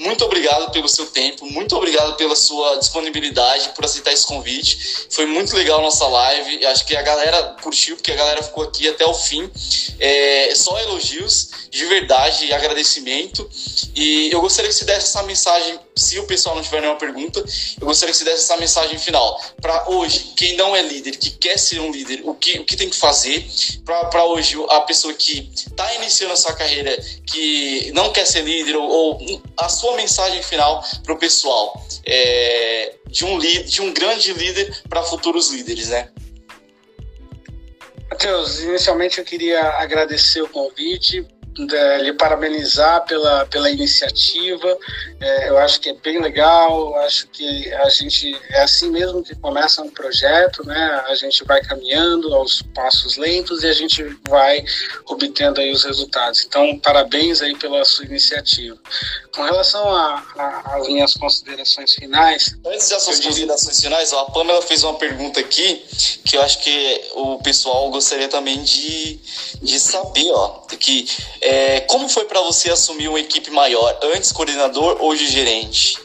muito 0.00 0.24
obrigado 0.24 0.72
pelo 0.72 0.88
seu 0.88 1.06
tempo, 1.06 1.44
muito 1.44 1.76
obrigado 1.76 2.16
pela 2.16 2.34
sua 2.34 2.76
disponibilidade, 2.76 3.68
por 3.74 3.84
aceitar 3.84 4.12
esse 4.12 4.26
convite. 4.26 5.06
Foi 5.10 5.26
muito 5.26 5.54
legal 5.54 5.80
a 5.80 5.82
nossa 5.82 6.06
live. 6.06 6.64
Acho 6.66 6.86
que 6.86 6.96
a 6.96 7.02
galera 7.02 7.56
curtiu, 7.62 7.96
porque 7.96 8.10
a 8.10 8.16
galera 8.16 8.42
ficou 8.42 8.64
aqui 8.64 8.88
até 8.88 9.04
o 9.04 9.12
fim. 9.12 9.50
É, 9.98 10.54
só 10.54 10.78
elogios, 10.80 11.50
de 11.70 11.84
verdade, 11.84 12.50
agradecimento. 12.50 13.48
E 13.94 14.30
eu 14.32 14.40
gostaria 14.40 14.70
que 14.70 14.76
você 14.76 14.86
desse 14.86 15.08
essa 15.08 15.22
mensagem, 15.22 15.78
se 15.94 16.18
o 16.18 16.26
pessoal 16.26 16.56
não 16.56 16.62
tiver 16.62 16.80
nenhuma 16.80 16.98
pergunta, 16.98 17.44
eu 17.78 17.86
gostaria 17.86 18.12
que 18.12 18.18
você 18.18 18.24
desse 18.24 18.44
essa 18.44 18.56
mensagem 18.56 18.98
final. 18.98 19.38
Para 19.60 19.90
hoje, 19.90 20.32
quem 20.34 20.56
não 20.56 20.74
é 20.74 20.80
líder, 20.80 21.18
que 21.18 21.30
quer 21.32 21.58
ser 21.58 21.78
um 21.78 21.90
líder, 21.90 22.22
o 22.24 22.34
que, 22.34 22.58
o 22.58 22.64
que 22.64 22.74
tem 22.74 22.88
que 22.88 22.96
fazer? 22.96 23.46
Para 23.84 24.24
hoje, 24.24 24.56
a 24.70 24.80
pessoa 24.80 25.12
que 25.12 25.50
está 25.54 25.94
iniciando 25.96 26.32
a 26.32 26.36
sua 26.36 26.54
carreira, 26.54 26.96
que 27.26 27.90
não 27.92 28.12
quer 28.12 28.24
ser 28.24 28.42
líder, 28.42 28.76
ou, 28.76 28.88
ou 28.88 29.42
a 29.58 29.68
sua 29.68 29.89
mensagem 29.96 30.42
final 30.42 30.84
para 31.02 31.14
o 31.14 31.18
pessoal 31.18 31.84
é, 32.06 32.94
de, 33.06 33.24
um 33.24 33.38
de 33.38 33.82
um 33.82 33.92
grande 33.92 34.32
líder 34.32 34.82
para 34.88 35.02
futuros 35.02 35.50
líderes, 35.50 35.88
né? 35.88 36.10
Matheus, 38.10 38.60
inicialmente 38.60 39.18
eu 39.18 39.24
queria 39.24 39.62
agradecer 39.78 40.42
o 40.42 40.48
convite, 40.48 41.26
é, 41.58 41.98
lhe 41.98 42.12
parabenizar 42.12 43.04
pela, 43.04 43.46
pela 43.46 43.70
iniciativa. 43.70 44.78
É, 45.20 45.48
eu 45.48 45.58
acho 45.58 45.80
que 45.80 45.90
é 45.90 45.94
bem 45.94 46.20
legal, 46.20 46.94
acho 47.00 47.26
que 47.28 47.72
a 47.74 47.88
gente 47.90 48.36
é 48.50 48.62
assim 48.62 48.90
mesmo 48.90 49.22
que 49.22 49.34
começa 49.34 49.82
um 49.82 49.90
projeto, 49.90 50.64
né? 50.64 51.04
A 51.08 51.14
gente 51.14 51.44
vai 51.44 51.60
caminhando 51.62 52.34
aos 52.34 52.62
passos 52.74 53.16
lentos 53.16 53.62
e 53.62 53.66
a 53.66 53.72
gente 53.72 54.02
vai 54.28 54.64
obtendo 55.06 55.60
aí 55.60 55.72
os 55.72 55.84
resultados. 55.84 56.44
Então, 56.46 56.78
parabéns 56.78 57.42
aí 57.42 57.56
pela 57.56 57.84
sua 57.84 58.04
iniciativa. 58.04 58.78
Com 59.34 59.42
relação 59.42 59.88
às 59.94 60.86
minhas 60.86 61.14
considerações 61.14 61.94
finais. 61.94 62.56
Antes 62.66 62.88
das 62.88 63.02
suas 63.02 63.20
considerações 63.20 63.80
finais, 63.80 64.12
a 64.12 64.24
Pamela 64.26 64.62
fez 64.62 64.82
uma 64.82 64.94
pergunta 64.94 65.40
aqui 65.40 65.84
que 66.24 66.36
eu 66.36 66.42
acho 66.42 66.60
que 66.60 67.04
o 67.14 67.38
pessoal 67.38 67.90
gostaria 67.90 68.28
também 68.28 68.62
de, 68.62 69.18
de 69.62 69.80
saber, 69.80 70.30
ó, 70.32 70.60
que 70.78 71.06
é, 71.40 71.80
como 71.80 72.08
foi 72.08 72.24
para 72.26 72.40
você 72.40 72.70
assumir 72.70 73.08
uma 73.08 73.20
equipe 73.20 73.50
maior, 73.50 73.98
antes 74.02 74.30
coordenador, 74.32 74.98
hoje 75.00 75.26
gerente? 75.26 75.98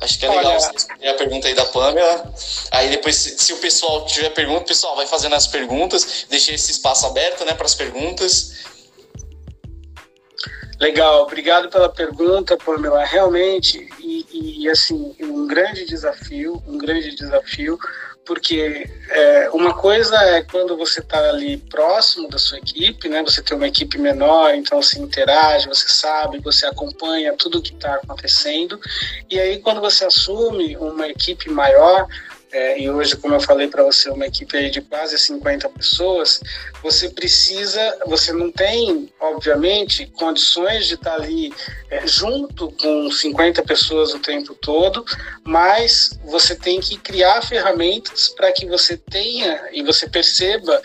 Acho 0.00 0.16
que 0.18 0.26
é 0.26 0.28
legal 0.28 0.52
Olha... 0.52 0.60
você 0.60 1.08
a 1.08 1.14
pergunta 1.14 1.48
aí 1.48 1.54
da 1.54 1.64
Pamela. 1.66 2.32
Aí 2.70 2.88
depois, 2.88 3.16
se, 3.16 3.52
o 3.52 3.56
pessoal 3.56 4.06
tiver 4.06 4.30
pergunta, 4.30 4.64
pessoal, 4.64 4.94
vai 4.94 5.06
fazendo 5.06 5.34
as 5.34 5.48
perguntas, 5.48 6.26
deixei 6.30 6.54
esse 6.54 6.70
espaço 6.70 7.06
aberto, 7.06 7.44
né, 7.44 7.52
para 7.52 7.66
as 7.66 7.74
perguntas. 7.74 8.52
Legal, 10.78 11.22
obrigado 11.22 11.68
pela 11.68 11.88
pergunta, 11.88 12.56
Pamela. 12.56 13.04
Realmente, 13.04 13.88
e, 13.98 14.62
e 14.62 14.70
assim, 14.70 15.16
um 15.20 15.48
grande 15.48 15.84
desafio, 15.84 16.62
um 16.68 16.78
grande 16.78 17.16
desafio, 17.16 17.76
porque 18.28 18.86
é, 19.08 19.48
uma 19.54 19.72
coisa 19.72 20.14
é 20.14 20.42
quando 20.42 20.76
você 20.76 21.00
está 21.00 21.18
ali 21.30 21.56
próximo 21.56 22.28
da 22.28 22.36
sua 22.36 22.58
equipe, 22.58 23.08
né? 23.08 23.22
Você 23.22 23.42
tem 23.42 23.56
uma 23.56 23.66
equipe 23.66 23.96
menor, 23.96 24.54
então 24.54 24.82
você 24.82 25.00
interage, 25.00 25.66
você 25.66 25.88
sabe, 25.88 26.38
você 26.38 26.66
acompanha 26.66 27.34
tudo 27.38 27.58
o 27.58 27.62
que 27.62 27.72
está 27.72 27.94
acontecendo. 27.94 28.78
E 29.30 29.40
aí 29.40 29.58
quando 29.60 29.80
você 29.80 30.04
assume 30.04 30.76
uma 30.76 31.08
equipe 31.08 31.48
maior, 31.48 32.06
é, 32.50 32.80
e 32.80 32.90
hoje, 32.90 33.16
como 33.16 33.34
eu 33.34 33.40
falei 33.40 33.68
para 33.68 33.82
você, 33.82 34.08
uma 34.10 34.26
equipe 34.26 34.70
de 34.70 34.80
quase 34.80 35.18
50 35.18 35.68
pessoas, 35.68 36.40
você 36.82 37.10
precisa, 37.10 37.98
você 38.06 38.32
não 38.32 38.50
tem, 38.50 39.12
obviamente, 39.20 40.06
condições 40.06 40.86
de 40.86 40.94
estar 40.94 41.10
tá 41.10 41.16
ali 41.16 41.52
é, 41.90 42.06
junto 42.06 42.72
com 42.72 43.10
50 43.10 43.62
pessoas 43.64 44.14
o 44.14 44.18
tempo 44.18 44.54
todo, 44.54 45.04
mas 45.44 46.18
você 46.24 46.54
tem 46.54 46.80
que 46.80 46.96
criar 46.98 47.42
ferramentas 47.42 48.28
para 48.30 48.50
que 48.52 48.66
você 48.66 48.96
tenha 48.96 49.68
e 49.72 49.82
você 49.82 50.08
perceba 50.08 50.80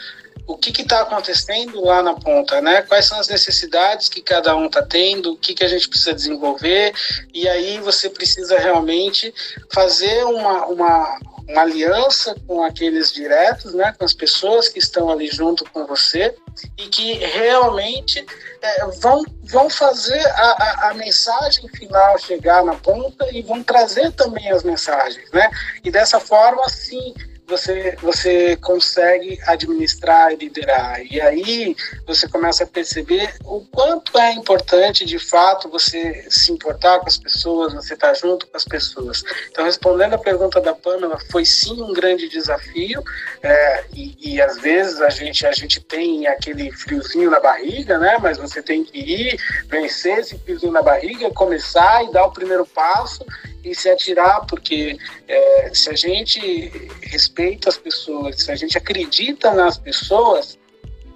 o 0.46 0.58
que 0.58 0.82
está 0.82 1.02
acontecendo 1.02 1.84
lá 1.84 2.04
na 2.04 2.14
ponta, 2.14 2.62
né? 2.62 2.82
Quais 2.82 3.06
são 3.06 3.20
as 3.20 3.28
necessidades 3.28 4.10
que 4.10 4.22
cada 4.22 4.56
um 4.56 4.66
está 4.66 4.82
tendo, 4.82 5.34
o 5.34 5.38
que, 5.38 5.54
que 5.54 5.64
a 5.64 5.68
gente 5.68 5.88
precisa 5.88 6.14
desenvolver, 6.14 6.94
e 7.34 7.48
aí 7.48 7.80
você 7.80 8.10
precisa 8.10 8.58
realmente 8.58 9.34
fazer 9.72 10.26
uma, 10.26 10.66
uma, 10.66 11.20
uma 11.48 11.62
aliança 11.62 12.36
com 12.46 12.64
aqueles 12.64 13.12
diretos, 13.12 13.74
né, 13.74 13.94
com 13.98 14.04
as 14.04 14.14
pessoas 14.14 14.68
que 14.68 14.80
estão 14.80 15.10
ali 15.10 15.28
junto 15.28 15.64
com 15.72 15.86
você 15.86 16.36
e 16.78 16.88
que 16.88 17.14
realmente 17.14 18.26
é, 18.62 18.86
vão, 19.00 19.24
vão 19.44 19.70
fazer 19.70 20.26
a, 20.28 20.88
a, 20.88 20.90
a, 20.90 20.94
mensagem 20.94 21.68
final 21.70 22.18
chegar 22.20 22.64
na 22.64 22.76
ponta 22.76 23.28
e 23.32 23.42
vão 23.42 23.64
trazer 23.64 24.12
também 24.12 24.52
as 24.52 24.64
mensagens, 24.64 25.30
né? 25.32 25.50
E 25.84 25.92
dessa 25.92 26.20
forma, 26.20 26.68
sim, 26.70 27.14
você, 27.58 27.96
você 28.02 28.56
consegue 28.58 29.40
administrar 29.46 30.32
e 30.32 30.36
liderar. 30.36 31.02
E 31.06 31.22
aí 31.22 31.76
você 32.06 32.28
começa 32.28 32.64
a 32.64 32.68
perceber 32.68 33.34
o 33.46 33.62
quanto 33.72 34.18
é 34.18 34.34
importante, 34.34 35.06
de 35.06 35.20
fato, 35.20 35.70
você 35.70 36.26
se 36.30 36.52
importar 36.52 37.00
com 37.00 37.08
as 37.08 37.18
pessoas, 37.18 37.74
você 37.74 37.94
estar 37.94 38.10
tá 38.10 38.14
junto 38.14 38.48
com 38.48 38.58
as 38.58 38.64
pessoas. 38.64 39.24
Então, 39.52 39.66
respondendo 39.66 40.14
a 40.14 40.18
pergunta 40.18 40.60
da 40.60 40.74
Pamela, 40.74 41.18
foi 41.32 41.46
sim 41.46 41.82
um 41.82 41.94
grande 41.94 42.28
desafio, 42.28 43.04
é, 43.42 43.86
e, 43.94 44.34
e 44.34 44.42
às 44.42 44.58
vezes 44.60 45.00
a 45.02 45.10
gente, 45.10 45.46
a 45.46 45.52
gente 45.52 45.80
tem 45.80 46.28
aquele 46.28 46.72
friozinho 46.72 47.30
na 47.30 47.40
barriga, 47.40 47.98
né? 48.00 48.18
Mas 48.22 48.38
você 48.38 48.62
tem 48.62 48.84
que 48.84 48.98
ir, 48.98 49.40
vencer 49.68 50.20
esse 50.20 50.38
friozinho 50.40 50.72
na 50.72 50.82
barriga, 50.82 51.30
começar 51.32 52.04
e 52.04 52.12
dar 52.12 52.26
o 52.26 52.32
primeiro 52.32 52.66
passo 52.66 53.24
e 53.64 53.74
se 53.74 53.90
atirar, 53.90 54.46
porque 54.46 54.98
é, 55.28 55.72
se 55.74 55.90
a 55.90 55.96
gente 55.96 56.72
respeita 57.02 57.70
as 57.70 57.78
pessoas, 57.78 58.44
se 58.44 58.52
a 58.52 58.56
gente 58.56 58.78
acredita 58.78 59.54
nas 59.54 59.78
pessoas, 59.78 60.58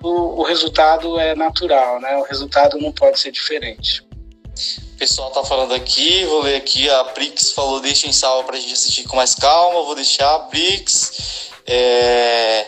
o, 0.02 0.42
o, 0.42 0.44
resultado 0.44 1.20
é 1.20 1.36
natural, 1.36 2.00
né? 2.00 2.16
O 2.18 2.24
resultado 2.24 2.78
não 2.78 2.92
pode 2.92 3.20
ser 3.20 3.32
diferente. 3.32 4.02
O 4.94 4.98
pessoal 4.98 5.30
tá 5.32 5.44
falando 5.44 5.74
aqui, 5.74 6.26
vou 6.26 6.42
ler 6.42 6.56
aqui, 6.56 6.90
a 6.90 7.04
Prix 7.06 7.52
falou 7.52 7.80
deixa 7.80 8.08
em 8.08 8.14
salva 8.14 8.48
pra 8.48 8.58
gente 8.58 8.74
assistir 8.74 9.04
com 9.04 9.16
mais 9.16 9.36
calma, 9.36 9.84
vou 9.84 9.96
deixar, 9.96 10.40
Prix. 10.50 11.52
É, 11.66 12.68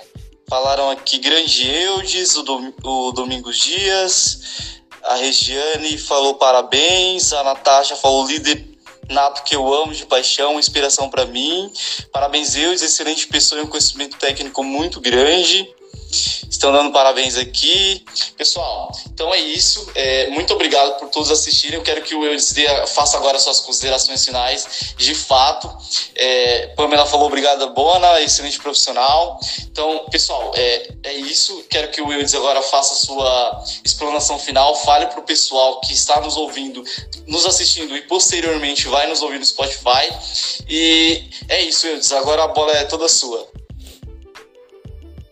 falaram 0.49 0.89
aqui 0.91 1.17
Grande 1.19 1.67
Eudes, 1.67 2.35
o, 2.35 2.43
Dom, 2.43 2.73
o 2.83 3.11
Domingos 3.13 3.57
Dias, 3.57 4.81
a 5.03 5.15
Regiane 5.15 5.97
falou 5.97 6.35
parabéns, 6.35 7.31
a 7.33 7.43
Natasha 7.43 7.95
falou 7.95 8.27
líder 8.27 8.68
nato 9.09 9.43
que 9.43 9.55
eu 9.55 9.73
amo 9.73 9.93
de 9.93 10.05
paixão, 10.05 10.59
inspiração 10.59 11.09
para 11.09 11.25
mim. 11.25 11.71
Parabéns, 12.11 12.53
Deus, 12.53 12.81
excelente 12.81 13.27
pessoa 13.27 13.61
e 13.61 13.63
um 13.63 13.67
conhecimento 13.67 14.17
técnico 14.17 14.63
muito 14.63 15.01
grande. 15.01 15.67
Estão 16.11 16.71
dando 16.71 16.91
parabéns 16.91 17.37
aqui. 17.37 18.03
Pessoal, 18.35 18.91
então 19.05 19.33
é 19.33 19.39
isso. 19.39 19.89
É, 19.95 20.29
muito 20.29 20.53
obrigado 20.53 20.97
por 20.97 21.09
todos 21.09 21.31
assistirem. 21.31 21.77
Eu 21.77 21.83
quero 21.83 22.01
que 22.01 22.15
o 22.15 22.25
Eudes 22.25 22.53
faça 22.87 23.17
agora 23.17 23.39
suas 23.39 23.59
considerações 23.59 24.25
finais. 24.25 24.93
De 24.97 25.13
fato, 25.13 25.71
é, 26.15 26.67
Pamela 26.75 27.05
falou 27.05 27.27
obrigada, 27.27 27.67
Bona, 27.67 28.19
excelente 28.21 28.59
profissional. 28.59 29.39
Então, 29.61 30.05
pessoal, 30.11 30.51
é, 30.55 30.89
é 31.03 31.13
isso. 31.13 31.63
Quero 31.69 31.89
que 31.91 32.01
o 32.01 32.11
Eudes 32.11 32.33
agora 32.33 32.61
faça 32.61 32.95
sua 32.95 33.63
explanação 33.85 34.39
final. 34.39 34.75
Fale 34.75 35.05
para 35.07 35.19
o 35.19 35.23
pessoal 35.23 35.79
que 35.81 35.93
está 35.93 36.19
nos 36.19 36.35
ouvindo, 36.35 36.83
nos 37.27 37.45
assistindo 37.45 37.95
e 37.95 38.01
posteriormente 38.01 38.87
vai 38.87 39.07
nos 39.07 39.21
ouvir 39.21 39.39
no 39.39 39.45
Spotify. 39.45 40.11
E 40.67 41.29
é 41.47 41.61
isso, 41.61 41.87
Eudes. 41.87 42.11
Agora 42.11 42.43
a 42.43 42.47
bola 42.47 42.73
é 42.73 42.83
toda 42.85 43.07
sua. 43.07 43.58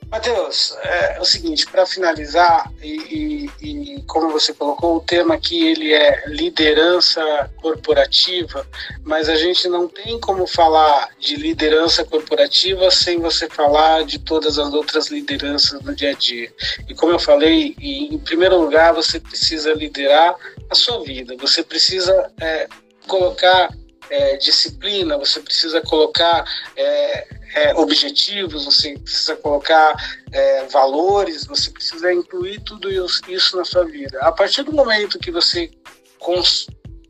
Matheus, 0.10 0.76
é, 0.84 1.20
o 1.20 1.26
seguinte, 1.26 1.66
para 1.70 1.86
finalizar, 1.86 2.72
e, 2.82 3.50
e, 3.62 3.96
e, 3.96 4.02
como 4.04 4.30
você 4.30 4.54
colocou, 4.54 4.98
o 4.98 5.02
tema 5.02 5.36
aqui 5.36 5.68
ele 5.68 5.94
é 5.94 6.24
liderança 6.28 7.52
corporativa, 7.58 8.66
mas 9.04 9.28
a 9.28 9.36
gente 9.36 9.68
não 9.68 9.88
tem 9.88 10.18
como 10.20 10.48
falar 10.48 11.10
de 11.20 11.36
liderança 11.36 12.06
corporativa 12.06 12.90
sem 12.90 13.20
você 13.20 13.50
falar 13.50 14.06
de 14.06 14.18
todas 14.20 14.58
as 14.58 14.74
outras 14.74 15.08
lideranças 15.08 15.82
no 15.82 15.94
dia 15.94 16.12
a 16.12 16.14
dia. 16.14 16.54
E 16.88 16.96
como 16.96 17.12
eu 17.12 17.20
falei, 17.20 17.76
em 17.78 18.18
primeiro 18.20 18.62
lugar, 18.62 18.94
você 18.94 19.20
precisa 19.20 19.74
liderar 19.74 20.36
a 20.70 20.76
sua 20.76 21.04
vida, 21.04 21.36
você 21.38 21.62
precisa 21.62 22.32
é, 22.40 22.68
colocar 23.08 23.70
é, 24.10 24.38
disciplina, 24.38 25.18
você 25.18 25.40
precisa 25.40 25.82
colocar 25.82 26.46
é, 26.76 27.28
é, 27.54 27.76
objetivos, 27.76 28.66
você 28.66 28.98
precisa 28.98 29.36
colocar 29.36 29.96
é, 30.32 30.66
valores, 30.66 31.46
você 31.46 31.70
precisa 31.72 32.14
incluir 32.14 32.62
tudo 32.62 32.90
isso 33.28 33.58
na 33.58 33.66
sua 33.66 33.86
vida. 33.86 34.20
A 34.22 34.32
partir 34.32 34.64
do 34.64 34.72
momento 34.72 35.20
que 35.20 35.32
você 35.32 35.72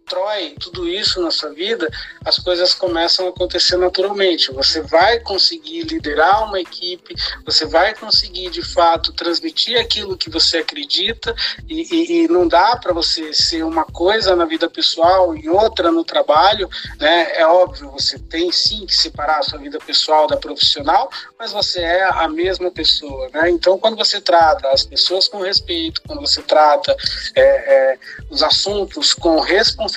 constrói 0.08 0.55
tudo 0.60 0.88
isso 0.88 1.22
na 1.22 1.30
sua 1.30 1.49
vida, 1.49 1.89
as 2.24 2.39
coisas 2.39 2.74
começam 2.74 3.28
a 3.28 3.30
acontecer 3.30 3.76
naturalmente. 3.78 4.51
Você 4.53 4.82
vai 4.82 5.20
conseguir 5.20 5.82
liderar 5.82 6.45
uma 6.45 6.60
equipe, 6.60 7.14
você 7.45 7.66
vai 7.66 7.93
conseguir 7.93 8.49
de 8.49 8.64
fato 8.64 9.12
transmitir 9.12 9.80
aquilo 9.80 10.18
que 10.18 10.30
você 10.30 10.60
acredita 10.60 11.36
e, 11.68 11.82
e, 11.93 12.24
e 12.24 12.28
não 12.30 12.47
dá 12.47 12.78
para 12.78 12.93
você 12.93 13.34
ser 13.34 13.64
uma 13.64 13.84
coisa 13.84 14.36
na 14.36 14.45
vida 14.45 14.70
pessoal 14.70 15.36
e 15.36 15.49
outra 15.49 15.91
no 15.91 16.03
trabalho, 16.03 16.70
né? 16.99 17.32
É 17.36 17.45
óbvio, 17.45 17.91
você 17.91 18.18
tem 18.18 18.51
sim 18.51 18.86
que 18.86 18.95
separar 18.95 19.39
a 19.39 19.43
sua 19.43 19.60
vida 19.60 19.78
pessoal 19.80 20.28
da 20.28 20.38
profissional, 20.38 21.10
mas 21.38 21.51
você 21.51 21.82
é 21.82 22.03
a 22.03 22.30
mesma 22.30 22.72
pessoa, 22.72 23.30
né? 23.34 23.49
Então, 23.49 23.78
quando 23.78 23.97
você 23.97 24.22
trata 24.22 24.70
as 24.70 24.86
pessoas 24.86 25.28
com 25.28 25.41
respeito, 25.41 26.01
quando 26.08 26.22
você 26.22 26.41
trata 26.41 26.95
é, 27.36 27.41
é, 27.41 27.99
os 28.30 28.41
assuntos 28.41 29.14
com 29.14 29.39
responsabilidade, 29.41 29.96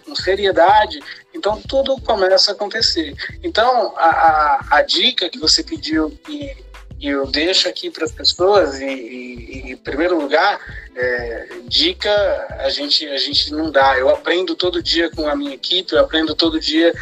com 0.00 0.14
seriedade, 0.14 1.00
então 1.34 1.60
tudo 1.68 2.00
começa 2.00 2.50
a 2.50 2.54
acontecer. 2.54 3.14
Então, 3.42 3.92
a, 3.96 4.08
a, 4.08 4.66
a 4.78 4.82
dica 4.82 5.28
que 5.28 5.38
você 5.38 5.62
pediu 5.62 6.18
e, 6.28 6.56
e 7.00 7.08
eu 7.08 7.26
deixo 7.26 7.68
aqui 7.68 7.90
para 7.90 8.04
as 8.04 8.12
pessoas, 8.12 8.80
e, 8.80 8.86
e, 8.86 9.72
em 9.72 9.76
primeiro 9.76 10.18
lugar, 10.18 10.58
é, 10.96 11.48
dica 11.64 12.10
a 12.60 12.68
gente, 12.68 13.06
a 13.06 13.16
gente 13.16 13.52
não 13.52 13.70
dá. 13.70 13.98
Eu 13.98 14.08
aprendo 14.08 14.54
todo 14.54 14.82
dia 14.82 15.10
com 15.10 15.28
a 15.28 15.34
minha 15.34 15.54
equipe, 15.54 15.92
eu 15.92 16.00
aprendo 16.00 16.34
todo 16.34 16.60
dia 16.60 16.92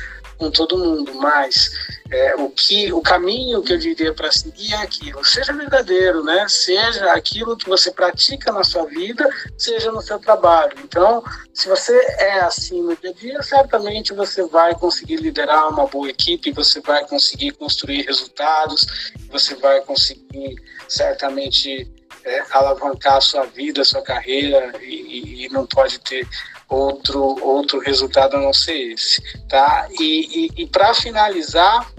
com 0.42 0.50
todo 0.50 0.76
mundo, 0.76 1.14
mas 1.14 1.70
é, 2.10 2.34
o 2.34 2.50
que 2.50 2.92
o 2.92 3.00
caminho 3.00 3.62
que 3.62 3.72
eu 3.72 3.78
diria 3.78 4.12
para 4.12 4.32
seguir 4.32 4.72
é 4.72 4.78
aquilo. 4.78 5.24
Seja 5.24 5.52
verdadeiro 5.52 6.24
né? 6.24 6.48
Seja 6.48 7.12
aquilo 7.12 7.56
que 7.56 7.68
você 7.68 7.92
pratica 7.92 8.50
na 8.50 8.64
sua 8.64 8.84
vida 8.86 9.28
seja 9.56 9.92
no 9.92 10.02
seu 10.02 10.18
trabalho. 10.18 10.76
Então 10.82 11.22
se 11.54 11.68
você 11.68 11.96
é 12.18 12.40
assim 12.40 12.82
no 12.82 12.96
dia 12.96 13.10
a 13.10 13.12
dia 13.12 13.42
certamente 13.42 14.12
você 14.12 14.42
vai 14.48 14.74
conseguir 14.74 15.16
liderar 15.16 15.68
uma 15.68 15.86
boa 15.86 16.10
equipe 16.10 16.50
você 16.50 16.80
vai 16.80 17.06
conseguir 17.06 17.52
construir 17.52 18.02
resultados 18.02 19.12
você 19.30 19.54
vai 19.54 19.80
conseguir 19.82 20.56
certamente 20.88 21.88
é, 22.24 22.44
alavancar 22.50 23.16
a 23.18 23.20
sua 23.20 23.44
vida 23.46 23.82
a 23.82 23.84
sua 23.84 24.02
carreira 24.02 24.72
e, 24.82 25.46
e 25.46 25.48
não 25.50 25.66
pode 25.66 26.00
ter 26.00 26.26
outro 26.74 27.38
outro 27.42 27.78
resultado 27.80 28.36
a 28.36 28.40
não 28.40 28.52
ser 28.52 28.92
esse 28.92 29.22
tá 29.48 29.88
e, 29.98 30.50
e, 30.56 30.62
e 30.62 30.66
para 30.66 30.94
finalizar 30.94 31.92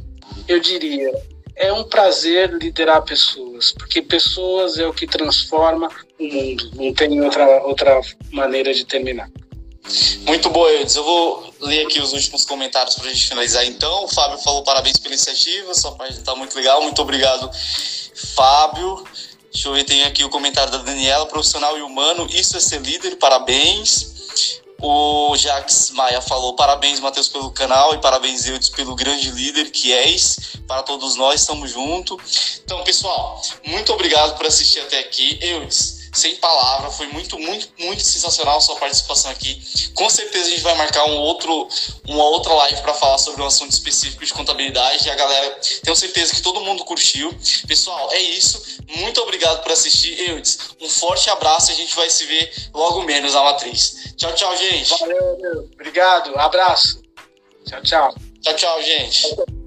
eu 0.47 0.59
diria, 0.59 1.11
é 1.55 1.71
um 1.71 1.84
prazer 1.84 2.51
liderar 2.53 3.01
pessoas, 3.03 3.71
porque 3.74 4.01
pessoas 4.01 4.78
é 4.78 4.86
o 4.86 4.93
que 4.93 5.07
transforma 5.07 5.89
o 6.19 6.24
mundo. 6.24 6.71
Não 6.76 6.93
tem 6.93 7.21
outra, 7.21 7.63
outra 7.63 8.01
maneira 8.32 8.74
de 8.74 8.86
terminar. 8.86 9.30
Muito 10.26 10.49
bom, 10.49 10.67
Eudes. 10.67 10.95
Eu 10.95 11.03
vou 11.03 11.53
ler 11.59 11.86
aqui 11.86 11.99
os 11.99 12.13
últimos 12.13 12.45
comentários 12.45 12.95
para 12.95 13.05
a 13.05 13.13
gente 13.13 13.28
finalizar 13.28 13.65
então. 13.65 14.05
O 14.05 14.07
Fábio 14.07 14.38
falou 14.39 14.63
parabéns 14.63 14.97
pela 14.97 15.13
iniciativa, 15.13 15.74
sua 15.74 15.91
página 15.91 16.19
está 16.19 16.36
muito 16.36 16.55
legal. 16.55 16.82
Muito 16.82 17.01
obrigado, 17.01 17.49
Fábio. 18.36 19.03
Deixa 19.51 19.67
eu 19.67 19.74
ver, 19.74 19.84
tem 19.84 20.03
aqui 20.03 20.24
o 20.24 20.30
comentário 20.30 20.71
da 20.71 20.80
Daniela, 20.80 21.28
profissional 21.28 21.78
e 21.78 21.82
humano. 21.82 22.28
Isso 22.32 22.57
é 22.57 22.59
ser 22.59 22.82
líder, 22.82 23.17
parabéns. 23.17 24.12
O 24.86 25.34
Jax 25.38 25.91
Maia 25.91 26.19
falou: 26.19 26.57
parabéns, 26.57 26.99
Matheus, 26.99 27.29
pelo 27.29 27.49
canal 27.51 27.93
e 27.93 27.99
parabéns, 27.99 28.45
Eudes, 28.45 28.67
pelo 28.67 28.93
grande 28.97 29.31
líder 29.31 29.71
que 29.71 29.93
és. 29.93 30.57
Para 30.67 30.84
todos 30.84 31.15
nós, 31.15 31.39
estamos 31.39 31.71
juntos. 31.71 32.59
Então, 32.65 32.84
pessoal, 32.84 33.41
muito 33.63 33.93
obrigado 33.93 34.36
por 34.36 34.45
assistir 34.45 34.81
até 34.81 34.99
aqui. 34.99 35.39
Eudes, 35.41 35.93
sem 36.14 36.36
palavra. 36.38 36.89
Foi 36.91 37.07
muito, 37.07 37.38
muito, 37.39 37.70
muito 37.80 38.03
sensacional 38.03 38.57
a 38.57 38.61
sua 38.61 38.76
participação 38.76 39.32
aqui. 39.32 39.61
Com 39.93 40.09
certeza 40.09 40.45
a 40.45 40.49
gente 40.49 40.61
vai 40.61 40.76
marcar 40.76 41.05
um 41.05 41.18
outro, 41.18 41.68
uma 42.07 42.24
outra 42.26 42.53
live 42.53 42.82
para 42.82 42.93
falar 42.93 43.18
sobre 43.18 43.41
um 43.41 43.45
assunto 43.45 43.72
específico 43.72 44.26
de 44.26 44.34
contabilidade. 44.34 45.07
E 45.07 45.11
a 45.11 45.16
galera, 45.16 45.59
tenho 45.84 45.95
certeza 45.95 46.34
que 46.34 46.41
todo 46.41 46.61
mundo 46.61 46.86
curtiu. 46.86 47.36
Pessoal, 47.68 48.11
é 48.11 48.20
isso. 48.22 48.61
Muito 48.97 49.22
obrigado 49.22 49.64
por 49.64 49.72
assistir. 49.72 50.14
Eudes, 50.30 50.59
um 50.80 50.88
forte 50.88 51.30
abraço 51.30 51.72
e 51.72 51.74
a 51.74 51.78
gente 51.78 51.95
vai 51.95 52.09
se 52.09 52.26
ver 52.26 52.53
logo 52.74 53.01
menos 53.03 53.34
na 53.34 53.43
Matriz. 53.43 54.14
Tchau, 54.16 54.34
tchau, 54.34 54.55
gente. 54.55 54.89
Valeu, 54.89 55.38
meu. 55.39 55.70
Obrigado. 55.74 56.38
Abraço. 56.38 57.01
Tchau, 57.66 57.82
tchau. 57.82 58.16
Tchau, 58.41 58.55
tchau, 58.55 58.84
gente. 58.84 59.62